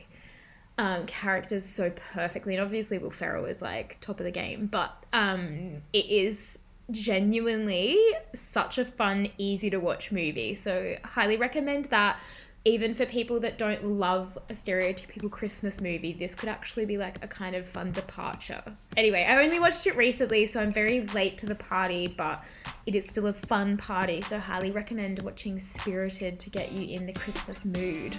um, 0.78 1.06
characters 1.06 1.66
so 1.66 1.92
perfectly, 2.14 2.56
and 2.56 2.64
obviously 2.64 2.98
Will 2.98 3.12
Ferrell 3.12 3.46
is 3.46 3.62
like 3.62 4.00
top 4.02 4.20
of 4.20 4.24
the 4.24 4.32
game, 4.32 4.66
but 4.66 4.92
um, 5.14 5.82
it 5.94 6.06
is 6.06 6.58
genuinely 6.90 7.98
such 8.34 8.78
a 8.78 8.86
fun, 8.86 9.30
easy 9.38 9.70
to 9.70 9.78
watch 9.80 10.12
movie. 10.12 10.56
So 10.56 10.96
highly 11.04 11.38
recommend 11.38 11.86
that. 11.86 12.20
Even 12.64 12.94
for 12.94 13.08
people 13.08 13.40
that 13.40 13.58
don't 13.58 13.84
love 13.84 14.38
a 14.50 14.54
stereotypical 14.54 15.32
Christmas 15.32 15.82
movie, 15.82 16.14
this 16.14 16.36
could 16.36 16.48
actually 16.48 16.86
be 16.86 16.96
like 16.96 17.18
a 17.24 17.28
kind 17.28 17.56
of 17.56 17.68
fun 17.68 17.92
departure. 17.92 18.62
Anyway, 18.96 19.26
I 19.28 19.44
only 19.44 19.60
watched 19.60 19.88
it 19.88 19.98
recently, 19.98 20.46
so 20.46 20.60
I'm 20.60 20.72
very 20.72 21.02
late 21.08 21.40
to 21.40 21.48
the 21.48 21.56
party, 21.56 22.08
but 22.08 22.46
it 22.86 22.94
is 22.94 23.08
still 23.08 23.28
a 23.28 23.34
fun 23.34 23.78
party. 23.78 24.22
So 24.22 24.38
highly 24.38 24.70
recommend 24.70 25.24
watching 25.24 25.60
Spirited 25.60 26.40
to 26.40 26.52
get 26.52 26.72
you 26.72 26.96
in 26.96 27.08
the 27.08 27.14
Christmas 27.14 27.66
mood. 27.66 28.16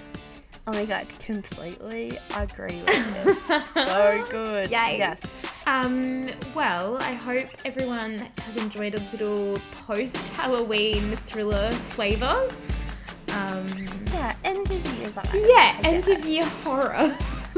Oh 0.67 0.73
my 0.73 0.87
god, 0.87 1.07
completely 1.21 2.19
agree 2.37 2.83
with 2.83 3.25
this. 3.25 3.71
so 3.71 4.25
good. 4.31 4.71
Yay. 4.71 4.99
Yes. 4.99 5.35
Um, 5.67 6.29
well, 6.53 6.97
I 6.99 7.13
hope 7.13 7.49
everyone 7.65 8.29
has 8.39 8.57
enjoyed 8.57 8.97
a 8.97 9.01
little 9.13 9.57
post 9.87 10.29
Halloween 10.31 11.17
thriller 11.17 11.71
flavour. 11.71 12.49
Um, 13.33 13.67
Yeah, 14.13 14.35
end 14.45 14.71
of 14.71 14.87
year 14.99 15.09
vibes. 15.09 15.33
yeah, 15.35 15.79
I 15.79 15.81
end 15.85 16.09
of 16.09 16.25
year 16.25 16.45
horror. 16.45 17.17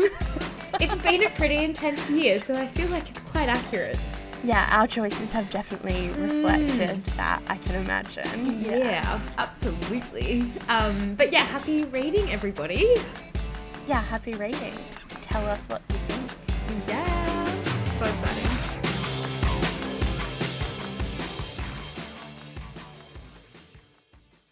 it's 0.81 0.95
been 1.03 1.25
a 1.25 1.31
pretty 1.31 1.57
intense 1.65 2.09
year, 2.11 2.41
so 2.41 2.55
I 2.55 2.67
feel 2.67 2.89
like 2.89 3.09
it's 3.11 3.21
quite 3.21 3.49
accurate. 3.49 3.99
Yeah, 4.43 4.69
our 4.79 4.87
choices 4.87 5.33
have 5.33 5.49
definitely 5.49 6.09
reflected 6.11 7.03
that, 7.17 7.43
I 7.49 7.57
can 7.57 7.77
imagine. 7.77 8.25
Mm. 8.25 8.65
Yeah, 8.67 9.21
absolutely. 9.39 10.45
Um, 10.69 11.15
but 11.15 11.33
yeah, 11.33 11.41
happy 11.41 11.85
reading, 11.85 12.31
everybody. 12.31 12.95
Yeah, 13.87 14.03
happy 14.03 14.35
reading. 14.35 14.75
Tell 15.23 15.47
us 15.47 15.67
what 15.69 15.81
you 15.91 15.97
think. 16.09 16.31
Yeah. 16.89 17.25